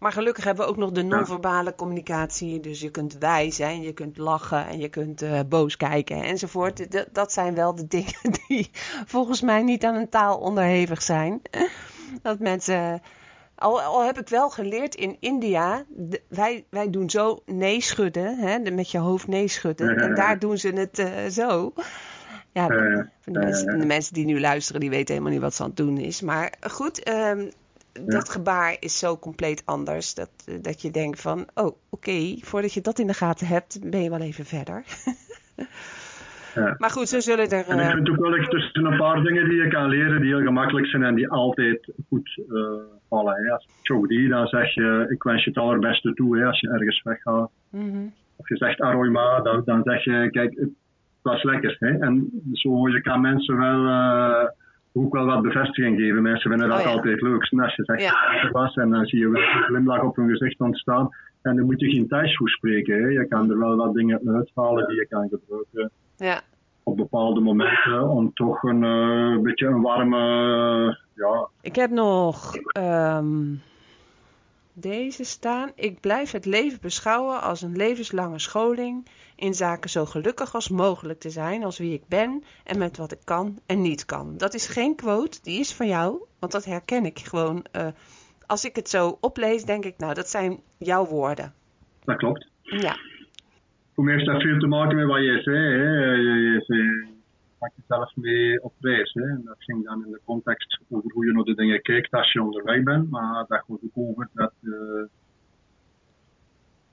Maar 0.00 0.12
gelukkig 0.12 0.44
hebben 0.44 0.64
we 0.64 0.70
ook 0.70 0.76
nog 0.76 0.90
de 0.90 1.02
non-verbale 1.02 1.74
communicatie. 1.74 2.60
Dus 2.60 2.80
je 2.80 2.90
kunt 2.90 3.18
wijzen 3.18 3.66
en 3.66 3.82
je 3.82 3.92
kunt 3.92 4.18
lachen 4.18 4.66
en 4.66 4.78
je 4.78 4.88
kunt 4.88 5.22
uh, 5.22 5.40
boos 5.48 5.76
kijken 5.76 6.22
enzovoort. 6.22 6.90
D 6.90 7.06
dat 7.12 7.32
zijn 7.32 7.54
wel 7.54 7.74
de 7.74 7.86
dingen 7.96 8.40
die 8.48 8.70
volgens 9.06 9.40
mij 9.40 9.62
niet 9.62 9.84
aan 9.84 9.94
een 9.94 10.08
taal 10.08 10.38
onderhevig 10.38 11.02
zijn. 11.02 11.42
Dat 12.22 12.38
mensen. 12.38 13.02
Al, 13.54 13.80
al 13.80 14.04
heb 14.04 14.18
ik 14.18 14.28
wel 14.28 14.50
geleerd 14.50 14.94
in 14.94 15.16
India, 15.20 15.84
de, 15.88 16.22
wij, 16.28 16.64
wij 16.70 16.90
doen 16.90 17.10
zo 17.10 17.42
nee 17.46 17.80
schudden, 17.80 18.38
hè, 18.38 18.62
de, 18.62 18.70
met 18.70 18.90
je 18.90 18.98
hoofd 18.98 19.26
nee 19.26 19.48
schudden. 19.48 19.96
En 19.96 20.14
daar 20.14 20.38
doen 20.38 20.58
ze 20.58 20.68
het 20.68 20.98
uh, 20.98 21.08
zo. 21.30 21.72
Ja, 22.52 22.66
de, 22.66 23.08
de, 23.24 23.30
mensen, 23.38 23.78
de, 23.78 23.86
mensen, 23.86 24.14
die 24.14 24.24
nu 24.24 24.40
luisteren, 24.40 24.80
die 24.80 24.90
weten 24.90 25.14
helemaal 25.14 25.32
niet 25.32 25.42
wat 25.42 25.54
ze 25.54 25.62
aan 25.62 25.68
het 25.68 25.76
doen 25.76 25.98
is. 25.98 26.20
Maar 26.20 26.52
goed, 26.60 27.08
um, 27.08 27.50
dat 27.92 28.28
gebaar 28.28 28.76
is 28.80 28.98
zo 28.98 29.18
compleet 29.18 29.62
anders. 29.64 30.14
Dat, 30.14 30.30
dat 30.62 30.82
je 30.82 30.90
denkt 30.90 31.20
van, 31.20 31.46
oh, 31.54 31.66
oké, 31.66 31.76
okay, 31.90 32.38
voordat 32.42 32.72
je 32.72 32.80
dat 32.80 32.98
in 32.98 33.06
de 33.06 33.14
gaten 33.14 33.46
hebt, 33.46 33.90
ben 33.90 34.02
je 34.02 34.10
wel 34.10 34.20
even 34.20 34.44
verder. 34.44 34.84
ja. 36.54 36.74
Maar 36.78 36.90
goed, 36.90 37.08
ze 37.08 37.20
zullen 37.20 37.50
er... 37.50 37.68
En 37.68 37.78
ik 37.78 37.94
vind 37.94 38.10
ook 38.10 38.16
wel 38.16 38.30
dat 38.30 38.50
tussen 38.50 38.84
een 38.84 38.98
paar 38.98 39.22
dingen 39.22 39.48
die 39.48 39.62
je 39.62 39.68
kan 39.68 39.88
leren, 39.88 40.20
die 40.20 40.34
heel 40.34 40.44
gemakkelijk 40.44 40.86
zijn 40.86 41.02
en 41.02 41.14
die 41.14 41.30
altijd 41.30 41.92
goed 42.08 42.40
uh, 42.48 42.70
vallen. 43.08 43.34
Hè. 43.34 43.52
Als 43.52 43.66
dan 44.28 44.46
zeg 44.46 44.74
je, 44.74 45.06
ik 45.08 45.22
wens 45.22 45.44
je 45.44 45.50
het 45.50 45.58
allerbeste 45.58 46.14
toe 46.14 46.38
hè, 46.38 46.44
als 46.44 46.60
je 46.60 46.68
ergens 46.68 47.02
weggaat. 47.02 47.50
Mm 47.70 47.90
-hmm. 47.90 48.12
Of 48.36 48.48
je 48.48 48.56
zegt 48.56 48.80
Aroima, 48.80 49.40
dan, 49.40 49.62
dan 49.64 49.82
zeg 49.82 50.04
je, 50.04 50.28
kijk, 50.30 50.54
het 50.56 50.70
was 51.22 51.42
lekker. 51.42 51.76
Hè. 51.78 51.98
En 51.98 52.30
zo, 52.52 52.88
je 52.88 53.00
kan 53.00 53.20
mensen 53.20 53.56
wel... 53.56 53.84
Uh, 53.84 54.44
ook 55.04 55.12
wel 55.12 55.26
wat 55.26 55.42
bevestiging 55.42 55.98
geven. 55.98 56.22
Mensen 56.22 56.50
vinden 56.50 56.68
dat 56.68 56.78
Oh, 56.78 56.84
ja. 56.84 56.90
altijd 56.90 57.20
leuk. 57.20 57.48
Als 57.50 57.74
je 57.76 57.84
zegt 57.84 58.00
Ja. 58.00 58.14
het 58.40 58.52
was 58.52 58.74
en 58.74 58.90
dan 58.90 59.06
zie 59.06 59.18
je 59.18 59.28
wel 59.28 59.42
een 59.42 59.62
glimlach 59.62 60.02
op 60.02 60.16
hun 60.16 60.28
gezicht 60.28 60.60
ontstaan. 60.60 61.08
En 61.42 61.56
dan 61.56 61.64
moet 61.64 61.80
je 61.80 61.90
geen 61.90 62.08
thuis 62.08 62.36
voor 62.36 62.48
spreken. 62.48 63.02
Hè. 63.02 63.08
Je 63.08 63.26
kan 63.28 63.50
er 63.50 63.58
wel 63.58 63.76
wat 63.76 63.94
dingen 63.94 64.20
uithalen 64.34 64.86
die 64.86 64.96
je 64.96 65.06
kan 65.06 65.28
gebruiken 65.28 65.90
Ja, 66.16 66.40
op 66.82 66.96
bepaalde 66.96 67.40
momenten 67.40 68.08
om 68.08 68.32
toch 68.34 68.62
een 68.62 68.84
eh, 68.84 69.42
beetje 69.42 69.66
een 69.66 69.80
warme, 69.80 70.18
ja, 71.14 71.48
ik 71.60 71.76
heb 71.76 71.90
nog 71.90 72.54
ehm, 72.72 73.54
deze 74.72 75.24
staan. 75.24 75.70
Ik 75.74 76.00
blijf 76.00 76.30
het 76.30 76.46
leven 76.46 76.78
beschouwen 76.80 77.40
als 77.42 77.62
een 77.62 77.76
levenslange 77.76 78.38
scholing 78.38 79.06
in 79.40 79.54
zaken 79.54 79.90
zo 79.90 80.04
gelukkig 80.04 80.54
als 80.54 80.68
mogelijk 80.68 81.20
te 81.20 81.30
zijn 81.30 81.64
als 81.64 81.78
wie 81.78 81.92
ik 81.92 82.02
ben 82.08 82.44
en 82.64 82.78
met 82.78 82.96
wat 82.96 83.12
ik 83.12 83.20
kan 83.24 83.58
en 83.66 83.80
niet 83.80 84.04
kan. 84.04 84.34
Dat 84.36 84.54
is 84.54 84.66
geen 84.68 84.96
quote, 84.96 85.38
die 85.42 85.60
is 85.60 85.74
van 85.74 85.86
jou, 85.86 86.22
want 86.38 86.52
dat 86.52 86.64
herken 86.64 87.04
ik 87.04 87.18
gewoon. 87.18 87.64
eh, 87.72 87.86
als 88.46 88.64
ik 88.64 88.76
het 88.76 88.88
zo 88.88 89.18
oplees, 89.20 89.64
denk 89.64 89.84
ik, 89.84 89.98
nou, 89.98 90.14
dat 90.14 90.28
zijn 90.28 90.60
jouw 90.78 91.06
woorden. 91.06 91.52
dat 92.04 92.16
klopt. 92.16 92.48
Ja, 92.62 92.96
Voor 93.94 94.04
mij 94.04 94.14
heeft 94.14 94.26
dat 94.26 94.42
veel 94.42 94.58
te 94.58 94.66
maken 94.66 94.96
met 94.96 95.06
wat 95.06 95.20
je 95.20 95.40
zei. 95.42 95.78
Hè. 95.78 95.94
Je, 96.14 96.62
je, 96.66 96.74
je 96.76 97.08
maakt 97.58 97.74
jezelf 97.76 98.16
mee 98.16 98.62
op 98.62 98.72
reis. 98.80 99.12
Hè. 99.12 99.22
En 99.22 99.42
dat 99.44 99.56
ging 99.58 99.84
dan 99.84 100.04
in 100.04 100.10
de 100.12 100.20
context 100.24 100.80
over 100.88 101.12
hoe 101.12 101.26
je 101.26 101.32
naar 101.32 101.44
de 101.44 101.54
dingen 101.54 101.82
kijkt 101.82 102.10
als 102.12 102.32
je 102.32 102.42
onderweg 102.42 102.82
bent. 102.82 103.10
Maar 103.10 103.44
dat 103.48 103.58
gaat 103.58 103.68
ook 103.68 103.90
over 103.94 104.28
dat, 104.32 104.52
eh, 104.62 104.70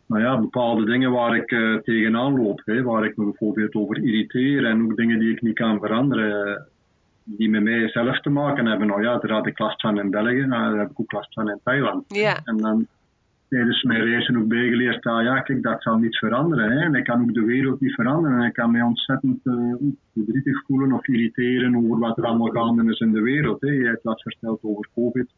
nou 0.08 0.22
ja, 0.22 0.40
bepaalde 0.40 0.86
dingen 0.86 1.12
waar 1.12 1.36
ik 1.36 1.52
eh, 1.52 1.76
tegenaan 1.76 2.42
loop. 2.44 2.62
Hè. 2.66 2.84
Waar 2.84 3.06
ik 3.06 3.18
me 3.18 3.24
bijvoorbeeld 3.24 3.76
over 3.76 4.04
irriteer 4.04 4.66
en 4.66 4.84
ook 4.84 4.96
dingen 4.96 5.20
die 5.20 5.32
ik 5.32 5.42
niet 5.42 5.56
kan 5.56 5.80
veranderen. 5.80 6.68
Die 7.24 7.50
met 7.50 7.64
mij 7.64 7.90
zelf 7.90 8.20
te 8.20 8.30
maken 8.30 8.66
hebben. 8.66 8.88
Nou 8.88 9.04
ja, 9.04 9.18
daar 9.18 9.32
had 9.32 9.48
ik 9.48 9.60
last 9.60 9.82
van 9.82 10.00
in 10.00 10.10
België. 10.10 10.46
Nou, 10.46 10.72
daar 10.72 10.80
heb 10.80 10.90
ik 10.92 11.00
ook 11.00 11.12
last 11.12 11.34
van 11.34 11.50
in 11.50 11.60
Thailand. 11.64 12.04
ja, 12.08 12.40
En 12.44 12.58
dan 12.58 12.88
tijdens 13.50 13.84
mijn 13.84 14.04
reizen 14.04 14.38
ook 14.38 14.48
bijgeleerd, 14.48 15.06
ah, 15.06 15.24
ja, 15.24 15.40
kijk, 15.40 15.64
dat 15.64 15.82
zal 15.82 15.98
niet 15.98 16.18
veranderen. 16.18 16.72
Hè. 16.72 16.80
En 16.80 16.96
ik 16.96 17.04
kan 17.04 17.22
ook 17.22 17.34
de 17.34 17.46
wereld 17.46 17.82
niet 17.82 17.94
veranderen. 17.94 18.40
En 18.40 18.46
ik 18.46 18.54
kan 18.54 18.72
mij 18.72 18.82
ontzettend 18.82 19.40
uh, 19.44 19.76
verdrietig 20.14 20.64
voelen 20.66 20.92
of 20.92 21.08
irriteren 21.08 21.76
over 21.76 22.00
wat 22.00 22.18
er 22.18 22.26
allemaal 22.26 22.52
gaande 22.52 22.92
is 22.92 23.00
in 23.00 23.12
de 23.12 23.22
wereld. 23.22 23.62
Hè. 23.62 23.72
Je 23.72 23.86
hebt 23.86 24.04
wat 24.04 24.22
verteld 24.22 24.60
over 24.64 24.88
COVID. 24.96 25.34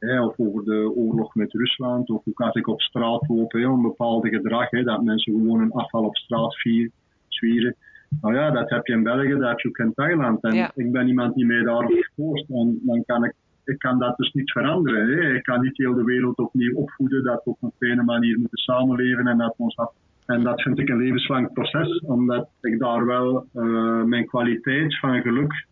Hè, 0.00 0.22
of 0.22 0.34
over 0.38 0.64
de 0.64 0.92
oorlog 0.94 1.34
met 1.34 1.52
Rusland. 1.52 2.10
Of 2.10 2.24
hoe 2.24 2.34
als 2.34 2.54
ik 2.54 2.66
op 2.66 2.80
straat 2.80 3.28
loop, 3.28 3.52
hè, 3.52 3.60
een 3.60 3.82
bepaalde 3.82 4.28
gedrag. 4.28 4.70
Hè, 4.70 4.82
dat 4.82 5.02
mensen 5.02 5.32
gewoon 5.32 5.60
een 5.60 5.72
afval 5.72 6.04
op 6.04 6.16
straat 6.16 6.54
vier, 6.56 6.90
zwieren. 7.28 7.76
Nou 8.20 8.34
ja, 8.34 8.50
dat 8.50 8.70
heb 8.70 8.86
je 8.86 8.92
in 8.92 9.02
België, 9.02 9.28
dat 9.28 9.48
heb 9.48 9.60
je 9.60 9.68
ook 9.68 9.78
in 9.78 9.94
Thailand. 9.94 10.42
En 10.42 10.54
Ja. 10.54 10.70
ik 10.74 10.92
ben 10.92 11.08
iemand 11.08 11.34
die 11.34 11.46
mij 11.46 11.62
daarop 11.62 11.92
gepost. 11.92 12.50
En 12.50 12.80
dan 12.82 13.04
kan 13.04 13.24
ik 13.24 13.34
ik 13.64 13.78
kan 13.78 13.98
dat 13.98 14.16
dus 14.16 14.32
niet 14.32 14.52
veranderen. 14.52 15.06
Hè. 15.08 15.34
Ik 15.34 15.42
kan 15.42 15.60
niet 15.60 15.76
heel 15.76 15.94
de 15.94 16.04
wereld 16.04 16.38
opnieuw 16.38 16.74
opvoeden 16.74 17.24
dat 17.24 17.44
we 17.44 17.50
op 17.50 17.56
een 17.60 17.72
fijne 17.78 18.02
manier 18.02 18.38
moeten 18.38 18.58
samenleven 18.58 19.26
en 19.26 19.38
dat 19.38 19.54
ons 19.56 19.76
af... 19.76 19.92
En 20.26 20.42
dat 20.42 20.62
vind 20.62 20.78
ik 20.78 20.88
een 20.88 20.96
levenslang 20.96 21.52
proces, 21.52 22.00
omdat 22.00 22.48
ik 22.60 22.78
daar 22.78 23.06
wel 23.06 23.46
uh, 23.54 24.02
mijn 24.02 24.26
kwaliteit 24.26 24.98
van 24.98 25.20
geluk, 25.20 25.66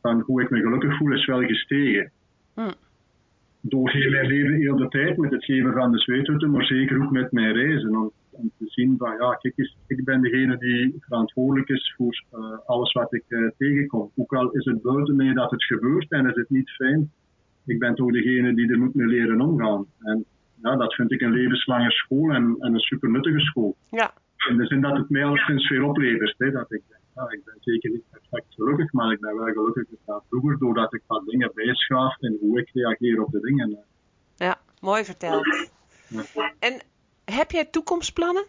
van 0.00 0.20
hoe 0.20 0.42
ik 0.42 0.50
me 0.50 0.60
gelukkig 0.60 0.96
voel, 0.96 1.12
is 1.12 1.26
wel 1.26 1.42
gestegen. 1.42 2.10
Hm. 2.54 2.72
Door 3.64 3.90
heel 3.90 4.10
mijn 4.10 4.26
leven, 4.26 4.54
heel 4.54 4.76
de 4.76 4.88
tijd, 4.88 5.16
met 5.16 5.30
het 5.30 5.44
geven 5.44 5.72
van 5.72 5.92
de 5.92 5.98
zweethutten, 5.98 6.50
maar 6.50 6.64
zeker 6.64 7.02
ook 7.02 7.10
met 7.10 7.32
mijn 7.32 7.52
reizen. 7.52 7.96
Om, 7.96 8.12
om 8.30 8.50
te 8.58 8.64
zien 8.66 8.94
van, 8.98 9.16
ja, 9.18 9.34
kijk 9.34 9.52
eens, 9.56 9.76
ik 9.86 10.04
ben 10.04 10.22
degene 10.22 10.58
die 10.58 10.96
verantwoordelijk 11.00 11.68
is 11.68 11.94
voor 11.96 12.24
uh, 12.34 12.58
alles 12.66 12.92
wat 12.92 13.14
ik 13.14 13.24
uh, 13.28 13.50
tegenkom. 13.58 14.10
Ook 14.16 14.32
al 14.34 14.50
is 14.50 14.64
het 14.64 14.82
buiten 14.82 15.16
mij 15.16 15.32
dat 15.32 15.50
het 15.50 15.64
gebeurt 15.64 16.10
en 16.10 16.26
is 16.26 16.34
het 16.34 16.50
niet 16.50 16.70
fijn, 16.70 17.10
ik 17.66 17.78
ben 17.78 17.94
toch 17.94 18.12
degene 18.12 18.54
die 18.54 18.70
er 18.72 18.78
moet 18.78 18.94
mee 18.94 19.06
leren 19.06 19.40
omgaan. 19.40 19.86
En 20.00 20.24
ja, 20.62 20.76
dat 20.76 20.94
vind 20.94 21.12
ik 21.12 21.20
een 21.20 21.32
levenslange 21.32 21.90
school 21.90 22.30
en, 22.30 22.56
en 22.58 22.74
een 22.74 22.80
super 22.80 23.10
nuttige 23.10 23.40
school. 23.40 23.76
ja, 23.90 24.12
In 24.48 24.56
de 24.56 24.66
zin 24.66 24.80
dat 24.80 24.96
het 24.96 25.08
mij 25.08 25.24
alleszins 25.24 25.66
veel 25.66 25.88
oplevert. 25.88 26.34
Hè, 26.38 26.50
dat 26.50 26.72
ik 26.72 26.82
denk, 26.88 27.01
ja, 27.14 27.30
ik 27.30 27.44
ben 27.44 27.56
zeker 27.60 27.90
niet 27.90 28.04
perfect 28.10 28.54
gelukkig, 28.54 28.92
maar 28.92 29.12
ik 29.12 29.20
ben 29.20 29.36
wel 29.36 29.52
gelukkiger 29.52 29.98
dan 30.06 30.22
vroeger, 30.28 30.58
doordat 30.58 30.94
ik 30.94 31.02
wat 31.06 31.26
dingen 31.26 31.50
bijschaaf 31.54 32.20
en 32.20 32.36
hoe 32.40 32.60
ik 32.60 32.70
reageer 32.72 33.22
op 33.22 33.30
de 33.30 33.40
dingen. 33.40 33.78
ja, 34.36 34.60
mooi 34.80 35.04
verteld. 35.04 35.46
Ja. 36.08 36.52
En 36.58 36.82
heb 37.24 37.50
jij 37.50 37.64
toekomstplannen? 37.64 38.46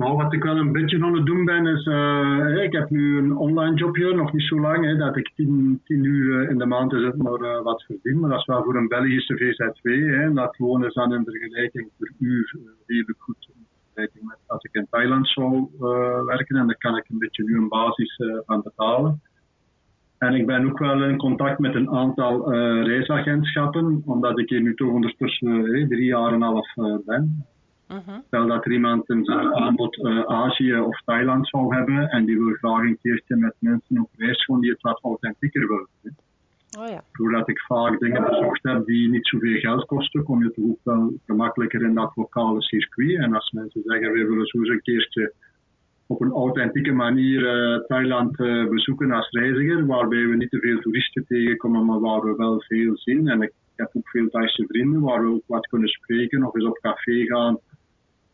Nou, 0.00 0.16
wat 0.16 0.32
ik 0.32 0.42
wel 0.42 0.56
een 0.56 0.72
beetje 0.72 1.04
aan 1.04 1.14
het 1.14 1.26
doen 1.26 1.44
ben, 1.44 1.66
is, 1.66 1.86
uh, 1.86 2.62
ik 2.62 2.72
heb 2.72 2.90
nu 2.90 3.18
een 3.18 3.36
online 3.36 3.76
jobje, 3.76 4.14
nog 4.14 4.32
niet 4.32 4.46
zo 4.46 4.60
lang, 4.60 4.84
hè, 4.84 4.96
dat 4.96 5.16
ik 5.16 5.30
10, 5.34 5.80
10 5.84 6.04
uur 6.04 6.42
uh, 6.42 6.50
in 6.50 6.58
de 6.58 6.66
maand 6.66 6.92
is 6.92 7.02
het 7.02 7.16
maar 7.16 7.40
uh, 7.40 7.62
wat 7.62 7.82
verdien, 7.82 8.20
maar 8.20 8.30
dat 8.30 8.38
is 8.38 8.46
wel 8.46 8.62
voor 8.62 8.76
een 8.76 8.88
Belgische 8.88 9.36
VZW, 9.36 9.88
hè, 9.88 10.32
dat 10.32 10.58
loon 10.58 10.84
is 10.84 10.94
dan 10.94 11.14
in 11.14 11.24
vergelijking 11.24 11.90
per 11.98 12.12
uur 12.18 12.56
redelijk 12.86 13.20
goed. 13.20 13.48
Vergelijking 13.94 14.28
met 14.28 14.38
als 14.46 14.62
ik 14.62 14.74
in 14.74 14.86
Thailand 14.90 15.28
zou 15.28 15.68
werken. 16.26 16.56
En 16.56 16.66
daar 16.66 16.76
kan 16.76 16.96
ik 16.96 17.08
een 17.08 17.18
beetje 17.18 17.44
nu 17.44 17.56
een 17.56 17.68
basis 17.68 18.20
aan 18.46 18.62
betalen. 18.62 19.20
En 20.18 20.34
ik 20.34 20.46
ben 20.46 20.66
ook 20.66 20.78
wel 20.78 21.04
in 21.04 21.16
contact 21.16 21.58
met 21.58 21.74
een 21.74 21.90
aantal 21.90 22.52
reisagentschappen, 22.84 24.02
omdat 24.04 24.38
ik 24.38 24.48
hier 24.48 24.60
nu 24.60 24.74
toch 24.74 24.92
ondertussen 24.92 25.64
drie 25.88 26.04
jaar 26.04 26.28
en 26.28 26.34
een 26.34 26.42
half 26.42 26.74
ben. 27.04 27.46
Mhm. 27.88 28.20
Stel 28.26 28.46
dat 28.46 28.64
er 28.64 28.72
iemand 28.72 29.10
een 29.10 29.30
aanbod 29.54 30.04
Azië 30.26 30.78
of 30.78 31.00
Thailand 31.04 31.48
zou 31.48 31.74
hebben 31.74 32.08
en 32.08 32.24
die 32.24 32.38
wil 32.38 32.54
graag 32.54 32.80
een 32.80 32.98
keertje 33.02 33.36
met 33.36 33.54
mensen 33.58 34.00
op 34.00 34.10
reis 34.16 34.44
gewoon 34.44 34.60
die 34.60 34.70
het 34.70 34.82
wat 34.82 35.00
authentieker 35.02 35.68
willen. 35.68 36.16
Oh 36.78 36.88
ja. 36.88 37.04
Doordat 37.12 37.48
ik 37.48 37.60
vaak 37.60 38.00
dingen 38.00 38.22
bezocht 38.22 38.62
heb 38.62 38.86
die 38.86 39.08
niet 39.08 39.26
zoveel 39.26 39.58
geld 39.58 39.86
kosten, 39.86 40.22
kom 40.22 40.42
je 40.42 40.50
toch 40.50 40.64
ook 40.64 40.78
wel 40.82 41.12
gemakkelijker 41.26 41.82
in 41.82 41.94
dat 41.94 42.12
lokale 42.14 42.62
circuit. 42.62 43.18
En 43.18 43.34
als 43.34 43.50
mensen 43.50 43.82
zeggen, 43.84 44.12
we 44.12 44.26
willen 44.26 44.46
zo 44.46 44.58
eens 44.58 44.68
een 44.68 44.82
keertje 44.82 45.32
op 46.06 46.20
een 46.20 46.32
authentieke 46.32 46.92
manier 46.92 47.40
uh, 47.40 47.86
Thailand 47.86 48.40
uh, 48.40 48.68
bezoeken 48.68 49.10
als 49.10 49.30
reiziger, 49.30 49.86
waarbij 49.86 50.26
we 50.26 50.36
niet 50.36 50.50
te 50.50 50.58
veel 50.58 50.78
toeristen 50.80 51.24
tegenkomen, 51.26 51.84
maar 51.84 52.00
waar 52.00 52.20
we 52.20 52.34
wel 52.36 52.60
veel 52.60 52.96
zien. 52.96 53.28
En 53.28 53.42
ik, 53.42 53.52
heb 53.76 53.90
ook 53.92 54.08
veel 54.08 54.28
Thaise 54.28 54.64
vrienden 54.66 55.00
waar 55.00 55.22
we 55.22 55.28
ook 55.28 55.42
wat 55.46 55.66
kunnen 55.66 55.88
spreken 55.88 56.44
of 56.44 56.54
eens 56.54 56.64
op 56.64 56.78
café 56.78 57.24
gaan 57.24 57.58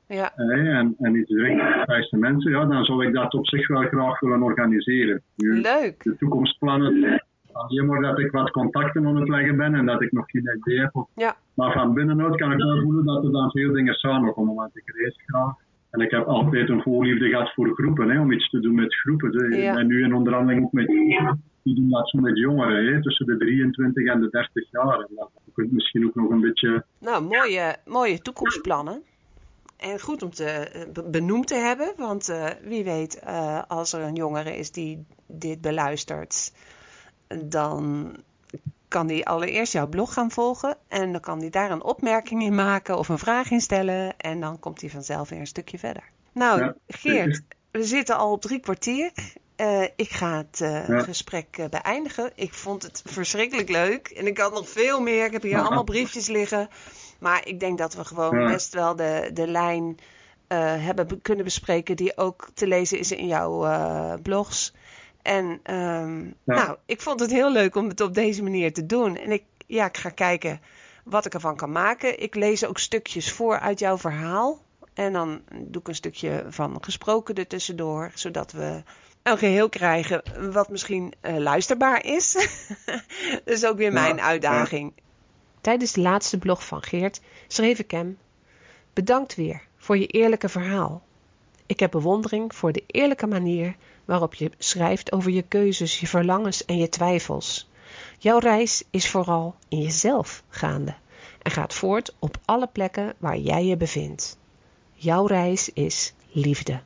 ja. 0.08 0.34
en, 0.34 0.94
en 0.98 1.12
niet 1.12 1.26
direct 1.26 1.86
met 1.86 2.08
de 2.10 2.16
mensen, 2.16 2.50
ja, 2.50 2.64
dan 2.64 2.84
zou 2.84 3.06
ik 3.06 3.14
dat 3.14 3.34
op 3.34 3.46
zich 3.48 3.68
wel 3.68 3.82
graag 3.82 4.20
willen 4.20 4.42
organiseren. 4.42 5.22
Nu, 5.36 5.60
Leuk. 5.60 6.02
De 6.02 6.16
toekomstplannen, 6.16 7.22
alleen 7.56 7.86
maar 7.86 8.00
dat 8.00 8.18
ik 8.18 8.30
wat 8.30 8.50
contacten 8.50 9.06
aan 9.06 9.16
het 9.16 9.28
leggen 9.28 9.56
ben 9.56 9.74
en 9.74 9.86
dat 9.86 10.02
ik 10.02 10.12
nog 10.12 10.24
geen 10.30 10.60
idee 10.64 10.80
heb. 10.80 11.06
Ja. 11.14 11.36
Maar 11.54 11.72
van 11.72 11.94
binnenuit 11.94 12.36
kan 12.36 12.52
ik 12.52 12.58
wel 12.58 12.82
voelen 12.82 13.04
dat 13.04 13.24
er 13.24 13.32
dan 13.32 13.50
veel 13.50 13.72
dingen 13.72 13.94
samenkomen, 13.94 14.54
want 14.54 14.76
ik 14.76 14.92
reis 14.94 15.22
graag. 15.26 15.54
En 15.90 16.00
ik 16.00 16.10
heb 16.10 16.26
altijd 16.26 16.68
een 16.68 16.82
voorliefde 16.82 17.28
gehad 17.28 17.52
voor 17.54 17.74
groepen, 17.74 18.10
hè, 18.10 18.20
om 18.20 18.32
iets 18.32 18.50
te 18.50 18.60
doen 18.60 18.74
met 18.74 18.94
groepen. 18.94 19.56
Ja. 19.56 19.76
En 19.76 19.86
nu 19.86 20.04
in 20.04 20.14
onderhandeling 20.14 20.64
ook 20.64 20.72
met 20.72 20.86
die 21.66 21.74
doen 21.74 21.90
dat 21.90 22.08
zo 22.08 22.18
met 22.18 22.38
jongeren, 22.38 22.94
hè, 22.94 23.02
tussen 23.02 23.26
de 23.26 23.36
23 23.36 24.06
en 24.06 24.20
de 24.20 24.30
30 24.30 24.70
jaar. 24.70 24.98
En 24.98 25.08
dat 25.14 25.30
kunt 25.54 25.72
misschien 25.72 26.06
ook 26.06 26.14
nog 26.14 26.30
een 26.30 26.40
beetje... 26.40 26.84
Nou, 26.98 27.22
mooie, 27.22 27.76
mooie 27.84 28.18
toekomstplannen. 28.18 29.02
En 29.76 30.00
goed 30.00 30.22
om 30.22 30.30
te 30.30 30.44
eh, 30.44 31.10
benoemd 31.10 31.46
te 31.46 31.54
hebben, 31.54 31.92
want 31.96 32.28
uh, 32.28 32.46
wie 32.62 32.84
weet, 32.84 33.22
uh, 33.26 33.62
als 33.68 33.92
er 33.92 34.00
een 34.00 34.14
jongere 34.14 34.56
is 34.56 34.70
die 34.70 35.06
dit 35.26 35.60
beluistert, 35.60 36.52
dan 37.44 38.12
kan 38.88 39.06
die 39.06 39.26
allereerst 39.26 39.72
jouw 39.72 39.86
blog 39.86 40.12
gaan 40.12 40.30
volgen 40.30 40.76
en 40.88 41.12
dan 41.12 41.20
kan 41.20 41.38
hij 41.38 41.50
daar 41.50 41.70
een 41.70 41.82
opmerking 41.82 42.42
in 42.42 42.54
maken 42.54 42.98
of 42.98 43.08
een 43.08 43.18
vraag 43.18 43.50
in 43.50 43.60
stellen 43.60 44.16
en 44.16 44.40
dan 44.40 44.58
komt 44.58 44.80
hij 44.80 44.90
vanzelf 44.90 45.28
weer 45.28 45.40
een 45.40 45.46
stukje 45.46 45.78
verder. 45.78 46.02
Nou, 46.32 46.72
Geert, 46.88 47.42
we 47.70 47.84
zitten 47.84 48.16
al 48.16 48.32
op 48.32 48.40
drie 48.40 48.60
kwartier. 48.60 49.10
Uh, 49.56 49.82
ik 49.82 50.10
ga 50.10 50.36
het 50.36 50.60
uh, 50.60 51.02
gesprek 51.02 51.56
uh, 51.58 51.66
beëindigen. 51.66 52.30
Ik 52.34 52.54
vond 52.54 52.82
het 52.82 53.02
verschrikkelijk 53.04 53.68
leuk 53.68 54.08
en 54.08 54.26
ik 54.26 54.38
had 54.38 54.52
nog 54.52 54.68
veel 54.68 55.00
meer. 55.00 55.24
Ik 55.24 55.32
heb 55.32 55.42
hier 55.42 55.58
allemaal 55.58 55.84
briefjes 55.84 56.26
liggen. 56.26 56.68
Maar 57.18 57.46
ik 57.46 57.60
denk 57.60 57.78
dat 57.78 57.94
we 57.94 58.04
gewoon 58.04 58.46
best 58.46 58.74
wel 58.74 58.96
de, 58.96 59.30
de 59.32 59.46
lijn 59.46 59.98
hebben 60.48 61.22
kunnen 61.22 61.44
bespreken 61.44 61.96
die 61.96 62.16
ook 62.16 62.48
te 62.54 62.66
lezen 62.66 62.98
is 62.98 63.12
in 63.12 63.26
jouw 63.26 64.18
blogs. 64.22 64.72
En 65.26 65.74
um, 65.74 66.34
nou, 66.44 66.76
ik 66.86 67.00
vond 67.00 67.20
het 67.20 67.30
heel 67.30 67.52
leuk 67.52 67.74
om 67.74 67.88
het 67.88 68.00
op 68.00 68.14
deze 68.14 68.42
manier 68.42 68.72
te 68.72 68.86
doen. 68.86 69.16
En 69.16 69.32
ik, 69.32 69.42
ja, 69.66 69.86
ik 69.86 69.96
ga 69.96 70.10
kijken 70.10 70.60
wat 71.04 71.26
ik 71.26 71.34
ervan 71.34 71.56
kan 71.56 71.72
maken. 71.72 72.22
Ik 72.22 72.34
lees 72.34 72.64
ook 72.64 72.78
stukjes 72.78 73.32
voor 73.32 73.58
uit 73.58 73.78
jouw 73.78 73.98
verhaal. 73.98 74.58
En 74.94 75.12
dan 75.12 75.40
doe 75.54 75.80
ik 75.80 75.88
een 75.88 75.94
stukje 75.94 76.44
van 76.48 76.78
gesproken 76.80 77.34
ertussendoor, 77.34 78.10
zodat 78.14 78.52
we 78.52 78.82
een 79.22 79.38
geheel 79.38 79.68
krijgen 79.68 80.22
wat 80.52 80.68
misschien 80.68 81.12
uh, 81.22 81.36
luisterbaar 81.36 82.04
is. 82.04 82.32
dat 83.44 83.54
is 83.54 83.66
ook 83.66 83.76
weer 83.76 83.92
mijn 83.92 84.20
uitdaging. 84.20 84.92
Tijdens 85.60 85.92
de 85.92 86.00
laatste 86.00 86.38
blog 86.38 86.66
van 86.66 86.82
Geert 86.82 87.20
schreef 87.46 87.78
ik 87.78 87.90
hem: 87.90 88.18
Bedankt 88.92 89.34
weer 89.34 89.62
voor 89.76 89.98
je 89.98 90.06
eerlijke 90.06 90.48
verhaal. 90.48 91.02
Ik 91.66 91.80
heb 91.80 91.90
bewondering 91.90 92.54
voor 92.54 92.72
de 92.72 92.84
eerlijke 92.86 93.26
manier 93.26 93.76
waarop 94.06 94.34
je 94.34 94.50
schrijft 94.58 95.12
over 95.12 95.30
je 95.30 95.42
keuzes, 95.42 96.00
je 96.00 96.06
verlangens 96.06 96.64
en 96.64 96.76
je 96.76 96.88
twijfels. 96.88 97.68
Jouw 98.18 98.38
reis 98.38 98.82
is 98.90 99.10
vooral 99.10 99.54
in 99.68 99.80
jezelf 99.82 100.42
gaande 100.48 100.94
en 101.42 101.50
gaat 101.50 101.74
voort 101.74 102.14
op 102.18 102.36
alle 102.44 102.66
plekken 102.66 103.14
waar 103.18 103.38
jij 103.38 103.64
je 103.64 103.76
bevindt. 103.76 104.38
Jouw 104.94 105.26
reis 105.26 105.72
is 105.72 106.14
liefde. 106.30 106.80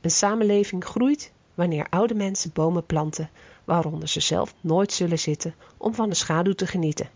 Een 0.00 0.10
samenleving 0.10 0.84
groeit 0.84 1.32
wanneer 1.54 1.86
oude 1.88 2.14
mensen 2.14 2.50
bomen 2.52 2.86
planten 2.86 3.30
waaronder 3.64 4.08
ze 4.08 4.20
zelf 4.20 4.54
nooit 4.60 4.92
zullen 4.92 5.18
zitten 5.18 5.54
om 5.76 5.94
van 5.94 6.08
de 6.08 6.14
schaduw 6.14 6.52
te 6.52 6.66
genieten. 6.66 7.10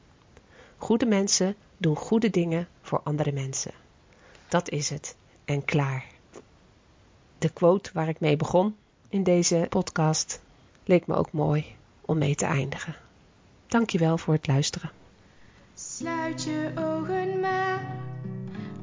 Goede 0.76 1.06
mensen 1.06 1.56
doen 1.80 1.96
goede 1.96 2.30
dingen 2.30 2.68
voor 2.82 3.00
andere 3.04 3.32
mensen. 3.32 3.72
Dat 4.48 4.70
is 4.70 4.90
het 4.90 5.16
en 5.44 5.64
klaar. 5.64 6.06
De 7.38 7.48
quote 7.48 7.90
waar 7.92 8.08
ik 8.08 8.20
mee 8.20 8.36
begon 8.36 8.76
in 9.08 9.22
deze 9.22 9.66
podcast 9.68 10.40
leek 10.84 11.06
me 11.06 11.14
ook 11.14 11.32
mooi 11.32 11.64
om 12.00 12.18
mee 12.18 12.34
te 12.34 12.44
eindigen. 12.44 12.96
Dankjewel 13.66 14.18
voor 14.18 14.34
het 14.34 14.46
luisteren. 14.46 14.90
Sluit 15.74 16.42
je 16.42 16.72
ogen 16.74 17.40
maar, 17.40 17.96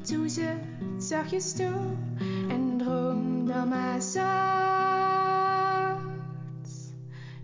doe 0.07 0.29
ze 0.29 0.55
zachtjes 0.97 1.53
toe 1.53 1.95
en 2.49 2.77
droom 2.77 3.47
dan 3.47 3.67
maar 3.67 4.01
zo 4.01 4.19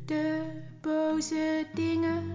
de 0.05 0.41
boze 0.81 1.65
dingen 1.73 2.33